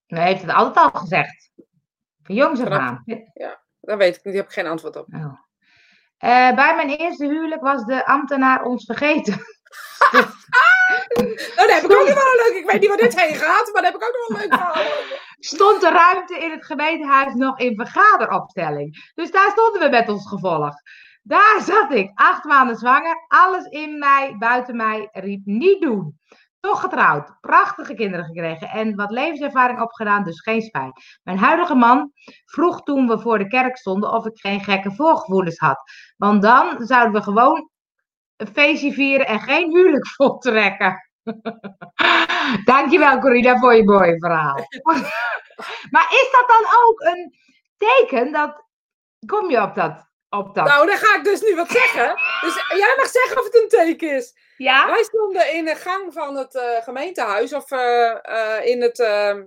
Hij 0.07 0.25
heeft 0.25 0.41
het 0.41 0.51
altijd 0.51 0.93
al 0.93 0.99
gezegd. 0.99 1.51
Van 2.23 2.35
jongs 2.35 2.61
af 2.61 2.67
aan. 2.67 3.03
Dat 3.79 3.97
weet 3.97 4.15
ik 4.15 4.23
niet, 4.23 4.33
daar 4.33 4.33
heb 4.33 4.45
ik 4.45 4.51
geen 4.51 4.67
antwoord 4.67 4.95
op. 4.95 5.07
Oh. 5.13 5.39
Eh, 6.17 6.55
bij 6.55 6.75
mijn 6.75 6.89
eerste 6.89 7.25
huwelijk 7.25 7.61
was 7.61 7.85
de 7.85 8.05
ambtenaar 8.05 8.63
ons 8.63 8.85
vergeten. 8.85 9.33
Nou, 10.11 10.25
daar 11.55 11.75
heb 11.75 11.83
ik 11.83 11.91
ook 11.91 12.07
nog 12.07 12.13
wel 12.13 12.31
een 12.31 12.53
leuk. 12.53 12.61
Ik 12.63 12.71
weet 12.71 12.79
niet 12.81 12.89
waar 12.89 12.97
dit 12.97 13.19
heen 13.19 13.35
gaat, 13.35 13.69
maar 13.73 13.81
daar 13.81 13.91
heb 13.91 14.01
ik 14.01 14.07
ook 14.07 14.17
nog 14.17 14.27
wel 14.27 14.37
een 14.37 14.49
leuk 14.49 14.59
over. 14.69 15.19
Stond 15.39 15.81
de 15.81 15.89
ruimte 15.89 16.37
in 16.37 16.51
het 16.51 16.65
gemeentehuis 16.65 17.33
nog 17.33 17.59
in 17.59 17.75
vergaderopstelling. 17.75 19.11
Dus 19.13 19.31
daar 19.31 19.51
stonden 19.51 19.81
we 19.81 19.89
met 19.89 20.09
ons 20.09 20.27
gevolg. 20.27 20.73
Daar 21.23 21.61
zat 21.61 21.91
ik, 21.91 22.11
acht 22.13 22.43
maanden 22.43 22.75
zwanger. 22.75 23.25
Alles 23.27 23.65
in 23.65 23.99
mij, 23.99 24.35
buiten 24.39 24.75
mij, 24.75 25.09
riep 25.11 25.41
niet 25.45 25.81
doen. 25.81 26.19
Toch 26.59 26.81
getrouwd, 26.81 27.37
prachtige 27.39 27.93
kinderen 27.93 28.25
gekregen 28.25 28.69
en 28.69 28.95
wat 28.95 29.11
levenservaring 29.11 29.81
opgedaan, 29.81 30.23
dus 30.23 30.41
geen 30.41 30.61
spijt. 30.61 31.19
Mijn 31.23 31.37
huidige 31.37 31.75
man 31.75 32.11
vroeg 32.45 32.83
toen 32.83 33.07
we 33.07 33.19
voor 33.19 33.37
de 33.37 33.47
kerk 33.47 33.77
stonden 33.77 34.11
of 34.11 34.25
ik 34.25 34.39
geen 34.39 34.63
gekke 34.63 34.91
voorgevoelens 34.91 35.57
had. 35.57 35.83
Want 36.17 36.41
dan 36.41 36.85
zouden 36.85 37.13
we 37.13 37.21
gewoon 37.21 37.69
een 38.41 38.53
feestje 38.53 38.93
vieren 38.93 39.27
en 39.27 39.39
geen 39.39 39.71
huwelijk 39.75 40.07
voltrekken. 40.15 41.09
Dankjewel 42.65 43.19
Corina 43.19 43.57
voor 43.59 43.75
je 43.75 43.83
mooie 43.83 44.19
verhaal. 44.19 44.55
maar 45.93 46.07
is 46.09 46.29
dat 46.31 46.45
dan 46.47 46.65
ook 46.85 46.99
een 46.99 47.35
teken 47.77 48.31
dat... 48.31 48.63
Kom 49.25 49.49
je 49.49 49.61
op 49.61 49.75
dat? 49.75 50.09
Op 50.29 50.55
dat? 50.55 50.65
Nou, 50.67 50.87
dan 50.87 50.97
ga 50.97 51.17
ik 51.17 51.23
dus 51.23 51.41
nu 51.41 51.55
wat 51.55 51.69
zeggen. 51.71 52.15
Dus 52.41 52.55
jij 52.77 52.93
mag 52.97 53.07
zeggen 53.07 53.37
of 53.39 53.43
het 53.45 53.55
een 53.61 53.67
teken 53.69 54.15
is. 54.15 54.33
ja? 54.57 54.85
Wij 54.87 55.03
stonden 55.03 55.53
in 55.53 55.65
de 55.65 55.75
gang 55.75 56.13
van 56.13 56.35
het 56.35 56.55
eh, 56.55 56.83
gemeentehuis, 56.83 57.53
of 57.53 57.71
eh, 57.71 58.09
eh, 58.21 58.65
in 58.65 58.81
het 58.81 58.99
ehm 58.99 59.43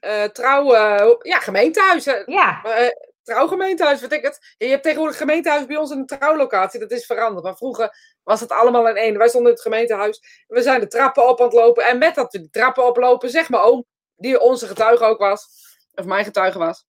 eh 0.00 0.22
trouwen, 0.24 1.16
ja, 1.22 1.38
gemeentehuis. 1.38 2.06
eh, 2.06 2.26
Ja. 2.26 2.62
eh, 2.64 2.88
trouwgemeentehuis, 3.22 4.00
weet 4.00 4.12
ik 4.12 4.22
het. 4.22 4.54
Je 4.58 4.66
hebt 4.66 4.82
tegenwoordig 4.82 5.16
gemeentehuis 5.16 5.66
bij 5.66 5.76
ons 5.76 5.90
een 5.90 6.06
trouwlocatie, 6.06 6.80
dat 6.80 6.90
is 6.90 7.06
veranderd. 7.06 7.44
Maar 7.44 7.56
vroeger 7.56 8.15
was 8.26 8.40
het 8.40 8.50
allemaal 8.52 8.88
in 8.88 8.96
één. 8.96 9.18
Wij 9.18 9.28
stonden 9.28 9.50
in 9.50 9.54
het 9.56 9.64
gemeentehuis, 9.66 10.44
we 10.46 10.62
zijn 10.62 10.80
de 10.80 10.86
trappen 10.86 11.28
op 11.28 11.38
aan 11.40 11.46
het 11.46 11.54
lopen. 11.54 11.84
En 11.84 11.98
met 11.98 12.14
dat 12.14 12.32
we 12.32 12.40
de 12.40 12.50
trappen 12.50 12.86
oplopen, 12.86 13.30
zeg 13.30 13.48
maar 13.48 13.62
oom, 13.62 13.84
die 14.16 14.40
onze 14.40 14.66
getuige 14.66 15.04
ook 15.04 15.18
was, 15.18 15.46
of 15.94 16.04
mijn 16.04 16.24
getuige 16.24 16.58
was. 16.58 16.84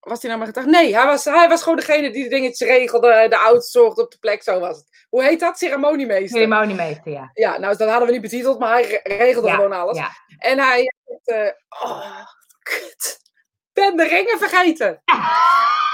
Was 0.00 0.22
hij 0.22 0.30
nou 0.30 0.42
mijn 0.42 0.54
getuige? 0.54 0.70
Nee, 0.82 0.94
hij 0.96 1.06
was, 1.06 1.24
hij 1.24 1.48
was 1.48 1.62
gewoon 1.62 1.78
degene 1.78 2.10
die 2.10 2.22
de 2.22 2.28
dingetjes 2.28 2.68
regelde, 2.68 3.26
de 3.28 3.38
oudste 3.38 3.78
zorgde 3.78 4.02
op 4.02 4.10
de 4.10 4.18
plek, 4.18 4.42
zo 4.42 4.60
was 4.60 4.76
het. 4.76 5.06
Hoe 5.08 5.22
heet 5.22 5.40
dat? 5.40 5.58
Ceremoniemeester. 5.58 6.28
Ceremoniemeester, 6.40 7.12
ja. 7.12 7.30
Ja, 7.32 7.58
nou, 7.58 7.76
dat 7.76 7.88
hadden 7.88 8.06
we 8.06 8.12
niet 8.12 8.22
betiteld, 8.22 8.58
maar 8.58 8.72
hij 8.72 8.82
re- 8.84 9.16
regelde 9.16 9.48
Ja, 9.48 9.54
gewoon 9.54 9.72
alles. 9.72 9.96
ja. 9.98 10.10
En 10.38 10.58
hij 10.58 10.92
eh, 11.24 11.50
oh, 11.82 12.24
kut. 12.62 13.18
Ben 13.72 13.96
de 13.96 14.04
ringen 14.08 14.38
vergeten. 14.38 15.02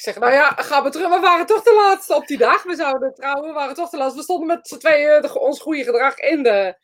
Ik 0.00 0.06
zeg, 0.06 0.18
nou 0.18 0.32
ja, 0.32 0.50
ga 0.56 0.80
maar 0.80 0.90
terug. 0.90 1.08
We 1.08 1.20
waren 1.20 1.46
toch 1.46 1.62
te 1.62 1.74
laat 1.74 2.10
op 2.10 2.26
die 2.26 2.38
dag. 2.38 2.62
We 2.62 2.74
zouden 2.74 3.14
trouwen, 3.14 3.46
we 3.46 3.52
waren 3.52 3.74
toch 3.74 3.90
te 3.90 3.96
laat. 3.96 4.14
We 4.14 4.22
stonden 4.22 4.46
met 4.46 4.68
z'n 4.68 4.78
tweeën 4.78 5.22
de- 5.22 5.38
ons 5.38 5.60
goede 5.60 5.84
gedrag 5.84 6.18
in 6.18 6.42
de, 6.42 6.74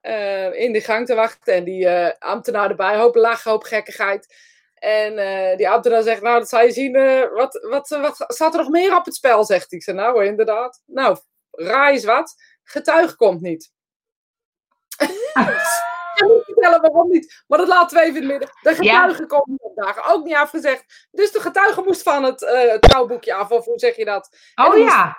eh, 0.00 0.52
in 0.52 0.72
de 0.72 0.80
gang 0.80 1.06
te 1.06 1.14
wachten. 1.14 1.54
En 1.54 1.64
die 1.64 1.88
eh, 1.88 2.14
ambtenaar 2.30 2.70
erbij, 2.70 2.96
hoop 2.96 3.14
lachen, 3.14 3.50
hoop 3.50 3.62
gekkigheid. 3.62 4.34
En 4.74 5.18
eh, 5.18 5.56
die 5.56 5.68
ambtenaar 5.68 6.02
zegt, 6.02 6.22
nou, 6.22 6.38
dat 6.38 6.48
zou 6.48 6.64
je 6.64 6.72
zien. 6.72 6.94
eh, 6.94 7.32
wat, 7.32 7.66
wat, 7.70 7.88
wat 7.88 8.24
staat 8.26 8.54
er 8.54 8.60
nog 8.60 8.68
meer 8.68 8.96
op 8.96 9.04
het 9.04 9.14
spel, 9.14 9.44
zegt 9.44 9.70
hij. 9.70 9.78
Ik 9.78 9.84
zeg, 9.84 9.94
nou, 9.94 10.24
inderdaad. 10.24 10.82
Nou, 10.86 11.18
raai 11.50 11.92
eens 11.94 12.04
wat. 12.04 12.34
Getuige 12.64 13.16
komt 13.16 13.40
niet. 13.40 13.70
Kan 16.26 16.28
niet 16.28 16.44
vertellen 16.44 16.80
waarom 16.80 17.10
niet, 17.10 17.42
maar 17.46 17.58
dat 17.58 17.68
laten 17.68 17.96
we 17.96 18.02
even 18.02 18.22
in 18.22 18.28
het 18.28 18.30
midden. 18.30 18.48
De 18.62 18.74
getuige 18.74 19.26
komt 19.26 19.46
niet 19.46 19.62
op 19.62 19.76
dagen, 19.76 20.14
ook 20.14 20.24
niet 20.24 20.34
afgezegd. 20.34 21.08
Dus 21.10 21.32
de 21.32 21.40
getuige 21.40 21.82
moest 21.82 22.02
van 22.02 22.24
het 22.24 22.42
eh, 22.42 22.74
trouwboekje 22.74 23.34
af, 23.34 23.50
of 23.50 23.64
hoe 23.64 23.78
zeg 23.78 23.96
je 23.96 24.04
dat? 24.04 24.36
Oh 24.54 24.78
ja. 24.78 25.16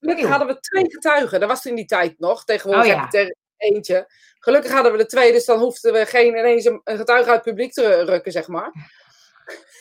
Gelukkig 0.00 0.28
hadden 0.28 0.46
we 0.48 0.60
twee 0.60 0.90
getuigen. 0.90 1.40
Dat 1.40 1.48
was 1.48 1.66
in 1.66 1.74
die 1.74 1.84
tijd 1.84 2.18
nog. 2.18 2.44
Tegenwoordig 2.44 2.86
Oh, 2.86 2.92
ja. 2.92 3.00
heb 3.00 3.12
je 3.12 3.18
er 3.18 3.34
eentje. 3.56 4.12
Gelukkig 4.38 4.72
hadden 4.72 4.92
we 4.92 4.98
er 4.98 5.06
twee, 5.06 5.32
dus 5.32 5.44
dan 5.44 5.58
hoefden 5.58 5.92
we 5.92 6.06
geen 6.06 6.36
ineens 6.36 6.64
een, 6.64 6.80
een 6.84 6.96
getuige 6.96 7.30
uit 7.30 7.44
het 7.44 7.54
publiek 7.54 7.72
te 7.72 8.04
rukken, 8.04 8.32
zeg 8.32 8.48
maar. 8.48 8.72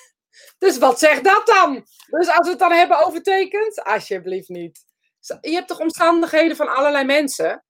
Dus 0.57 0.77
wat 0.77 0.99
zegt 0.99 1.23
dat 1.23 1.45
dan? 1.45 1.85
Dus 2.09 2.27
als 2.27 2.45
we 2.45 2.49
het 2.49 2.59
dan 2.59 2.71
hebben 2.71 3.05
overtekend, 3.05 3.83
alsjeblieft 3.83 4.49
niet. 4.49 4.85
Je 5.41 5.51
hebt 5.51 5.67
toch 5.67 5.79
omstandigheden 5.79 6.55
van 6.55 6.75
allerlei 6.75 7.05
mensen? 7.05 7.63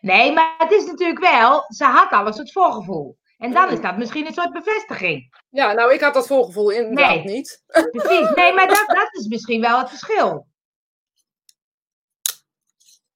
Nee, 0.00 0.32
maar 0.32 0.54
het 0.58 0.72
is 0.72 0.84
natuurlijk 0.86 1.20
wel, 1.20 1.64
ze 1.68 1.84
had 1.84 2.10
al 2.10 2.26
een 2.26 2.32
soort 2.32 2.52
voorgevoel. 2.52 3.18
En 3.38 3.52
dan 3.52 3.66
Mm. 3.68 3.72
is 3.74 3.80
dat 3.80 3.96
misschien 3.96 4.26
een 4.26 4.32
soort 4.32 4.52
bevestiging. 4.52 5.42
Ja, 5.50 5.72
nou, 5.72 5.92
ik 5.92 6.00
had 6.00 6.14
dat 6.14 6.26
voorgevoel 6.26 6.70
inderdaad 6.70 7.14
Nee. 7.14 7.24
niet. 7.24 7.62
Precies. 7.90 8.34
Nee, 8.34 8.52
maar 8.54 8.68
dat, 8.68 8.84
dat 8.86 9.08
is 9.12 9.26
misschien 9.26 9.60
wel 9.60 9.78
het 9.78 9.88
verschil. 9.88 10.46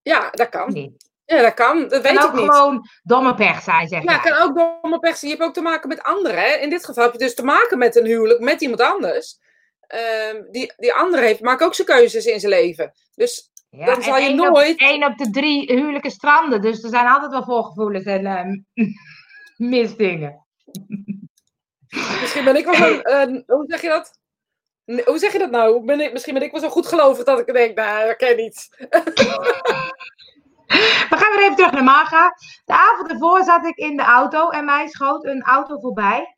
Ja, 0.03 0.31
dat 0.31 0.49
kan. 0.49 0.73
Nee. 0.73 0.97
Ja, 1.25 1.43
dat 1.43 1.55
kan. 1.55 1.89
Dat 1.89 2.03
weet 2.03 2.13
ik 2.13 2.25
ook 2.25 2.33
niet. 2.33 2.51
gewoon 2.51 2.89
domme 3.03 3.35
pech 3.35 3.63
zijn, 3.63 3.89
zeg 3.89 4.03
Ja, 4.03 4.11
jij. 4.23 4.31
kan 4.33 4.43
ook 4.43 4.55
domme 4.83 4.99
pech 4.99 5.17
zijn. 5.17 5.31
Je 5.31 5.37
hebt 5.37 5.49
ook 5.49 5.55
te 5.55 5.61
maken 5.63 5.89
met 5.89 6.03
anderen. 6.03 6.39
Hè? 6.41 6.55
In 6.55 6.71
dit 6.71 6.85
geval 6.85 7.05
heb 7.05 7.13
je 7.13 7.19
dus 7.19 7.35
te 7.35 7.45
maken 7.45 7.79
met 7.79 7.97
een 7.97 8.07
huwelijk 8.07 8.41
met 8.41 8.61
iemand 8.61 8.81
anders. 8.81 9.39
Ehm, 9.87 10.43
die, 10.51 10.73
die 10.77 10.95
andere 10.95 11.23
heeft, 11.23 11.41
maakt 11.41 11.63
ook 11.63 11.75
zijn 11.75 11.87
keuzes 11.87 12.27
in 12.27 12.41
zijn 12.41 12.53
leven. 12.53 12.93
Dus 13.15 13.48
Ja, 13.71 13.87
dan 13.87 14.03
zal 14.03 14.17
je 14.17 14.35
nooit- 14.35 14.73
Op, 14.73 14.79
één 14.81 15.05
op 15.05 15.17
de 15.19 15.31
drie 15.31 15.73
huwelijken 15.73 16.11
stranden. 16.11 16.61
Dus 16.61 16.83
er 16.83 16.91
zijn 16.91 17.07
altijd 17.07 17.31
wel 17.31 17.45
voorgevoelens 17.45 18.05
en 18.05 18.27
ehm, 18.27 18.57
misdingen. 19.71 20.47
misschien 22.21 22.45
ben 22.45 22.57
ik 22.57 22.65
wel 22.65 22.75
zo'n... 22.75 23.01
een- 23.21 23.43
hoe 23.47 23.65
zeg 23.67 23.81
je 23.83 23.89
dat? 23.89 24.19
Hoe 25.07 25.19
zeg 25.19 25.33
je 25.33 25.39
dat 25.39 25.51
nou? 25.51 25.85
Ben 25.85 26.01
ik, 26.01 26.13
misschien 26.13 26.35
ben 26.35 26.43
ik 26.43 26.51
wel 26.53 26.61
zo 26.61 26.69
goed 26.69 26.87
gelovig 26.87 27.25
dat 27.25 27.39
ik 27.39 27.53
denk, 27.53 27.77
nou, 27.77 28.07
dat 28.07 28.17
ken 28.17 28.31
ik 28.31 28.37
niet. 28.37 28.69
We 31.09 31.17
gaan 31.17 31.31
weer 31.37 31.43
even 31.45 31.57
terug 31.57 31.73
naar 31.73 31.85
Maga. 31.85 32.35
De 32.65 32.73
avond 32.73 33.11
ervoor 33.11 33.45
zat 33.45 33.67
ik 33.67 33.77
in 33.77 33.97
de 33.97 34.03
auto 34.03 34.49
en 34.51 34.65
mij 34.65 34.89
schoot 34.89 35.25
een 35.25 35.43
auto 35.43 35.79
voorbij. 35.81 36.35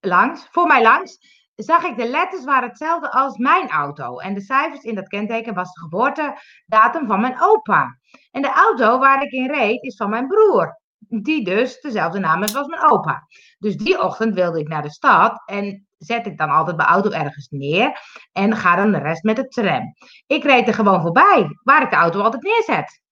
Langs, 0.00 0.46
voor 0.50 0.66
mij 0.66 0.82
langs. 0.82 1.18
Zag 1.56 1.82
ik 1.84 1.96
de 1.96 2.08
letters 2.08 2.44
waren 2.44 2.68
hetzelfde 2.68 3.10
als 3.10 3.36
mijn 3.36 3.70
auto. 3.70 4.18
En 4.18 4.34
de 4.34 4.40
cijfers 4.40 4.82
in 4.82 4.94
dat 4.94 5.08
kenteken 5.08 5.54
was 5.54 5.72
de 5.72 5.80
geboortedatum 5.80 7.06
van 7.06 7.20
mijn 7.20 7.40
opa. 7.42 7.98
En 8.30 8.42
de 8.42 8.52
auto 8.52 8.98
waar 8.98 9.22
ik 9.22 9.30
in 9.32 9.50
reed 9.50 9.82
is 9.82 9.96
van 9.96 10.10
mijn 10.10 10.26
broer. 10.26 10.80
Die 11.08 11.44
dus 11.44 11.80
dezelfde 11.80 12.18
naam 12.18 12.40
heeft 12.40 12.56
als 12.56 12.66
mijn 12.66 12.90
opa. 12.90 13.26
Dus 13.58 13.76
die 13.76 14.00
ochtend 14.02 14.34
wilde 14.34 14.58
ik 14.60 14.68
naar 14.68 14.82
de 14.82 14.90
stad 14.90 15.42
en 15.46 15.86
zet 15.98 16.26
ik 16.26 16.38
dan 16.38 16.50
altijd 16.50 16.76
mijn 16.76 16.88
auto 16.88 17.10
ergens 17.10 17.48
neer. 17.50 18.00
En 18.32 18.56
ga 18.56 18.76
dan 18.76 18.92
de 18.92 18.98
rest 18.98 19.22
met 19.22 19.36
de 19.36 19.48
tram. 19.48 19.94
Ik 20.26 20.44
reed 20.44 20.68
er 20.68 20.74
gewoon 20.74 21.00
voorbij, 21.02 21.46
waar 21.62 21.82
ik 21.82 21.90
de 21.90 21.96
auto 21.96 22.20
altijd 22.20 22.42
neerzet. 22.42 23.02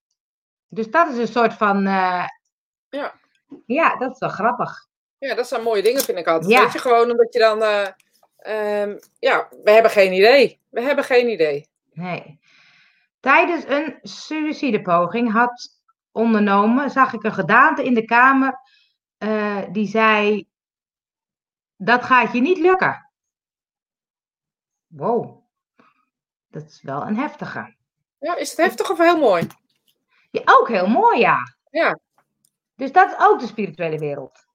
Dus 0.69 0.91
dat 0.91 1.09
is 1.09 1.19
een 1.19 1.27
soort 1.33 1.53
van. 1.55 1.87
eh, 1.87 2.25
Ja. 2.89 3.13
Ja, 3.67 3.97
dat 3.97 4.13
is 4.13 4.19
wel 4.19 4.29
grappig. 4.29 4.87
Ja, 5.19 5.35
dat 5.35 5.49
zijn 5.49 5.63
mooie 5.63 5.83
dingen, 5.83 6.03
vind 6.03 6.19
ik 6.19 6.27
altijd. 6.27 6.51
Ja. 6.51 6.61
Weet 6.63 6.73
je, 6.73 6.79
gewoon 6.79 7.11
omdat 7.11 7.33
je 7.33 7.39
dan... 7.39 7.63
eh, 7.63 7.87
ehm, 8.43 8.99
ja, 9.19 9.49
we 9.65 9.71
hebben 9.71 9.91
geen 9.91 10.13
idee. 10.13 10.61
We 10.71 10.81
hebben 10.81 11.05
geen 11.05 11.29
idee. 11.29 11.69
Nee. 11.93 12.41
Tijdens 13.21 13.65
een 13.67 13.99
suïcidepoging 14.03 15.33
had 15.33 15.81
ondernomen, 16.13 16.91
zag 16.91 17.13
ik 17.13 17.23
een 17.23 17.33
gedaante 17.33 17.85
in 17.85 17.95
de 17.95 18.05
kamer 18.05 18.61
eh, 19.19 19.63
die 19.73 19.87
zei: 19.87 20.49
Dat 21.77 22.03
gaat 22.03 22.33
je 22.33 22.41
niet 22.41 22.59
lukken. 22.59 23.11
Wow, 24.87 25.43
dat 26.49 26.63
is 26.63 26.83
wel 26.83 27.03
een 27.03 27.17
heftige. 27.17 27.75
Ja, 28.19 28.37
is 28.37 28.51
het 28.51 28.59
heftig 28.59 28.91
of 28.91 28.99
heel 28.99 29.19
mooi? 29.19 29.47
Ja, 30.31 30.43
ook 30.45 30.69
heel 30.69 30.87
mooi, 30.87 31.19
ja. 31.19 31.39
Ja. 31.71 31.99
Dus 32.77 32.93
dat 32.93 33.11
is 33.11 33.17
ook 33.19 33.41
de 33.41 33.47
spirituele 33.47 33.99
wereld. 33.99 34.47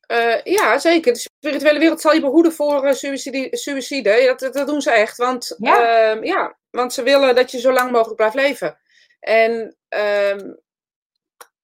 Eh, 0.00 0.42
ja, 0.42 0.78
zeker. 0.78 1.26
De 1.44 1.50
spirituele 1.50 1.78
wereld 1.78 2.00
zal 2.00 2.12
je 2.12 2.20
behoeden 2.20 2.52
voor 2.52 2.84
eh, 2.84 2.92
suïcide. 2.94 3.56
suïcide. 3.56 4.10
Ja, 4.10 4.34
Dat, 4.34 4.54
dat 4.54 4.66
doen 4.66 4.82
ze 4.82 4.90
echt. 4.90 5.16
Want, 5.16 5.54
Ja. 5.58 6.10
ehm, 6.10 6.24
ja, 6.24 6.56
want 6.70 6.92
ze 6.92 7.02
willen 7.02 7.34
dat 7.34 7.50
je 7.50 7.60
zo 7.60 7.72
lang 7.72 7.90
mogelijk 7.90 8.16
blijft 8.16 8.34
leven. 8.34 8.78
En 9.20 9.76
ehm, 9.88 10.52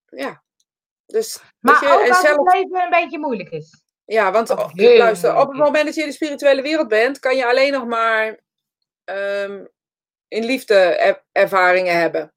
ja, 0.07 0.43
dus. 1.07 1.39
Maar 1.61 1.85
je, 1.85 1.91
ook 1.93 2.01
en 2.01 2.09
als 2.09 2.21
zelf, 2.21 2.37
het 2.37 2.55
leven 2.55 2.83
een 2.83 2.91
beetje 2.91 3.19
moeilijk 3.19 3.51
is. 3.51 3.83
ja, 4.05 4.33
want 4.33 4.51
oh, 4.51 4.69
heel 4.73 4.97
luister, 4.99 5.37
op 5.37 5.49
het 5.49 5.59
moment 5.59 5.85
dat 5.85 5.95
je 5.95 6.01
in 6.01 6.07
de 6.09 6.15
spirituele 6.15 6.63
wereld 6.63 6.89
bent, 6.89 7.19
kan 7.19 7.37
je 7.37 7.47
alleen 7.47 7.73
nog 7.73 7.87
maar 7.87 8.39
ehm, 9.05 9.65
in 10.29 10.45
liefde 10.45 10.75
er- 10.75 11.25
ervaringen 11.33 12.01
hebben. 12.01 12.33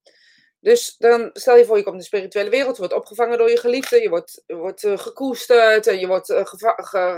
Dus 0.63 0.95
dan 0.97 1.29
stel 1.33 1.57
je 1.57 1.65
voor, 1.65 1.77
je 1.77 1.83
komt 1.83 1.95
in 1.95 2.01
de 2.01 2.07
spirituele 2.07 2.49
wereld, 2.49 2.75
je 2.75 2.81
wordt 2.81 2.97
opgevangen 2.97 3.37
door 3.37 3.49
je 3.49 3.57
geliefde, 3.57 4.01
je 4.01 4.09
wordt, 4.09 4.43
wordt 4.47 4.83
eh, 4.83 4.97
gekoesterd 4.97 5.87
en 5.87 5.99
je 5.99 6.07
wordt 6.07 6.29
eh, 6.29 6.41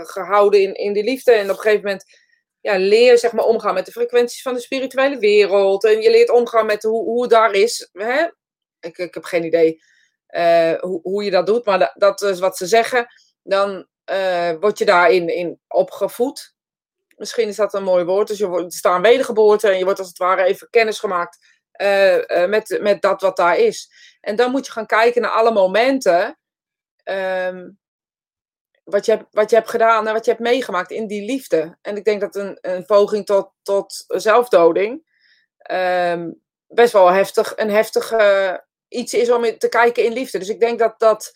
gehouden 0.04 0.60
in, 0.60 0.74
in 0.74 0.92
die 0.92 1.04
liefde. 1.04 1.32
En 1.32 1.44
op 1.44 1.56
een 1.56 1.62
gegeven 1.62 1.84
moment 1.84 2.04
ja, 2.60 2.76
leer 2.76 3.10
je 3.10 3.16
zeg 3.16 3.32
maar, 3.32 3.44
omgaan 3.44 3.74
met 3.74 3.86
de 3.86 3.92
frequenties 3.92 4.42
van 4.42 4.54
de 4.54 4.60
spirituele 4.60 5.18
wereld. 5.18 5.84
En 5.84 6.00
je 6.00 6.10
leert 6.10 6.30
omgaan 6.30 6.66
met 6.66 6.82
hoe, 6.82 7.04
hoe 7.04 7.22
het 7.22 7.30
daar 7.30 7.52
is. 7.52 7.88
Hè? 7.92 8.26
Ik, 8.80 8.98
ik 8.98 9.14
heb 9.14 9.24
geen 9.24 9.44
idee 9.44 9.82
eh, 10.26 10.80
hoe, 10.80 11.00
hoe 11.02 11.24
je 11.24 11.30
dat 11.30 11.46
doet, 11.46 11.64
maar 11.64 11.78
da- 11.78 11.94
dat 11.94 12.22
is 12.22 12.38
wat 12.38 12.56
ze 12.56 12.66
zeggen. 12.66 13.06
Dan 13.42 13.86
word 14.60 14.78
je 14.78 14.84
daarin 14.84 15.28
in 15.28 15.60
opgevoed. 15.68 16.54
Misschien 17.16 17.48
is 17.48 17.56
dat 17.56 17.74
een 17.74 17.82
mooi 17.82 18.04
woord. 18.04 18.28
Dus 18.28 18.38
je 18.38 18.46
wordt, 18.46 18.84
een 18.84 19.02
wedergeboorte 19.02 19.68
en 19.68 19.78
je 19.78 19.84
wordt 19.84 19.98
als 19.98 20.08
het 20.08 20.18
ware 20.18 20.44
even 20.44 20.68
kennis 20.70 20.98
gemaakt 20.98 21.55
eh, 21.76 22.42
eh, 22.42 22.48
met, 22.48 22.78
met 22.80 23.02
dat 23.02 23.20
wat 23.20 23.36
daar 23.36 23.58
is. 23.58 23.90
En 24.20 24.36
dan 24.36 24.50
moet 24.50 24.66
je 24.66 24.72
gaan 24.72 24.86
kijken 24.86 25.22
naar 25.22 25.30
alle 25.30 25.52
momenten. 25.52 26.38
ehm, 27.02 27.68
wat, 28.84 29.06
je 29.06 29.12
hebt, 29.12 29.26
wat 29.30 29.50
je 29.50 29.56
hebt 29.56 29.70
gedaan 29.70 30.06
en 30.06 30.12
wat 30.12 30.24
je 30.24 30.30
hebt 30.30 30.42
meegemaakt 30.42 30.90
in 30.90 31.06
die 31.06 31.24
liefde. 31.24 31.78
En 31.82 31.96
ik 31.96 32.04
denk 32.04 32.20
dat 32.20 32.34
een, 32.34 32.58
een 32.60 32.84
poging 32.84 33.26
tot, 33.26 33.52
tot 33.62 34.04
zelfdoding 34.06 35.04
ehm, 35.58 36.30
best 36.66 36.92
wel 36.92 37.08
heftig, 37.08 37.52
een 37.56 37.70
heftig 37.70 38.12
eh, 38.12 38.54
iets 38.88 39.14
is 39.14 39.30
om 39.30 39.58
te 39.58 39.68
kijken 39.68 40.04
in 40.04 40.12
liefde. 40.12 40.38
Dus 40.38 40.48
ik 40.48 40.60
denk 40.60 40.78
dat, 40.78 40.98
dat, 40.98 41.32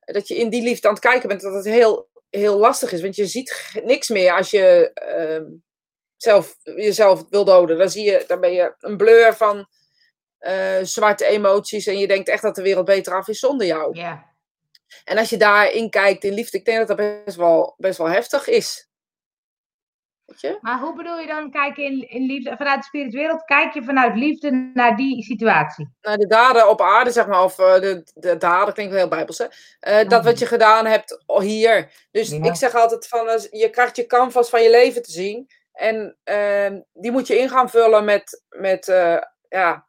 dat 0.00 0.28
je 0.28 0.36
in 0.36 0.48
die 0.48 0.62
liefde 0.62 0.88
aan 0.88 0.94
het 0.94 1.02
kijken 1.02 1.28
bent, 1.28 1.40
dat 1.40 1.54
het 1.54 1.64
heel, 1.64 2.08
heel 2.30 2.58
lastig 2.58 2.92
is. 2.92 3.02
Want 3.02 3.16
je 3.16 3.26
ziet 3.26 3.70
niks 3.84 4.08
meer 4.08 4.32
als 4.32 4.50
je 4.50 4.90
ehm, 4.94 5.44
zelf, 6.24 6.56
jezelf 6.62 7.24
wil 7.30 7.44
doden. 7.44 7.78
Dan, 7.78 7.90
zie 7.90 8.04
je, 8.04 8.24
dan 8.26 8.40
ben 8.40 8.52
je 8.52 8.74
een 8.78 8.96
blur 8.96 9.34
van 9.34 9.66
eh, 10.38 10.78
zwarte 10.82 11.24
emoties. 11.24 11.86
En 11.86 11.98
je 11.98 12.06
denkt 12.06 12.28
echt 12.28 12.42
dat 12.42 12.54
de 12.54 12.62
wereld 12.62 12.84
beter 12.84 13.14
af 13.14 13.28
is 13.28 13.38
zonder 13.38 13.66
jou. 13.66 13.98
Ja. 13.98 14.32
En 15.04 15.18
als 15.18 15.30
je 15.30 15.36
daarin 15.36 15.90
kijkt 15.90 16.24
in 16.24 16.32
liefde, 16.34 16.58
ik 16.58 16.64
denk 16.64 16.78
dat 16.78 16.96
dat 16.98 17.24
best 17.24 17.36
wel, 17.36 17.74
best 17.76 17.98
wel 17.98 18.08
heftig 18.08 18.48
is. 18.48 18.88
Weet 20.24 20.40
je? 20.40 20.58
Maar 20.60 20.80
hoe 20.80 20.94
bedoel 20.96 21.18
je 21.18 21.26
dan 21.26 21.50
kijken 21.50 21.84
in, 21.84 22.08
in 22.08 22.26
liefde? 22.26 22.56
Vanuit 22.56 22.78
de 22.80 22.84
spirituele 22.86 23.26
wereld 23.26 23.44
kijk 23.44 23.74
je 23.74 23.82
vanuit 23.82 24.16
liefde 24.16 24.70
naar 24.74 24.96
die 24.96 25.22
situatie. 25.22 25.88
naar 26.00 26.16
de 26.16 26.26
daden 26.26 26.68
op 26.70 26.80
aarde, 26.80 27.10
zeg 27.10 27.26
maar, 27.26 27.44
of 27.44 27.58
eh, 27.58 27.74
de, 27.80 28.06
de 28.14 28.36
daden, 28.36 28.74
klinkt 28.74 28.92
wel 28.92 29.00
heel 29.00 29.10
bijbels, 29.10 29.38
hè? 29.38 29.44
Eh, 29.80 30.08
dat 30.08 30.24
wat 30.24 30.38
je 30.38 30.46
gedaan 30.46 30.86
hebt 30.86 31.22
hier. 31.26 31.92
Dus 32.10 32.30
Ja. 32.30 32.42
ik 32.44 32.54
zeg 32.54 32.74
altijd 32.74 33.08
van, 33.08 33.26
je 33.50 33.70
krijgt 33.70 33.96
je 33.96 34.06
canvas 34.06 34.48
van 34.48 34.62
je 34.62 34.70
leven 34.70 35.02
te 35.02 35.10
zien. 35.10 35.46
En 35.74 36.16
ehm, 36.24 36.80
die 36.92 37.10
moet 37.10 37.26
je 37.26 37.38
in 37.38 37.48
gaan 37.48 37.70
vullen 37.70 38.04
met, 38.04 38.42
met 38.48 38.88
eh, 38.88 39.18
ja, 39.48 39.86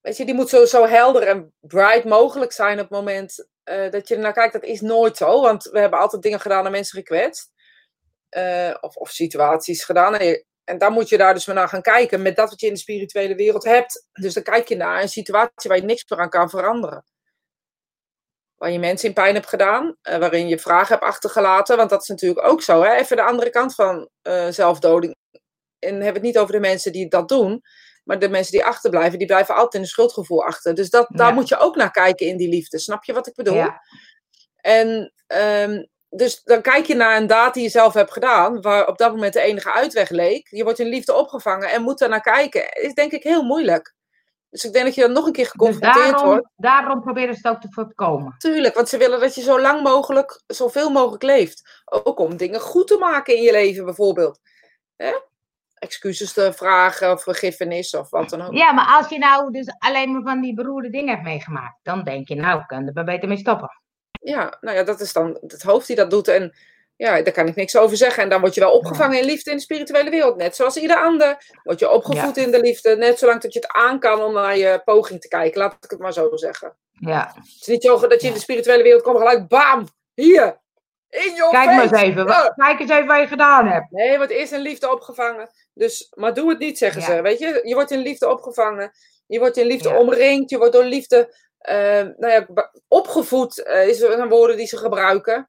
weet 0.00 0.16
je, 0.16 0.24
die 0.24 0.34
moet 0.34 0.48
zo, 0.48 0.64
zo 0.64 0.86
helder 0.86 1.22
en 1.22 1.54
bright 1.60 2.04
mogelijk 2.04 2.52
zijn 2.52 2.72
op 2.80 2.88
het 2.88 2.98
moment 2.98 3.48
eh, 3.62 3.90
dat 3.90 4.08
je 4.08 4.14
ernaar 4.14 4.32
kijkt. 4.32 4.52
Dat 4.52 4.64
is 4.64 4.80
nooit 4.80 5.16
zo, 5.16 5.40
want 5.40 5.64
we 5.64 5.78
hebben 5.78 5.98
altijd 5.98 6.22
dingen 6.22 6.40
gedaan 6.40 6.64
en 6.66 6.72
mensen 6.72 6.98
gekwetst. 6.98 7.50
Eh, 8.28 8.74
of, 8.80 8.96
of 8.96 9.10
situaties 9.10 9.84
gedaan. 9.84 10.14
En, 10.16 10.26
je- 10.26 10.44
en 10.64 10.78
daar 10.78 10.90
moet 10.92 11.08
je 11.08 11.16
daar 11.18 11.34
dus 11.34 11.46
naar 11.46 11.68
gaan 11.68 11.82
kijken 11.82 12.22
met 12.22 12.36
dat 12.36 12.50
wat 12.50 12.60
je 12.60 12.66
in 12.66 12.72
de 12.72 12.78
spirituele 12.78 13.34
wereld 13.34 13.64
hebt. 13.64 14.08
Dus 14.12 14.34
dan 14.34 14.42
kijk 14.42 14.68
je 14.68 14.76
naar 14.76 15.02
een 15.02 15.08
situatie 15.08 15.70
waar 15.70 15.76
je 15.76 15.82
niks 15.84 16.04
meer 16.08 16.18
aan 16.18 16.28
kan 16.30 16.50
veranderen. 16.50 17.04
Waar 18.62 18.70
je 18.70 18.78
mensen 18.78 19.08
in 19.08 19.14
pijn 19.14 19.34
hebt 19.34 19.48
gedaan, 19.48 19.96
eh, 20.02 20.18
waarin 20.18 20.48
je 20.48 20.58
vragen 20.58 20.88
hebt 20.88 21.02
achtergelaten. 21.02 21.76
Want 21.76 21.90
dat 21.90 22.02
is 22.02 22.08
natuurlijk 22.08 22.46
ook 22.46 22.62
zo. 22.62 22.82
Hè? 22.82 22.94
Even 22.94 23.16
de 23.16 23.22
andere 23.22 23.50
kant 23.50 23.74
van 23.74 24.08
eh, 24.22 24.48
zelfdoding. 24.48 25.16
En 25.78 25.94
hebben 25.94 26.12
het 26.12 26.22
niet 26.22 26.38
over 26.38 26.52
de 26.52 26.60
mensen 26.60 26.92
die 26.92 27.08
dat 27.08 27.28
doen. 27.28 27.62
Maar 28.04 28.18
de 28.18 28.28
mensen 28.28 28.52
die 28.52 28.64
achterblijven, 28.64 29.18
die 29.18 29.26
blijven 29.26 29.54
altijd 29.54 29.74
in 29.74 29.80
een 29.80 29.86
schuldgevoel 29.86 30.44
achter. 30.44 30.74
Dus 30.74 30.90
dat, 30.90 31.06
daar 31.08 31.28
Ja. 31.28 31.34
moet 31.34 31.48
je 31.48 31.58
ook 31.58 31.76
naar 31.76 31.90
kijken 31.90 32.26
in 32.26 32.36
die 32.36 32.48
liefde. 32.48 32.78
Snap 32.78 33.04
je 33.04 33.12
wat 33.12 33.26
ik 33.26 33.34
bedoel? 33.34 33.54
Ja. 33.54 33.80
En 34.56 35.12
ehm, 35.26 35.84
dus 36.08 36.42
dan 36.42 36.62
kijk 36.62 36.86
je 36.86 36.94
naar 36.94 37.16
een 37.16 37.26
daad 37.26 37.54
die 37.54 37.62
je 37.62 37.68
zelf 37.68 37.94
hebt 37.94 38.12
gedaan, 38.12 38.60
waar 38.60 38.86
op 38.86 38.98
dat 38.98 39.10
moment 39.12 39.32
de 39.32 39.40
enige 39.40 39.72
uitweg 39.72 40.08
leek. 40.08 40.48
Je 40.50 40.64
wordt 40.64 40.78
in 40.78 40.88
liefde 40.88 41.14
opgevangen 41.14 41.70
en 41.70 41.82
moet 41.82 41.98
daar 41.98 42.08
naar 42.08 42.20
kijken. 42.20 42.72
Is 42.72 42.94
denk 42.94 43.12
ik 43.12 43.22
heel 43.22 43.42
moeilijk. 43.42 43.94
Dus 44.52 44.64
ik 44.64 44.72
denk 44.72 44.84
dat 44.84 44.94
je 44.94 45.00
dan 45.00 45.12
nog 45.12 45.26
een 45.26 45.32
keer 45.32 45.44
Dus 45.44 45.52
geconfronteerd 45.52 45.94
wordt. 45.94 46.20
daarom, 46.20 46.50
daarom 46.56 47.00
proberen 47.00 47.34
ze 47.34 47.40
het 47.42 47.56
ook 47.56 47.60
te 47.60 47.68
voorkomen. 47.70 48.34
Tuurlijk, 48.38 48.74
want 48.74 48.88
ze 48.88 48.96
willen 48.96 49.20
dat 49.20 49.34
je 49.34 49.42
zo 49.42 49.60
lang 49.60 49.82
mogelijk, 49.82 50.42
zoveel 50.46 50.90
mogelijk 50.90 51.22
leeft. 51.22 51.82
Ook 51.84 52.18
om 52.18 52.36
dingen 52.36 52.60
goed 52.60 52.86
te 52.86 52.96
maken 52.98 53.36
in 53.36 53.42
je 53.42 53.52
leven, 53.52 53.84
bijvoorbeeld. 53.84 54.40
Hè? 54.96 55.12
Excuses 55.74 56.32
te 56.32 56.52
vragen 56.52 57.12
of 57.12 57.22
vergiffenis 57.22 57.94
of 57.94 58.10
wat 58.10 58.28
dan 58.28 58.42
ook. 58.42 58.52
Ja, 58.52 58.72
maar 58.72 58.98
als 58.98 59.08
je 59.08 59.18
nou 59.18 59.52
dus 59.52 59.74
alleen 59.78 60.12
maar 60.12 60.22
van 60.22 60.40
die 60.40 60.54
beroerde 60.54 60.90
dingen 60.90 61.10
hebt 61.10 61.26
meegemaakt, 61.26 61.78
dan 61.82 62.04
denk 62.04 62.28
je, 62.28 62.34
nou, 62.34 62.60
ik 62.60 62.66
kan 62.66 62.90
er 62.94 63.04
beter 63.04 63.28
mee 63.28 63.38
stoppen. 63.38 63.80
Ja, 64.10 64.56
nou 64.60 64.76
ja, 64.76 64.82
dat 64.82 65.00
is 65.00 65.12
dan 65.12 65.38
het 65.40 65.62
hoofd 65.62 65.86
die 65.86 65.96
dat 65.96 66.10
doet. 66.10 66.28
En 66.28 66.54
ja, 67.02 67.22
daar 67.22 67.32
kan 67.32 67.46
ik 67.46 67.54
niks 67.54 67.76
over 67.76 67.96
zeggen. 67.96 68.22
En 68.22 68.28
dan 68.28 68.40
word 68.40 68.54
je 68.54 68.60
wel 68.60 68.72
opgevangen 68.72 69.18
in 69.18 69.24
liefde 69.24 69.50
in 69.50 69.56
de 69.56 69.62
spirituele 69.62 70.10
wereld. 70.10 70.36
Net 70.36 70.56
zoals 70.56 70.76
ieder 70.76 70.96
ander. 70.96 71.36
Word 71.62 71.78
je 71.78 71.90
opgevoed 71.90 72.36
in 72.36 72.50
de 72.50 72.60
liefde. 72.60 72.96
Net 72.96 73.18
zolang 73.18 73.40
dat 73.40 73.52
je 73.52 73.58
het 73.58 73.72
aan 73.72 73.98
kan 73.98 74.22
om 74.22 74.32
naar 74.32 74.56
je 74.56 74.80
poging 74.84 75.20
te 75.20 75.28
kijken. 75.28 75.60
Laat 75.60 75.76
ik 75.80 75.90
het 75.90 75.98
maar 75.98 76.12
zo 76.12 76.36
zeggen. 76.36 76.76
Ja. 76.92 77.32
Het 77.34 77.60
is 77.60 77.66
niet 77.66 77.82
zo 77.82 78.06
dat 78.06 78.20
je 78.20 78.26
in 78.26 78.32
de 78.34 78.40
spirituele 78.40 78.82
wereld 78.82 79.02
komt 79.02 79.18
gelijk, 79.18 79.48
bam, 79.48 79.88
hier, 80.14 80.60
in 81.08 81.34
je 81.34 81.48
Kijk 81.50 81.66
maar 81.66 81.82
eens 81.82 81.92
even. 81.92 82.26
Ja. 82.26 82.52
Kijk 82.56 82.80
eens 82.80 82.90
even 82.90 83.06
wat 83.06 83.20
je 83.20 83.26
gedaan 83.26 83.66
hebt. 83.66 83.90
Nee, 83.90 84.16
wordt 84.16 84.32
eerst 84.32 84.52
in 84.52 84.60
liefde 84.60 84.90
opgevangen. 84.90 85.50
Dus, 85.74 86.12
maar 86.14 86.34
doe 86.34 86.48
het 86.48 86.58
niet, 86.58 86.78
zeggen 86.78 87.00
Ja. 87.00 87.06
ze. 87.06 87.22
Weet 87.22 87.38
je, 87.38 87.60
je 87.62 87.74
wordt 87.74 87.90
in 87.90 87.98
liefde 87.98 88.28
opgevangen. 88.28 88.92
Je 89.26 89.38
wordt 89.38 89.56
in 89.56 89.66
liefde 89.66 89.96
omringd. 89.96 90.50
Je 90.50 90.58
wordt 90.58 90.72
door 90.72 90.84
liefde 90.84 91.34
Ehm, 91.62 92.12
nou 92.16 92.32
ja, 92.32 92.72
opgevoed 92.88 93.62
eh, 93.62 93.88
is 93.88 94.00
een 94.00 94.28
woorden 94.28 94.56
die 94.56 94.66
ze 94.66 94.76
gebruiken. 94.76 95.48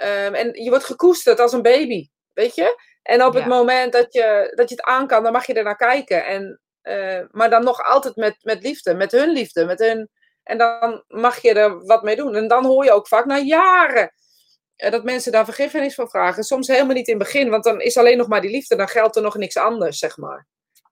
Ehm, 0.00 0.34
en 0.34 0.62
je 0.62 0.70
wordt 0.70 0.84
gekoesterd 0.84 1.40
als 1.40 1.52
een 1.52 1.62
baby, 1.62 2.08
weet 2.32 2.54
je? 2.54 2.82
En 3.02 3.24
op 3.24 3.34
het 3.34 3.46
moment 3.46 3.92
dat 3.92 4.12
je, 4.12 4.52
dat 4.54 4.68
je 4.68 4.74
het 4.74 4.84
aan 4.84 5.06
kan, 5.06 5.22
dan 5.22 5.32
mag 5.32 5.46
je 5.46 5.54
er 5.54 5.64
naar 5.64 5.76
kijken. 5.76 6.26
En, 6.26 6.60
eh, 6.82 7.20
maar 7.30 7.50
dan 7.50 7.64
nog 7.64 7.82
altijd 7.82 8.16
met, 8.16 8.36
met 8.42 8.62
liefde, 8.62 8.94
met 8.94 9.12
hun 9.12 9.30
liefde. 9.30 9.64
Met 9.64 9.78
hun, 9.78 10.08
en 10.42 10.58
dan 10.58 11.04
mag 11.08 11.42
je 11.42 11.54
er 11.54 11.84
wat 11.86 12.02
mee 12.02 12.16
doen. 12.16 12.34
En 12.34 12.48
dan 12.48 12.64
hoor 12.64 12.84
je 12.84 12.92
ook 12.92 13.08
vaak 13.08 13.24
na 13.24 13.38
jaren 13.38 14.12
eh, 14.76 14.90
dat 14.90 15.04
mensen 15.04 15.32
daar 15.32 15.44
vergiffenis 15.44 15.94
voor 15.94 16.10
vragen. 16.10 16.44
Soms 16.44 16.66
helemaal 16.66 16.94
niet 16.94 17.08
in 17.08 17.18
het 17.18 17.22
begin, 17.22 17.50
want 17.50 17.64
dan 17.64 17.80
is 17.80 17.96
alleen 17.96 18.18
nog 18.18 18.28
maar 18.28 18.40
die 18.40 18.50
liefde. 18.50 18.76
Dan 18.76 18.88
geldt 18.88 19.16
er 19.16 19.22
nog 19.22 19.36
niks 19.36 19.56
anders, 19.56 19.98
zeg 19.98 20.16
maar. 20.16 20.46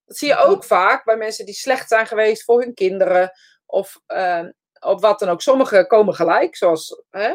Dat 0.04 0.16
zie 0.16 0.28
je 0.28 0.36
ook 0.36 0.64
vaak 0.64 1.04
bij 1.04 1.16
mensen 1.16 1.44
die 1.46 1.54
slecht 1.54 1.88
zijn 1.88 2.06
geweest 2.06 2.44
voor 2.44 2.60
hun 2.60 2.74
kinderen. 2.74 3.30
Of 3.66 4.00
eh, 4.06 4.44
op 4.80 5.00
wat 5.00 5.18
dan 5.18 5.28
ook. 5.28 5.42
Sommigen 5.42 5.86
komen 5.86 6.14
gelijk, 6.14 6.56
zoals... 6.56 7.02
Hè? 7.10 7.34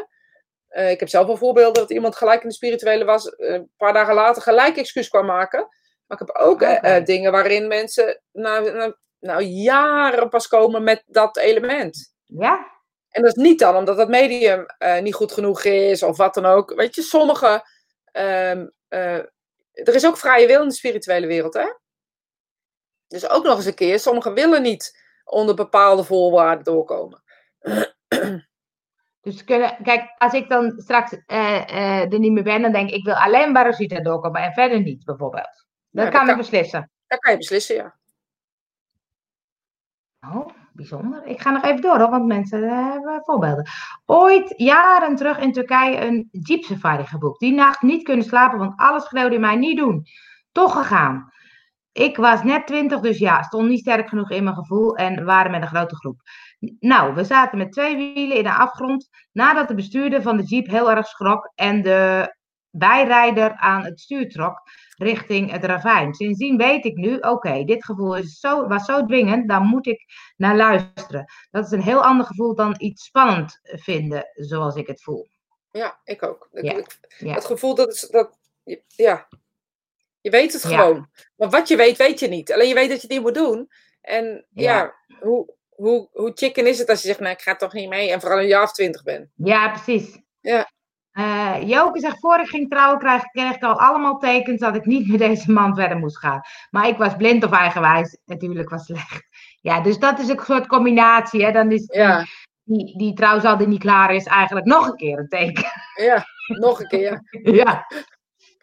Eh, 0.74 0.90
ik 0.90 1.00
heb 1.00 1.08
zelf 1.08 1.26
wel 1.26 1.36
voorbeelden 1.36 1.82
dat 1.82 1.90
iemand 1.90 2.16
gelijk 2.16 2.42
in 2.42 2.48
de 2.48 2.54
spirituele 2.54 3.04
was. 3.04 3.28
eh, 3.28 3.52
een 3.52 3.70
paar 3.76 3.92
dagen 3.92 4.14
later 4.14 4.42
gelijk 4.42 4.76
excuus 4.76 5.08
kwam 5.08 5.26
maken. 5.26 5.60
Maar 6.06 6.20
ik 6.20 6.26
heb 6.26 6.36
ook 6.36 6.62
eh, 6.62 7.04
dingen 7.04 7.32
waarin 7.32 7.68
mensen 7.68 8.22
na, 8.32 8.60
na, 8.60 8.96
nou, 9.20 9.42
jaren 9.42 10.28
pas 10.28 10.48
komen 10.48 10.82
met 10.82 11.02
dat 11.06 11.36
element. 11.36 12.14
Ja? 12.24 12.72
En 13.08 13.22
dat 13.22 13.36
is 13.36 13.42
niet 13.42 13.58
dan 13.58 13.76
omdat 13.76 13.96
dat 13.96 14.08
medium 14.08 14.66
niet 15.02 15.14
goed 15.14 15.32
genoeg 15.32 15.64
is 15.64 16.02
of 16.02 16.16
wat 16.16 16.34
dan 16.34 16.44
ook. 16.46 16.74
Weet 16.74 16.94
je, 16.94 17.02
sommige. 17.02 17.62
ehm, 18.12 18.66
eh, 18.88 19.18
er 19.72 19.94
is 19.94 20.06
ook 20.06 20.16
vrije 20.16 20.46
wil 20.46 20.62
in 20.62 20.68
de 20.68 20.74
spirituele 20.74 21.26
wereld, 21.26 21.54
hè? 21.54 21.66
Dus 23.08 23.28
ook 23.28 23.44
nog 23.44 23.56
eens 23.56 23.66
een 23.66 23.74
keer, 23.74 23.98
sommigen 23.98 24.34
willen 24.34 24.62
niet 24.62 25.02
onder 25.24 25.54
bepaalde 25.54 26.04
voorwaarden 26.04 26.64
doorkomen. 26.64 27.22
Dus 29.24 29.44
kunnen, 29.44 29.76
kijk, 29.82 30.14
als 30.18 30.32
ik 30.32 30.48
dan 30.48 30.72
straks 30.76 31.16
eh, 31.26 31.68
eh, 31.68 32.12
er 32.12 32.18
niet 32.18 32.32
meer 32.32 32.42
ben, 32.42 32.62
dan 32.62 32.72
denk 32.72 32.88
ik, 32.88 32.94
ik 32.94 33.04
wil 33.04 33.14
alleen 33.14 33.52
bij 33.52 33.64
Rosita 33.64 34.00
doorkomen 34.00 34.42
en 34.42 34.52
verder 34.52 34.82
niet, 34.82 35.04
bijvoorbeeld. 35.04 35.66
Dat 35.90 36.04
Ja, 36.04 36.10
kan 36.10 36.28
ik 36.28 36.36
beslissen. 36.36 36.90
Dat 37.06 37.18
kan 37.18 37.32
je 37.32 37.38
beslissen, 37.38 37.76
ja. 37.76 37.96
Oh, 40.34 40.48
bijzonder. 40.72 41.26
Ik 41.26 41.40
ga 41.40 41.50
nog 41.50 41.62
even 41.64 41.80
door, 41.80 41.98
hoor, 41.98 42.10
want 42.10 42.26
mensen 42.26 42.62
eh, 42.64 42.90
hebben 42.90 43.22
voorbeelden. 43.24 43.68
Ooit, 44.06 44.54
jaren 44.56 45.16
terug 45.16 45.38
in 45.38 45.52
Turkije, 45.52 46.06
een 46.06 46.28
jeep 46.30 46.62
safari 46.62 47.06
geboekt. 47.06 47.40
Die 47.40 47.54
nacht 47.54 47.82
niet 47.82 48.02
kunnen 48.02 48.24
slapen, 48.24 48.58
want 48.58 48.72
alles 48.76 49.04
schreeuwde 49.04 49.34
in 49.34 49.40
mij 49.40 49.56
niet 49.56 49.78
doen. 49.78 50.06
Toch 50.52 50.72
gegaan. 50.72 51.32
Ik 51.92 52.16
was 52.16 52.42
net 52.42 52.66
twintig, 52.66 53.00
dus 53.00 53.18
ja, 53.18 53.42
stond 53.42 53.68
niet 53.68 53.80
sterk 53.80 54.08
genoeg 54.08 54.30
in 54.30 54.44
mijn 54.44 54.56
gevoel 54.56 54.96
en 54.96 55.24
waren 55.24 55.50
met 55.50 55.62
een 55.62 55.68
grote 55.68 55.96
groep. 55.96 56.20
Nou, 56.80 57.14
we 57.14 57.24
zaten 57.24 57.58
met 57.58 57.72
twee 57.72 57.96
wielen 57.96 58.36
in 58.36 58.42
de 58.42 58.54
afgrond 58.54 59.08
nadat 59.32 59.68
de 59.68 59.74
bestuurder 59.74 60.22
van 60.22 60.36
de 60.36 60.42
jeep 60.42 60.66
heel 60.66 60.90
erg 60.90 61.06
schrok 61.06 61.52
en 61.54 61.82
de 61.82 62.34
bijrijder 62.70 63.54
aan 63.56 63.84
het 63.84 64.00
stuur 64.00 64.28
trok 64.30 64.62
richting 64.96 65.50
het 65.50 65.64
ravijn. 65.64 66.14
Sindsdien 66.14 66.56
weet 66.56 66.84
ik 66.84 66.96
nu, 66.96 67.16
oké, 67.18 67.64
dit 67.64 67.84
gevoel 67.84 68.16
is 68.16 68.40
zo, 68.40 68.66
was 68.66 68.84
zo 68.84 69.04
dwingend, 69.06 69.48
daar 69.48 69.60
moet 69.60 69.86
ik 69.86 70.04
naar 70.36 70.56
luisteren. 70.56 71.24
Dat 71.50 71.64
is 71.64 71.70
een 71.70 71.82
heel 71.82 72.02
ander 72.04 72.26
gevoel 72.26 72.54
dan 72.54 72.74
iets 72.78 73.04
spannend 73.04 73.60
vinden, 73.62 74.30
zoals 74.34 74.74
ik 74.76 74.86
het 74.86 75.02
voel. 75.02 75.28
Ja, 75.70 76.00
ik 76.04 76.22
ook. 76.22 76.48
Ik- 76.52 76.64
Ja, 76.64 76.72
ik- 76.76 76.98
ja. 77.18 77.34
Het 77.34 77.44
gevoel 77.44 77.74
dat, 77.74 77.92
is, 77.92 78.00
dat 78.00 78.38
ja, 78.86 79.28
je 80.20 80.30
weet 80.30 80.52
het 80.52 80.62
Ja. 80.62 80.68
gewoon. 80.68 81.08
Maar 81.36 81.50
wat 81.50 81.68
je 81.68 81.76
weet, 81.76 81.96
weet 81.96 82.20
je 82.20 82.28
niet. 82.28 82.52
Alleen 82.52 82.68
je 82.68 82.74
weet 82.74 82.88
dat 82.88 83.00
je 83.00 83.06
het 83.06 83.16
niet 83.16 83.22
moet 83.22 83.34
doen. 83.34 83.68
En 84.00 84.46
Ja. 84.50 84.94
hoe, 85.20 85.54
hoe, 85.74 86.08
hoe 86.12 86.32
chicken 86.34 86.66
is 86.66 86.78
het 86.78 86.88
als 86.88 87.00
je 87.00 87.06
zegt, 87.06 87.20
nou, 87.20 87.32
ik 87.32 87.40
ga 87.40 87.56
toch 87.56 87.72
niet 87.72 87.88
mee. 87.88 88.12
En 88.12 88.20
vooral 88.20 88.38
een 88.38 88.46
jaar 88.46 88.62
of 88.62 88.72
twintig 88.72 89.02
ben. 89.02 89.30
Ja, 89.36 89.70
precies. 89.70 90.18
Ja. 90.40 90.72
Eh, 91.12 91.56
Joke 91.64 92.00
zegt, 92.00 92.18
voor 92.20 92.38
ik 92.38 92.48
ging 92.48 92.70
trouwen 92.70 92.98
kreeg, 92.98 93.22
kreeg 93.22 93.54
ik 93.54 93.62
al 93.62 93.80
allemaal 93.80 94.18
tekens 94.18 94.60
dat 94.60 94.76
ik 94.76 94.84
niet 94.84 95.08
met 95.08 95.18
deze 95.18 95.52
man 95.52 95.74
verder 95.74 95.98
moest 95.98 96.18
gaan. 96.18 96.40
Maar 96.70 96.88
ik 96.88 96.96
was 96.96 97.16
blind 97.16 97.44
of 97.44 97.50
eigenwijs. 97.52 98.18
Natuurlijk 98.24 98.70
was 98.70 98.84
slecht. 98.84 99.26
Ja, 99.60 99.80
dus 99.80 99.98
dat 99.98 100.18
is 100.18 100.28
een 100.28 100.40
soort 100.44 100.66
combinatie. 100.66 101.44
Hè? 101.44 101.52
Dan 101.52 101.72
is 101.72 101.86
die, 101.86 101.98
Ja, 102.00 102.24
die, 102.62 102.98
die 102.98 103.14
trouwens 103.14 103.44
al 103.44 103.56
die 103.56 103.66
niet 103.66 103.80
klaar 103.80 104.14
is, 104.14 104.24
eigenlijk 104.26 104.66
nog 104.66 104.86
een 104.86 104.96
keer 104.96 105.18
een 105.18 105.28
teken. 105.28 105.64
ja. 105.94 106.24
nog 106.46 106.80
een 106.80 106.88
keer. 106.88 107.22
ja. 107.42 107.86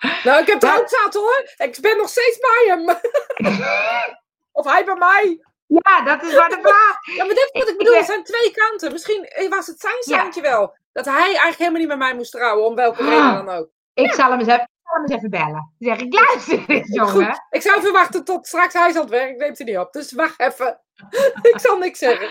Nou, 0.23 0.41
ik 0.41 0.47
heb 0.47 0.61
het 0.61 0.79
ook 0.79 0.89
zat 0.89 1.13
hoor. 1.13 1.51
Ik 1.57 1.77
ben 1.81 1.97
nog 1.97 2.09
steeds 2.09 2.37
bij 2.39 2.63
hem. 2.67 2.89
of 4.51 4.65
hij 4.65 4.85
bij 4.85 4.95
mij. 4.95 5.39
Ja, 5.79 6.01
dat 6.03 6.23
is 6.23 6.35
maar 6.35 6.49
de 6.49 6.59
vraag. 6.67 7.15
Ja, 7.15 7.25
maar 7.25 7.35
dit 7.35 7.49
is 7.51 7.59
wat 7.59 7.69
ik 7.69 7.77
bedoel. 7.77 7.95
Er 7.95 8.03
zijn 8.03 8.23
twee 8.23 8.51
kanten. 8.51 8.91
Misschien 8.91 9.23
eh, 9.25 9.49
was 9.49 9.67
het 9.67 9.79
zijn 9.79 9.93
Ja. 9.99 10.19
seintje 10.19 10.41
wel. 10.41 10.75
Dat 10.91 11.05
hij 11.05 11.13
eigenlijk 11.23 11.57
helemaal 11.57 11.79
niet 11.79 11.87
met 11.87 11.97
mij 11.97 12.15
moest 12.15 12.31
trouwen. 12.31 12.65
Om 12.65 12.75
welke 12.75 13.01
Ah. 13.03 13.07
reden 13.09 13.45
dan 13.45 13.49
ook. 13.49 13.69
Ik 13.93 14.13
zal 14.13 14.29
hem 14.29 14.39
eens 14.39 14.47
even, 14.47 14.61
ik 14.61 14.69
zal 14.83 14.93
hem 14.93 15.03
eens 15.03 15.15
even 15.15 15.29
bellen. 15.29 15.51
Dan 15.51 15.73
zeg 15.77 15.97
ik, 15.99 16.13
luister 16.13 16.63
eens, 16.75 16.87
jongen. 16.95 17.11
Goed, 17.25 17.41
ik 17.49 17.61
zou 17.61 17.77
even 17.77 17.91
wachten 17.91 18.23
tot 18.23 18.47
straks 18.47 18.73
hij 18.73 18.89
is 18.89 18.95
aan 18.95 19.01
het 19.01 19.09
werk. 19.09 19.29
Ik 19.29 19.37
neem 19.37 19.49
het 19.49 19.59
niet 19.59 19.77
op. 19.77 19.91
Dus 19.93 20.11
wacht 20.11 20.39
even. 20.39 20.81
ik 21.51 21.59
zal 21.59 21.77
niks 21.77 21.99
zeggen. 21.99 22.29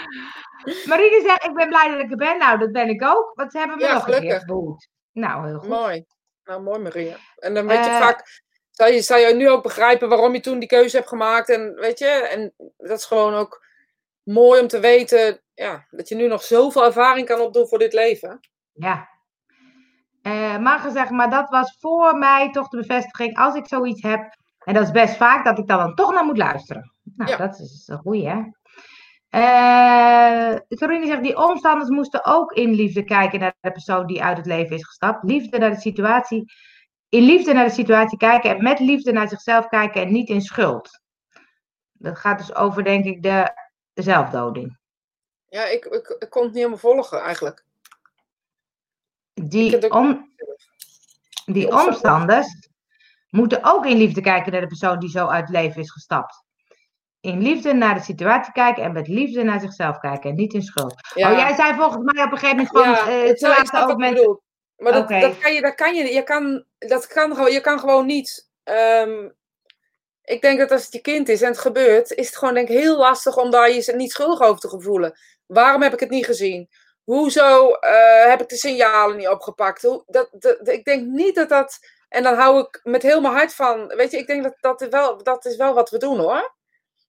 Marine 0.84 1.20
zegt, 1.26 1.45
ik 1.45 1.55
ben 1.55 1.68
blij 1.68 1.88
dat 1.91 2.01
ik 2.01 2.11
er 2.11 2.16
ben. 2.16 2.38
Nou, 2.38 2.59
dat 2.59 2.72
ben 2.72 2.88
ik 2.88 3.05
ook. 3.05 3.32
Want 3.34 3.53
ze 3.53 3.59
hebben 3.59 3.76
me 3.76 3.82
Ja, 3.84 3.93
nog 3.93 4.03
een 4.07 4.11
keer 4.11 4.20
gelukkig. 4.20 4.43
gehoord. 4.47 4.88
Nou, 5.12 5.47
heel 5.47 5.59
goed. 5.59 5.68
Mooi. 5.68 6.05
Nou, 6.45 6.62
mooi 6.62 6.78
Maria. 6.78 7.16
En 7.36 7.55
dan 7.55 7.66
weet 7.66 7.84
je 7.84 7.91
Eh. 7.91 7.99
vaak... 8.01 8.43
Zou 8.71 8.93
je, 8.93 9.01
zou 9.01 9.21
je 9.21 9.35
nu 9.35 9.49
ook 9.51 9.62
begrijpen 9.62 10.09
waarom 10.09 10.33
je 10.33 10.41
toen 10.41 10.59
die 10.59 10.68
keuze 10.68 10.97
hebt 10.97 11.09
gemaakt. 11.09 11.49
En 11.49 11.75
weet 11.75 11.99
je, 11.99 12.07
en 12.07 12.53
dat 12.77 12.99
is 12.99 13.05
gewoon 13.05 13.35
ook 13.35 13.64
mooi 14.23 14.61
om 14.61 14.66
te 14.68 14.81
weten... 14.81 15.41
Ja, 15.55 15.87
dat 15.91 16.09
je 16.09 16.14
nu 16.14 16.27
nog 16.27 16.43
zoveel 16.43 16.85
ervaring 16.85 17.27
kan 17.27 17.41
opdoen 17.41 17.68
voor 17.68 17.79
dit 17.79 17.93
leven. 17.93 18.41
Ja. 18.73 19.09
Eh 20.23 20.59
maar 20.59 20.79
gezegd, 20.79 21.11
maar 21.11 21.31
dat 21.31 21.49
was 21.49 21.77
voor 21.81 22.18
mij 22.18 22.51
toch 22.51 22.68
de 22.68 22.77
bevestiging. 22.77 23.37
Als 23.37 23.55
ik 23.55 23.66
zoiets 23.66 24.03
heb, 24.03 24.35
en 24.64 24.75
dat 24.75 24.83
is 24.83 24.91
best 24.91 25.16
vaak, 25.16 25.45
dat 25.45 25.59
ik 25.59 25.66
dan, 25.66 25.79
dan 25.79 25.95
toch 25.95 26.12
naar 26.12 26.25
moet 26.25 26.39
luisteren. 26.39 26.93
Nou, 27.16 27.31
Ja. 27.31 27.37
dat 27.37 27.59
is 27.59 27.85
een 27.87 27.99
goeie, 27.99 28.29
hè? 28.29 28.43
Eh 29.31 30.57
Corine 30.68 31.07
zegt, 31.07 31.23
die 31.23 31.37
omstanders 31.37 31.91
moesten 31.91 32.25
ook 32.25 32.53
in 32.53 32.71
liefde 32.75 33.05
kijken 33.05 33.41
naar 33.41 33.55
de 33.61 33.73
persoon 33.73 34.07
die 34.07 34.23
uit 34.23 34.37
het 34.37 34.47
leven 34.47 34.77
is 34.77 34.85
gestapt. 34.85 35.25
Liefde 35.25 35.59
naar 35.59 35.71
de 35.71 35.81
situatie, 35.81 36.53
in 37.11 37.23
liefde 37.23 37.53
naar 37.53 37.65
de 37.65 37.75
situatie 37.75 38.19
kijken 38.19 38.51
en 38.51 38.63
met 38.63 38.79
liefde 38.79 39.13
naar 39.13 39.29
zichzelf 39.29 39.69
kijken 39.69 40.03
en 40.03 40.13
niet 40.13 40.29
in 40.29 40.41
schuld. 40.41 41.01
Dat 41.93 42.19
gaat 42.19 42.39
dus 42.39 42.55
over, 42.55 42.85
denk 42.85 43.05
ik, 43.05 43.23
de 43.23 43.53
zelfdoding. 43.95 44.79
Ja, 45.49 45.65
ik, 45.65 45.85
ik, 45.85 46.17
ik 46.19 46.31
kon 46.31 46.43
het 46.43 46.51
niet 46.51 46.59
helemaal 46.59 46.79
volgen 46.79 47.21
eigenlijk. 47.21 47.65
Die, 49.33 49.91
om, 49.91 50.35
die 51.45 51.73
omstanders. 51.73 52.69
moeten 53.31 53.65
ook 53.65 53.87
in 53.87 53.97
liefde 53.97 54.21
kijken 54.21 54.53
naar 54.53 54.61
de 54.61 54.67
persoon 54.67 54.99
die 54.99 55.11
zo 55.11 55.27
uit 55.27 55.49
het 55.49 55.57
leven 55.57 55.81
is 55.81 55.91
gestapt. 55.91 56.45
In 57.21 57.43
liefde 57.43 57.73
naar 57.73 57.95
de 57.95 58.01
situatie 58.01 58.53
kijken 58.53 58.83
en 58.83 58.93
met 58.93 59.09
liefde 59.09 59.43
naar 59.43 59.61
zichzelf 59.61 59.99
kijken 59.99 60.31
en 60.31 60.37
niet 60.37 60.55
in 60.55 60.63
schuld. 60.63 60.95
Ja. 61.15 61.33
Oh, 61.33 61.39
jij 61.39 61.55
zei 61.55 61.75
volgens 61.75 62.13
mij 62.13 62.25
op 62.25 62.33
een 62.33 62.39
gegeven 62.39 62.57
moment 62.57 62.77
van, 62.77 62.91
ja, 62.91 64.27
ook. 64.27 64.43
Maar 64.81 64.93
dat, 64.93 65.09
dat 65.09 65.39
kan 65.39 65.53
je, 65.55 65.61
dat 65.61 65.74
kan 65.74 65.95
je, 65.95 66.12
je 66.14 66.22
kan, 66.22 66.64
dat 66.78 67.07
kan 67.07 67.35
gewoon, 67.35 67.53
je 67.53 67.61
kan 67.61 67.78
gewoon 67.78 68.07
niet. 68.07 68.49
ehm, 68.64 69.28
ik 70.24 70.41
denk 70.43 70.59
dat 70.59 70.70
als 70.70 70.85
het 70.85 70.93
je 70.93 71.01
kind 71.01 71.28
is 71.28 71.43
en 71.43 71.49
het 71.49 71.59
gebeurt, 71.59 72.12
is 72.12 72.26
het 72.26 72.37
gewoon 72.37 72.55
denk 72.55 72.68
ik 72.68 72.78
heel 72.78 72.97
lastig 72.97 73.37
om 73.37 73.51
daar 73.51 73.70
je 73.70 73.93
niet 73.97 74.12
schuldig 74.12 74.41
over 74.41 74.61
te 74.61 74.68
gevoelen. 74.68 75.18
Waarom 75.47 75.83
heb 75.83 75.93
ik 75.93 76.01
het 76.01 76.11
niet 76.11 76.24
gezien? 76.24 76.68
Hoezo 77.05 77.70
eh, 77.70 78.24
heb 78.24 78.41
ik 78.41 78.49
de 78.49 78.57
signalen 78.57 79.16
niet 79.16 79.28
opgepakt? 79.28 79.83
Hoe, 79.83 80.03
dat, 80.07 80.28
dat, 80.33 80.68
ik 80.68 80.85
denk 80.85 81.07
niet 81.07 81.35
dat 81.35 81.49
dat. 81.49 81.78
En 82.09 82.22
dan 82.22 82.35
hou 82.35 82.61
ik 82.61 82.81
met 82.83 83.03
heel 83.03 83.20
mijn 83.20 83.35
hart 83.35 83.55
van. 83.55 83.87
Weet 83.87 84.11
je, 84.11 84.18
ik 84.18 84.26
denk 84.26 84.43
dat 84.43 84.55
dat 84.61 84.81
is 84.81 84.89
wel, 84.89 85.22
dat 85.22 85.45
is 85.45 85.57
wel 85.57 85.74
wat 85.74 85.91
we 85.91 85.99
doen 85.99 86.18
hoor. 86.18 86.55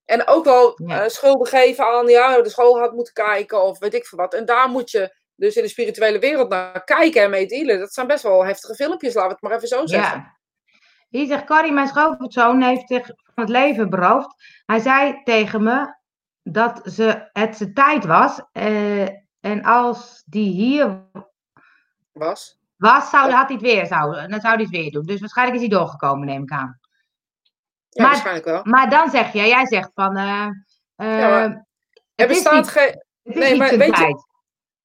En 0.05 0.27
ook 0.27 0.43
wel 0.45 0.73
Ja. 0.85 1.03
eh, 1.03 1.09
schulden 1.09 1.47
geven 1.47 1.85
aan, 1.85 2.07
ja, 2.07 2.41
de 2.41 2.49
school 2.49 2.79
had 2.79 2.91
moeten 2.93 3.13
kijken 3.13 3.61
of 3.61 3.79
weet 3.79 3.93
ik 3.93 4.05
veel 4.05 4.17
wat. 4.17 4.33
En 4.33 4.45
daar 4.45 4.69
moet 4.69 4.91
je 4.91 5.13
dus 5.41 5.55
in 5.55 5.61
de 5.63 5.69
spirituele 5.69 6.19
wereld 6.19 6.49
naar 6.49 6.83
kijken 6.83 7.23
en 7.23 7.29
mee 7.29 7.47
dealen. 7.47 7.79
Dat 7.79 7.93
zijn 7.93 8.07
best 8.07 8.23
wel 8.23 8.45
heftige 8.45 8.75
filmpjes, 8.75 9.13
laten 9.13 9.29
we 9.29 9.33
het 9.33 9.43
maar 9.43 9.55
even 9.55 9.67
zo 9.67 9.85
zeggen. 9.85 10.17
Ja. 10.19 10.39
Hier 11.09 11.25
zegt 11.27 11.45
Corrie, 11.45 11.71
mijn 11.71 11.87
schoonzoon 11.87 12.61
heeft 12.61 12.87
zich 12.87 13.05
van 13.05 13.13
het 13.43 13.49
leven 13.49 13.89
beroofd. 13.89 14.35
Hij 14.65 14.79
zei 14.79 15.23
tegen 15.23 15.63
me 15.63 15.95
dat 16.43 16.81
ze, 16.93 17.29
het 17.33 17.57
zijn 17.57 17.73
tijd 17.73 18.05
was. 18.05 18.41
eh, 18.51 19.01
en 19.39 19.63
als 19.63 20.23
die 20.25 20.51
hier 20.51 21.03
Was. 22.11 22.59
was, 22.77 23.09
zou, 23.09 23.31
had 23.31 23.45
hij 23.47 23.55
het 23.55 23.61
weer, 23.65 23.85
zou, 23.85 24.13
dan 24.27 24.39
zou 24.41 24.53
hij 24.53 24.61
het 24.63 24.69
weer 24.69 24.91
doen. 24.91 25.03
Dus 25.05 25.19
waarschijnlijk 25.19 25.61
is 25.61 25.67
hij 25.67 25.77
doorgekomen, 25.77 26.27
neem 26.27 26.43
ik 26.43 26.51
aan. 26.51 26.79
Ja, 27.89 28.01
Maar- 28.01 28.11
waarschijnlijk 28.11 28.45
wel. 28.45 28.61
Maar 28.63 28.89
dan 28.89 29.09
zeg 29.09 29.33
je, 29.33 29.39
jij 29.47 29.65
zegt 29.67 29.91
van. 29.93 30.15
Ja, 30.15 30.53
maar 30.95 31.41
het 31.43 31.63
Er 32.15 32.27
bestaat 32.27 32.67
geen. 32.67 33.03
nee, 33.23 33.57
maar 33.57 33.77
weet 33.77 33.85
je- 33.87 33.93
tijd. 33.93 34.29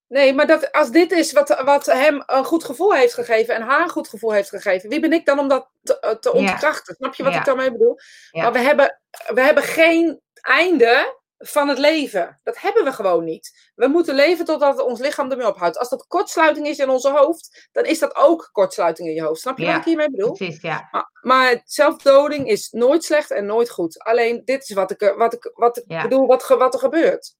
Nee, 0.09 0.35
maar 0.35 0.47
dat, 0.47 0.73
als 0.73 0.91
dit 0.91 1.13
is 1.13 1.33
wat, 1.33 1.61
wat 1.65 1.87
hem 1.87 2.23
een 2.27 2.45
goed 2.45 2.65
gevoel 2.65 2.95
heeft 2.95 3.15
gegeven 3.15 3.55
en 3.55 3.63
haar 3.63 3.83
een 3.83 3.89
goed 3.89 4.09
gevoel 4.09 4.33
heeft 4.33 4.49
gegeven, 4.49 4.89
wie 4.89 5.01
ben 5.01 5.13
ik 5.13 5.27
dan 5.27 5.39
om 5.39 5.49
dat 5.49 5.69
te, 5.83 5.99
eh, 6.01 6.17
Ja. 6.21 6.31
ontkrachten? 6.31 6.95
Snap 6.95 7.15
je 7.15 7.23
wat 7.23 7.33
Ja. 7.33 7.39
ik 7.39 7.45
daarmee 7.45 7.73
bedoel? 7.73 7.99
Ja. 8.31 8.43
Maar 8.43 8.53
we 8.53 8.59
hebben, 8.59 9.01
we 9.35 9.41
hebben 9.41 9.63
geen 9.63 10.21
einde 10.41 11.15
van 11.39 11.69
het 11.69 11.79
leven. 11.79 12.41
Dat 12.43 12.59
hebben 12.61 12.85
we 12.85 12.93
gewoon 12.93 13.25
niet. 13.25 13.71
We 13.75 13.87
moeten 13.87 14.15
leven 14.15 14.45
totdat 14.45 14.81
ons 14.83 15.01
lichaam 15.01 15.31
ermee 15.31 15.47
ophoudt. 15.49 15.79
Als 15.79 15.89
dat 15.89 16.07
kortsluiting 16.07 16.67
is 16.67 16.79
in 16.79 16.89
onze 16.91 17.11
hoofd, 17.11 17.69
dan 17.73 17.85
is 17.85 17.99
dat 17.99 18.17
ook 18.17 18.49
kortsluiting 18.53 19.09
in 19.09 19.15
je 19.15 19.23
hoofd. 19.23 19.41
Snap 19.41 19.59
je 19.59 19.67
wat 19.67 19.77
ik 19.77 19.85
hiermee 19.85 20.11
bedoel? 20.11 20.33
Precies, 20.33 20.61
ja. 20.61 20.89
Maar, 20.91 21.11
maar 21.21 21.61
zelfdoding 21.65 22.49
is 22.49 22.71
nooit 22.71 23.05
slecht 23.05 23.31
en 23.31 23.47
nooit 23.47 23.71
goed. 23.71 23.99
Alleen 23.99 24.43
dit 24.45 24.63
is 24.63 24.75
wat 24.75 24.91
ik, 24.91 25.13
wat 25.17 25.33
ik, 25.33 25.51
wat 25.55 25.77
ik 25.77 26.03
bedoel, 26.03 26.27
wat, 26.27 26.43
ge- 26.43 26.57
wat 26.57 26.75
er 26.75 26.81
gebeurt. 26.81 27.35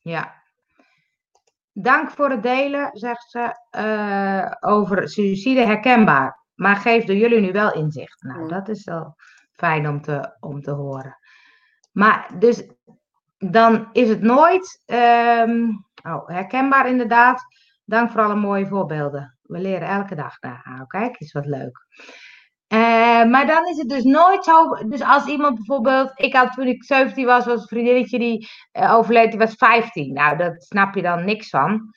Ja. 0.00 0.44
Dank 1.78 2.10
voor 2.10 2.30
het 2.30 2.42
delen, 2.42 2.90
zegt 2.92 3.30
ze, 3.30 3.58
eh, 3.70 4.70
over 4.70 5.08
suïcide 5.08 5.66
herkenbaar. 5.66 6.44
Maar 6.54 6.76
geeft 6.76 7.06
door 7.06 7.16
jullie 7.16 7.40
nu 7.40 7.52
wel 7.52 7.72
inzicht. 7.72 8.22
Nou, 8.22 8.48
dat 8.48 8.68
is 8.68 8.84
wel 8.84 9.16
fijn 9.52 9.88
om 9.88 10.00
te, 10.00 10.36
om 10.40 10.62
te 10.62 10.70
horen. 10.70 11.18
Maar 11.92 12.30
dus 12.38 12.66
dan 13.38 13.88
is 13.92 14.08
het 14.08 14.22
nooit 14.22 14.82
ehm, 14.86 15.68
oh, 16.02 16.28
herkenbaar 16.28 16.88
inderdaad. 16.88 17.42
Dank 17.84 18.10
voor 18.10 18.20
alle 18.20 18.34
mooie 18.34 18.66
voorbeelden. 18.66 19.38
We 19.42 19.58
leren 19.58 19.88
elke 19.88 20.14
dag. 20.14 20.40
Nou, 20.40 20.86
kijk, 20.86 21.18
is 21.18 21.32
wat 21.32 21.46
leuk. 21.46 21.86
Eh, 23.20 23.24
maar 23.30 23.46
dan 23.46 23.66
is 23.66 23.76
het 23.78 23.88
dus 23.88 24.02
nooit 24.02 24.44
zo. 24.44 24.68
Dus 24.88 25.02
als 25.02 25.26
iemand 25.26 25.54
bijvoorbeeld. 25.56 26.12
Ik 26.14 26.34
had 26.34 26.52
toen 26.52 26.66
ik 26.66 26.84
17 26.84 27.26
was, 27.26 27.44
was 27.44 27.60
een 27.60 27.66
vriendinnetje 27.68 28.18
die 28.18 28.48
eh, 28.72 28.94
overleed, 28.94 29.30
die 29.30 29.38
was 29.38 29.54
15. 29.54 30.12
Nou, 30.12 30.36
daar 30.36 30.54
snap 30.58 30.94
je 30.94 31.02
dan 31.02 31.24
niks 31.24 31.48
van. 31.48 31.94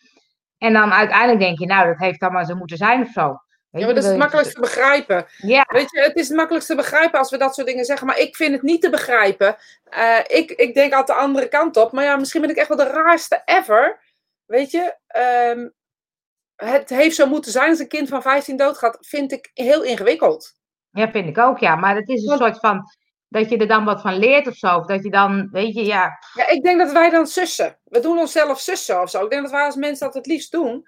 En 0.58 0.74
dan 0.74 0.92
uiteindelijk 0.94 1.40
denk 1.40 1.60
je, 1.60 1.66
nou, 1.66 1.88
dat 1.88 1.98
heeft 2.00 2.20
dan 2.20 2.32
maar 2.32 2.46
zo 2.46 2.56
moeten 2.56 2.78
zijn 2.78 3.02
of 3.02 3.12
zo. 3.12 3.38
Weet 3.70 3.82
Ja, 3.82 3.86
maar 3.86 3.96
dat 3.96 4.04
is 4.04 4.04
het 4.04 4.04
wil 4.04 4.12
je- 4.14 4.18
makkelijkst 4.18 4.54
te 4.56 4.62
begrijpen. 4.62 5.26
Ja, 5.38 5.66
Weet 5.68 5.92
je, 5.92 6.02
het 6.02 6.16
is 6.16 6.28
het 6.28 6.38
makkelijkst 6.38 6.70
te 6.70 6.76
begrijpen 6.76 7.20
als 7.20 7.30
we 7.32 7.38
dat 7.38 7.56
soort 7.56 7.68
dingen 7.68 7.86
zeggen. 7.86 8.08
Maar 8.08 8.20
ik 8.20 8.36
vind 8.36 8.52
het 8.52 8.62
niet 8.62 8.82
te 8.82 8.90
begrijpen. 8.90 9.56
Eh, 9.84 10.20
ik, 10.28 10.52
ik 10.52 10.74
denk 10.74 10.94
altijd 10.94 11.18
de 11.18 11.24
andere 11.24 11.48
kant 11.48 11.78
op. 11.78 11.92
Maar 11.92 12.04
ja, 12.04 12.16
misschien 12.16 12.42
ben 12.42 12.50
ik 12.50 12.56
echt 12.56 12.68
wel 12.68 12.78
de 12.78 12.84
raarste 12.92 13.42
ever. 13.46 14.02
Weet 14.46 14.72
je, 14.72 14.96
ehm, 15.08 15.70
het 16.56 16.90
heeft 16.90 17.16
zo 17.16 17.28
moeten 17.28 17.52
zijn 17.52 17.70
als 17.70 17.80
een 17.80 17.88
kind 17.88 18.10
van 18.10 18.22
15 18.22 18.58
doodgaat. 18.58 18.98
Vind 19.02 19.32
ik 19.32 19.52
heel 19.54 19.84
ingewikkeld. 19.84 20.59
Ja, 20.92 21.12
vind 21.12 21.28
ik 21.28 21.38
ook, 21.38 21.60
ja. 21.60 21.76
Maar 21.76 21.96
het 21.96 22.10
is 22.10 22.26
een 22.26 22.38
soort 22.38 22.60
van. 22.60 22.98
Dat 23.32 23.50
je 23.50 23.58
er 23.58 23.68
dan 23.68 23.86
wat 23.86 24.02
van 24.02 24.18
leert 24.18 24.48
of 24.48 24.56
zo. 24.56 24.78
Of 24.78 24.86
dat 24.86 25.04
je 25.04 25.10
dan, 25.10 25.50
weet 25.52 25.74
je, 25.74 25.86
ja. 25.86 26.18
Ja, 26.34 26.48
ik 26.48 26.64
denk 26.64 26.80
dat 26.80 26.92
wij 26.92 27.10
dan 27.10 27.28
sussen. 27.28 27.80
We 27.84 28.00
doen 28.00 28.20
onszelf 28.20 28.60
sussen 28.60 29.02
of 29.02 29.10
zo. 29.10 29.24
Ik 29.24 29.30
denk 29.30 29.42
dat 29.42 29.52
wij 29.52 29.66
als 29.66 29.76
mensen 29.76 30.06
dat 30.06 30.16
het 30.16 30.26
liefst 30.26 30.52
doen. 30.52 30.88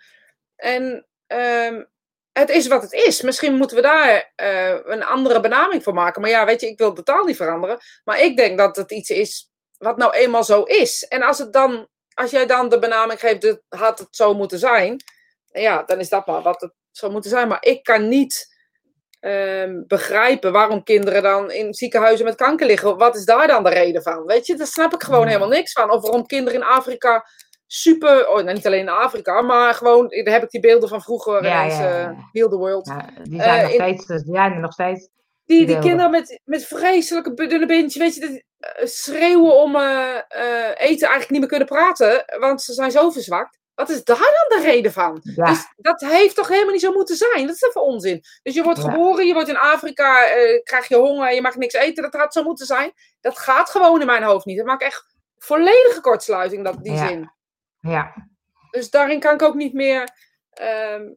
En 0.55 1.07
ehm, 1.27 1.83
het 2.31 2.49
is 2.49 2.67
wat 2.67 2.81
het 2.81 2.93
is. 2.93 3.21
Misschien 3.21 3.55
moeten 3.55 3.75
we 3.75 3.81
daar 3.81 4.31
eh, 4.35 4.79
een 4.85 5.03
andere 5.03 5.39
benaming 5.39 5.83
voor 5.83 5.93
maken. 5.93 6.21
Maar 6.21 6.29
ja, 6.29 6.45
weet 6.45 6.61
je, 6.61 6.67
ik 6.67 6.77
wil 6.77 6.87
het 6.87 6.95
totaal 6.95 7.23
niet 7.25 7.35
veranderen. 7.35 7.79
Maar 8.03 8.19
ik 8.19 8.37
denk 8.37 8.57
dat 8.57 8.75
het 8.75 8.91
iets 8.91 9.09
is 9.09 9.51
wat 9.77 9.97
nou 9.97 10.13
eenmaal 10.13 10.43
zo 10.43 10.63
is. 10.63 11.03
En 11.03 11.21
als, 11.21 11.37
het 11.37 11.53
dan, 11.53 11.87
als 12.13 12.31
jij 12.31 12.45
dan 12.45 12.69
de 12.69 12.79
benaming 12.79 13.19
geeft, 13.19 13.41
dit 13.41 13.61
had 13.69 13.99
het 13.99 14.15
zo 14.15 14.33
moeten 14.33 14.59
zijn. 14.59 15.03
Ja, 15.45 15.83
dan 15.83 15.99
is 15.99 16.09
dat 16.09 16.25
maar 16.25 16.41
wat 16.41 16.61
het 16.61 16.73
zou 16.91 17.11
moeten 17.11 17.29
zijn. 17.29 17.47
Maar 17.47 17.63
ik 17.63 17.83
kan 17.83 18.07
niet 18.07 18.50
ehm, 19.21 19.81
begrijpen 19.87 20.51
waarom 20.51 20.83
kinderen 20.83 21.21
dan 21.23 21.51
in 21.51 21.73
ziekenhuizen 21.73 22.25
met 22.25 22.35
kanker 22.35 22.67
liggen. 22.67 22.97
Wat 22.97 23.15
is 23.15 23.25
daar 23.25 23.47
dan 23.47 23.63
de 23.63 23.69
reden 23.69 24.01
van? 24.01 24.25
Weet 24.25 24.45
je, 24.45 24.55
daar 24.55 24.67
snap 24.67 24.93
ik 24.93 25.03
gewoon 25.03 25.21
Ja. 25.21 25.27
helemaal 25.27 25.47
niks 25.49 25.71
van. 25.71 25.91
Of 25.91 26.01
waarom 26.01 26.25
kinderen 26.25 26.59
in 26.59 26.65
Afrika 26.65 27.25
super. 27.67 28.27
Oh, 28.29 28.35
nou, 28.35 28.53
niet 28.53 28.65
alleen 28.65 28.79
in 28.79 28.89
Afrika, 28.89 29.41
maar 29.41 29.73
gewoon. 29.73 30.07
Daar 30.23 30.33
heb 30.33 30.43
ik 30.43 30.49
die 30.49 30.61
beelden 30.61 30.89
van 30.89 31.01
vroeger. 31.01 31.43
Ja, 31.43 31.59
ineens, 31.63 31.77
ja, 31.77 31.89
ja, 31.89 32.15
eh, 32.33 32.49
the 32.49 32.57
World. 32.57 32.87
ja 32.87 33.05
die 33.23 33.41
zijn 33.41 33.57
Eh, 33.59 33.63
nog 33.63 33.71
steeds. 33.73 34.05
dus 34.05 34.23
Die 34.23 34.33
zijn 34.35 34.51
er 34.53 34.59
nog 34.59 34.73
steeds. 34.73 34.99
Die, 35.45 35.57
die 35.57 35.65
beelden. 35.65 35.83
kinderen 35.85 36.11
met, 36.11 36.39
met 36.43 36.65
vreselijke 36.65 37.33
dunne 37.33 37.65
beentjes, 37.65 37.97
weet 38.03 38.15
je, 38.15 38.21
dat, 38.21 38.29
eh, 38.75 38.85
schreeuwen 38.85 39.55
om 39.55 39.75
eh, 39.75 40.15
eh, 40.27 40.69
eten 40.77 41.07
eigenlijk 41.07 41.29
niet 41.29 41.39
meer 41.39 41.49
kunnen 41.49 41.67
praten, 41.67 42.23
want 42.39 42.61
ze 42.61 42.73
zijn 42.73 42.91
zo 42.91 43.09
verzwakt. 43.09 43.59
Wat 43.75 43.89
is 43.89 44.03
daar 44.03 44.17
dan 44.47 44.59
de 44.59 44.65
reden 44.65 44.91
van? 44.91 45.19
Ja, 45.35 45.45
Dus 45.45 45.65
dat 45.77 46.01
heeft 46.01 46.35
toch 46.35 46.47
helemaal 46.47 46.71
niet 46.71 46.81
zo 46.81 46.91
moeten 46.93 47.15
zijn? 47.15 47.45
Dat 47.47 47.55
is 47.55 47.61
even 47.61 47.81
onzin. 47.81 48.23
Dus 48.43 48.53
je 48.53 48.63
wordt 48.63 48.81
Ja. 48.81 48.91
geboren, 48.91 49.25
je 49.27 49.33
wordt 49.33 49.49
in 49.49 49.57
Afrika, 49.57 50.25
eh, 50.27 50.63
krijg 50.63 50.87
je 50.87 50.95
honger, 50.95 51.33
je 51.33 51.41
mag 51.41 51.55
niks 51.55 51.73
eten, 51.73 52.03
dat 52.03 52.13
had 52.21 52.33
zo 52.33 52.43
moeten 52.43 52.65
zijn. 52.65 52.91
Dat 53.21 53.37
gaat 53.37 53.69
gewoon 53.69 53.99
in 53.99 54.05
mijn 54.05 54.23
hoofd 54.23 54.45
niet. 54.45 54.57
Dat 54.57 54.65
maakt 54.65 54.83
echt 54.83 55.15
volledige 55.37 56.01
kortsluiting, 56.01 56.63
dat, 56.63 56.83
die 56.83 56.93
Ja. 56.93 57.07
zin. 57.07 57.31
ja. 57.79 58.13
Dus 58.71 58.89
daarin 58.89 59.19
kan 59.19 59.33
ik 59.33 59.41
ook 59.41 59.55
niet 59.55 59.73
meer. 59.73 60.09
ehm, 60.51 61.09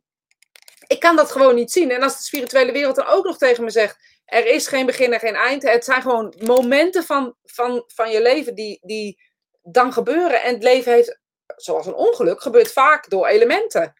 ik 0.86 1.00
kan 1.00 1.16
dat 1.16 1.32
gewoon 1.32 1.54
niet 1.54 1.72
zien. 1.72 1.90
En 1.90 2.02
als 2.02 2.16
de 2.16 2.22
spirituele 2.22 2.72
wereld 2.72 2.96
dan 2.96 3.06
ook 3.06 3.24
nog 3.24 3.38
tegen 3.38 3.64
me 3.64 3.70
zegt: 3.70 3.98
er 4.24 4.46
is 4.46 4.66
geen 4.66 4.86
begin 4.86 5.12
en 5.12 5.18
geen 5.20 5.34
eind. 5.34 5.62
Het 5.62 5.84
zijn 5.84 6.02
gewoon 6.02 6.34
momenten 6.40 7.04
van, 7.04 7.36
van, 7.44 7.84
van 7.86 8.10
je 8.10 8.22
leven 8.22 8.54
die, 8.54 8.78
die 8.82 9.22
dan 9.62 9.92
gebeuren. 9.92 10.42
En 10.42 10.54
het 10.54 10.62
leven 10.62 10.92
heeft, 10.92 11.18
zoals 11.56 11.86
een 11.86 11.94
ongeluk, 11.94 12.40
gebeurt 12.42 12.72
vaak 12.72 13.10
door 13.10 13.26
elementen. 13.26 13.94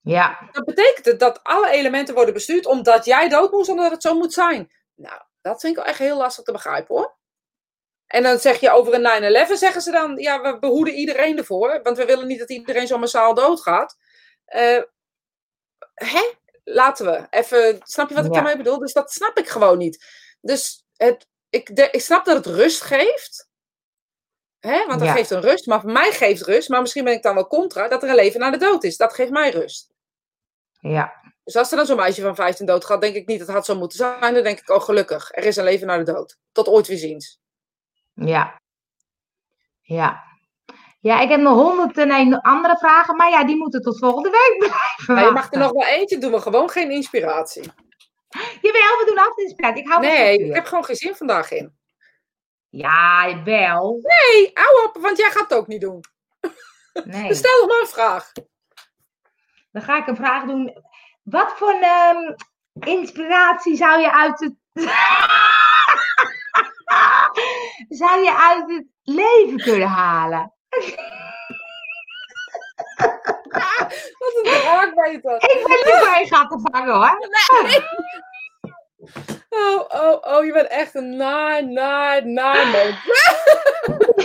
ja. 0.00 0.48
Dat 0.52 0.64
betekent 0.64 1.20
dat 1.20 1.40
alle 1.42 1.70
elementen 1.70 2.14
worden 2.14 2.34
bestuurd 2.34 2.66
omdat 2.66 3.04
jij 3.04 3.28
dood 3.28 3.50
moest, 3.50 3.68
omdat 3.68 3.90
het 3.90 4.02
zo 4.02 4.14
moet 4.14 4.32
zijn. 4.32 4.72
Nou, 4.94 5.22
dat 5.40 5.60
vind 5.60 5.72
ik 5.76 5.78
wel 5.82 5.88
echt 5.88 5.98
heel 5.98 6.16
lastig 6.16 6.44
te 6.44 6.52
begrijpen 6.52 6.94
hoor. 6.96 7.16
En 8.06 8.22
dan 8.22 8.38
zeg 8.38 8.60
je 8.60 8.70
over 8.70 8.94
een 8.94 9.46
9-11, 9.48 9.52
zeggen 9.52 9.82
ze 9.82 9.90
dan, 9.90 10.16
ja, 10.16 10.40
we 10.40 10.58
behoeden 10.58 10.94
iedereen 10.94 11.38
ervoor, 11.38 11.82
want 11.82 11.96
we 11.96 12.04
willen 12.04 12.26
niet 12.26 12.38
dat 12.38 12.50
iedereen 12.50 12.86
zo 12.86 12.98
massaal 12.98 13.34
doodgaat. 13.34 13.96
Eh 14.44 14.82
hè? 15.94 16.32
Laten 16.64 17.06
we. 17.06 17.26
Even, 17.30 17.78
snap 17.82 18.08
je 18.08 18.14
wat 18.14 18.24
ik 18.24 18.30
Ja. 18.30 18.36
daarmee 18.36 18.56
bedoel? 18.56 18.78
Dus 18.78 18.92
dat 18.92 19.12
snap 19.12 19.38
ik 19.38 19.48
gewoon 19.48 19.78
niet. 19.78 20.04
Dus 20.40 20.84
het, 20.96 21.26
ik, 21.48 21.76
de- 21.76 21.90
ik 21.90 22.00
snap 22.00 22.24
dat 22.24 22.36
het 22.44 22.46
rust 22.54 22.82
geeft. 22.82 23.47
Hè? 24.60 24.86
Want 24.86 24.98
dat 24.98 25.08
Ja. 25.08 25.14
geeft 25.14 25.30
een 25.30 25.40
rust. 25.40 25.66
Maar 25.66 25.80
voor 25.80 25.90
mij 25.92 26.12
geeft 26.12 26.42
rust. 26.42 26.68
Maar 26.68 26.80
misschien 26.80 27.04
ben 27.04 27.12
ik 27.12 27.22
dan 27.22 27.34
wel 27.34 27.46
contra. 27.46 27.88
Dat 27.88 28.02
er 28.02 28.08
een 28.08 28.14
leven 28.14 28.40
na 28.40 28.50
de 28.50 28.56
dood 28.56 28.84
is. 28.84 28.96
Dat 28.96 29.14
geeft 29.14 29.30
mij 29.30 29.50
rust. 29.50 29.90
Ja, 30.80 31.12
Dus 31.44 31.56
als 31.56 31.70
er 31.70 31.76
dan 31.76 31.86
zo'n 31.86 31.96
meisje 31.96 32.22
van 32.22 32.34
15 32.34 32.66
dood 32.66 32.84
gaat, 32.84 33.00
denk 33.00 33.14
ik 33.14 33.26
niet 33.26 33.38
dat 33.38 33.46
het 33.46 33.56
had 33.56 33.64
zo 33.66 33.74
moeten 33.76 33.98
zijn. 33.98 34.34
Dan 34.34 34.42
denk 34.42 34.58
ik, 34.58 34.70
oh 34.70 34.80
gelukkig, 34.80 35.28
er 35.36 35.44
is 35.44 35.56
een 35.56 35.64
leven 35.64 35.86
na 35.86 35.98
de 35.98 36.12
dood. 36.12 36.36
Tot 36.52 36.68
ooit 36.68 36.86
weer 36.86 36.98
ziens. 36.98 37.38
ja. 38.14 38.60
Ja. 39.82 40.26
Ja, 41.00 41.20
ik 41.20 41.28
heb 41.28 41.40
nog 41.40 41.54
honderd 41.56 41.98
en 41.98 42.10
een 42.10 42.40
andere 42.40 42.76
vragen, 42.78 43.16
maar 43.16 43.30
ja, 43.30 43.44
die 43.44 43.56
moeten 43.56 43.82
tot 43.82 43.98
volgende 43.98 44.30
week 44.30 44.58
blijven 44.58 45.14
Maar 45.14 45.24
je 45.24 45.30
mag 45.30 45.52
er 45.52 45.58
nog 45.58 45.72
wel 45.72 45.86
eentje, 45.86 46.18
doen 46.18 46.32
we 46.32 46.40
gewoon 46.40 46.70
geen 46.70 46.90
inspiratie. 46.90 47.62
Jawel, 48.60 48.98
we 48.98 49.04
doen 49.06 49.18
altijd 49.18 49.38
inspiratie. 49.46 49.82
Ik 49.82 49.88
hou 49.88 50.00
Nee, 50.00 50.38
ik 50.38 50.54
heb 50.54 50.64
gewoon 50.66 50.84
geen 50.84 50.96
zin 50.96 51.14
vandaag 51.14 51.50
in. 51.50 51.77
Ja, 52.70 53.42
wel. 53.44 54.00
Nee, 54.02 54.50
hou 54.54 54.86
op, 54.86 54.96
want 55.00 55.18
jij 55.18 55.30
gaat 55.30 55.48
het 55.48 55.58
ook 55.58 55.66
niet 55.66 55.80
doen. 55.80 56.04
Nee. 57.04 57.28
Dus 57.28 57.38
stel 57.44 57.60
nog 57.60 57.68
maar 57.68 57.80
een 57.80 57.86
vraag. 57.86 58.32
Dan 59.72 59.82
ga 59.82 59.96
ik 59.96 60.06
een 60.06 60.16
vraag 60.16 60.44
doen. 60.44 60.82
Wat 61.22 61.52
voor 61.56 61.72
ehm, 61.80 62.34
inspiratie 62.72 63.76
zou 63.76 64.00
je 64.00 64.12
uit 64.12 64.40
het. 64.40 64.54
zou 67.98 68.22
je 68.24 68.36
uit 68.36 68.70
het 68.70 68.86
leven 69.02 69.56
kunnen 69.56 69.88
halen? 69.88 70.52
Wat 74.18 74.34
een 74.34 74.60
draak 74.60 74.94
ben 74.94 75.12
je 75.12 75.20
toch? 75.20 75.42
Ik 75.42 75.66
ben 75.66 75.76
niet 75.76 76.00
bij 76.04 76.26
gaat 76.26 76.50
te 76.50 76.58
vangen 76.70 76.94
hoor. 76.94 77.18
Oh, 79.48 79.84
oh, 79.88 80.18
oh, 80.36 80.44
je 80.44 80.52
bent 80.52 80.68
echt 80.68 80.94
een 80.94 81.16
naar, 81.16 81.66
naar, 81.66 82.26
naar. 82.26 82.66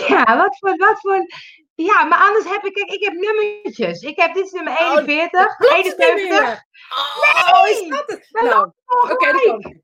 Ja, 0.08 0.38
wat 0.38 0.58
voor, 0.60 0.78
wat 0.78 1.00
voor. 1.00 1.26
Ja, 1.76 2.04
maar 2.04 2.20
anders 2.20 2.46
heb 2.46 2.64
ik, 2.64 2.74
kijk, 2.74 2.92
ik 2.92 3.04
heb 3.04 3.14
nummertjes. 3.14 4.02
Ik 4.02 4.16
heb, 4.16 4.34
dit 4.34 4.46
is 4.46 4.52
nummer 4.52 4.74
Oh, 4.74 4.92
41, 4.92 5.56
Klopt 5.56 5.76
het 5.76 5.98
niet 5.98 6.08
71. 6.08 6.40
meer? 6.40 6.66
Oh, 7.54 7.68
is 7.70 7.90
dat 7.90 8.04
het? 8.08 8.28
Nou, 8.32 8.72
oké, 9.12 9.32
dat 9.32 9.44
kan. 9.44 9.82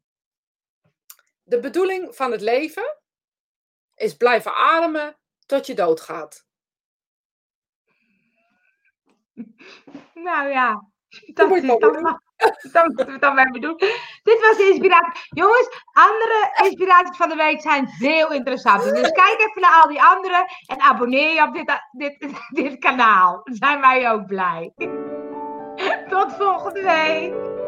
De 1.43 1.59
bedoeling 1.59 2.15
van 2.15 2.31
het 2.31 2.41
leven 2.41 2.97
is 3.95 4.17
blijven 4.17 4.53
ademen 4.53 5.17
tot 5.45 5.67
je 5.67 5.73
doodgaat. 5.73 6.45
Nou 10.13 10.49
ja, 10.49 10.89
dat 11.33 11.49
je 11.49 12.19
dan 12.73 12.85
moeten 12.85 13.05
we 13.05 13.11
het 13.11 13.21
dan 13.21 13.35
maar 13.35 13.51
doen. 13.51 13.77
Dit 14.23 14.39
was 14.41 14.57
de 14.57 14.69
inspiratie. 14.69 15.21
Jongens, 15.29 15.83
andere 15.93 16.59
inspiraties 16.63 17.17
van 17.17 17.29
de 17.29 17.35
week 17.35 17.61
zijn 17.61 17.89
veel 17.89 18.31
interessanter. 18.31 18.93
Dus 18.93 19.11
kijk 19.11 19.35
even 19.39 19.61
naar 19.61 19.81
al 19.81 19.89
die 19.89 20.01
andere 20.01 20.49
en 20.67 20.81
abonneer 20.81 21.33
je 21.33 21.43
op 21.43 21.53
dit, 21.53 21.81
dit, 21.91 22.33
dit 22.49 22.79
kanaal. 22.79 23.41
Dan 23.43 23.55
zijn 23.55 23.81
wij 23.81 24.11
ook 24.11 24.25
blij. 24.25 24.73
Tot 26.09 26.33
volgende 26.33 26.81
week. 26.81 27.58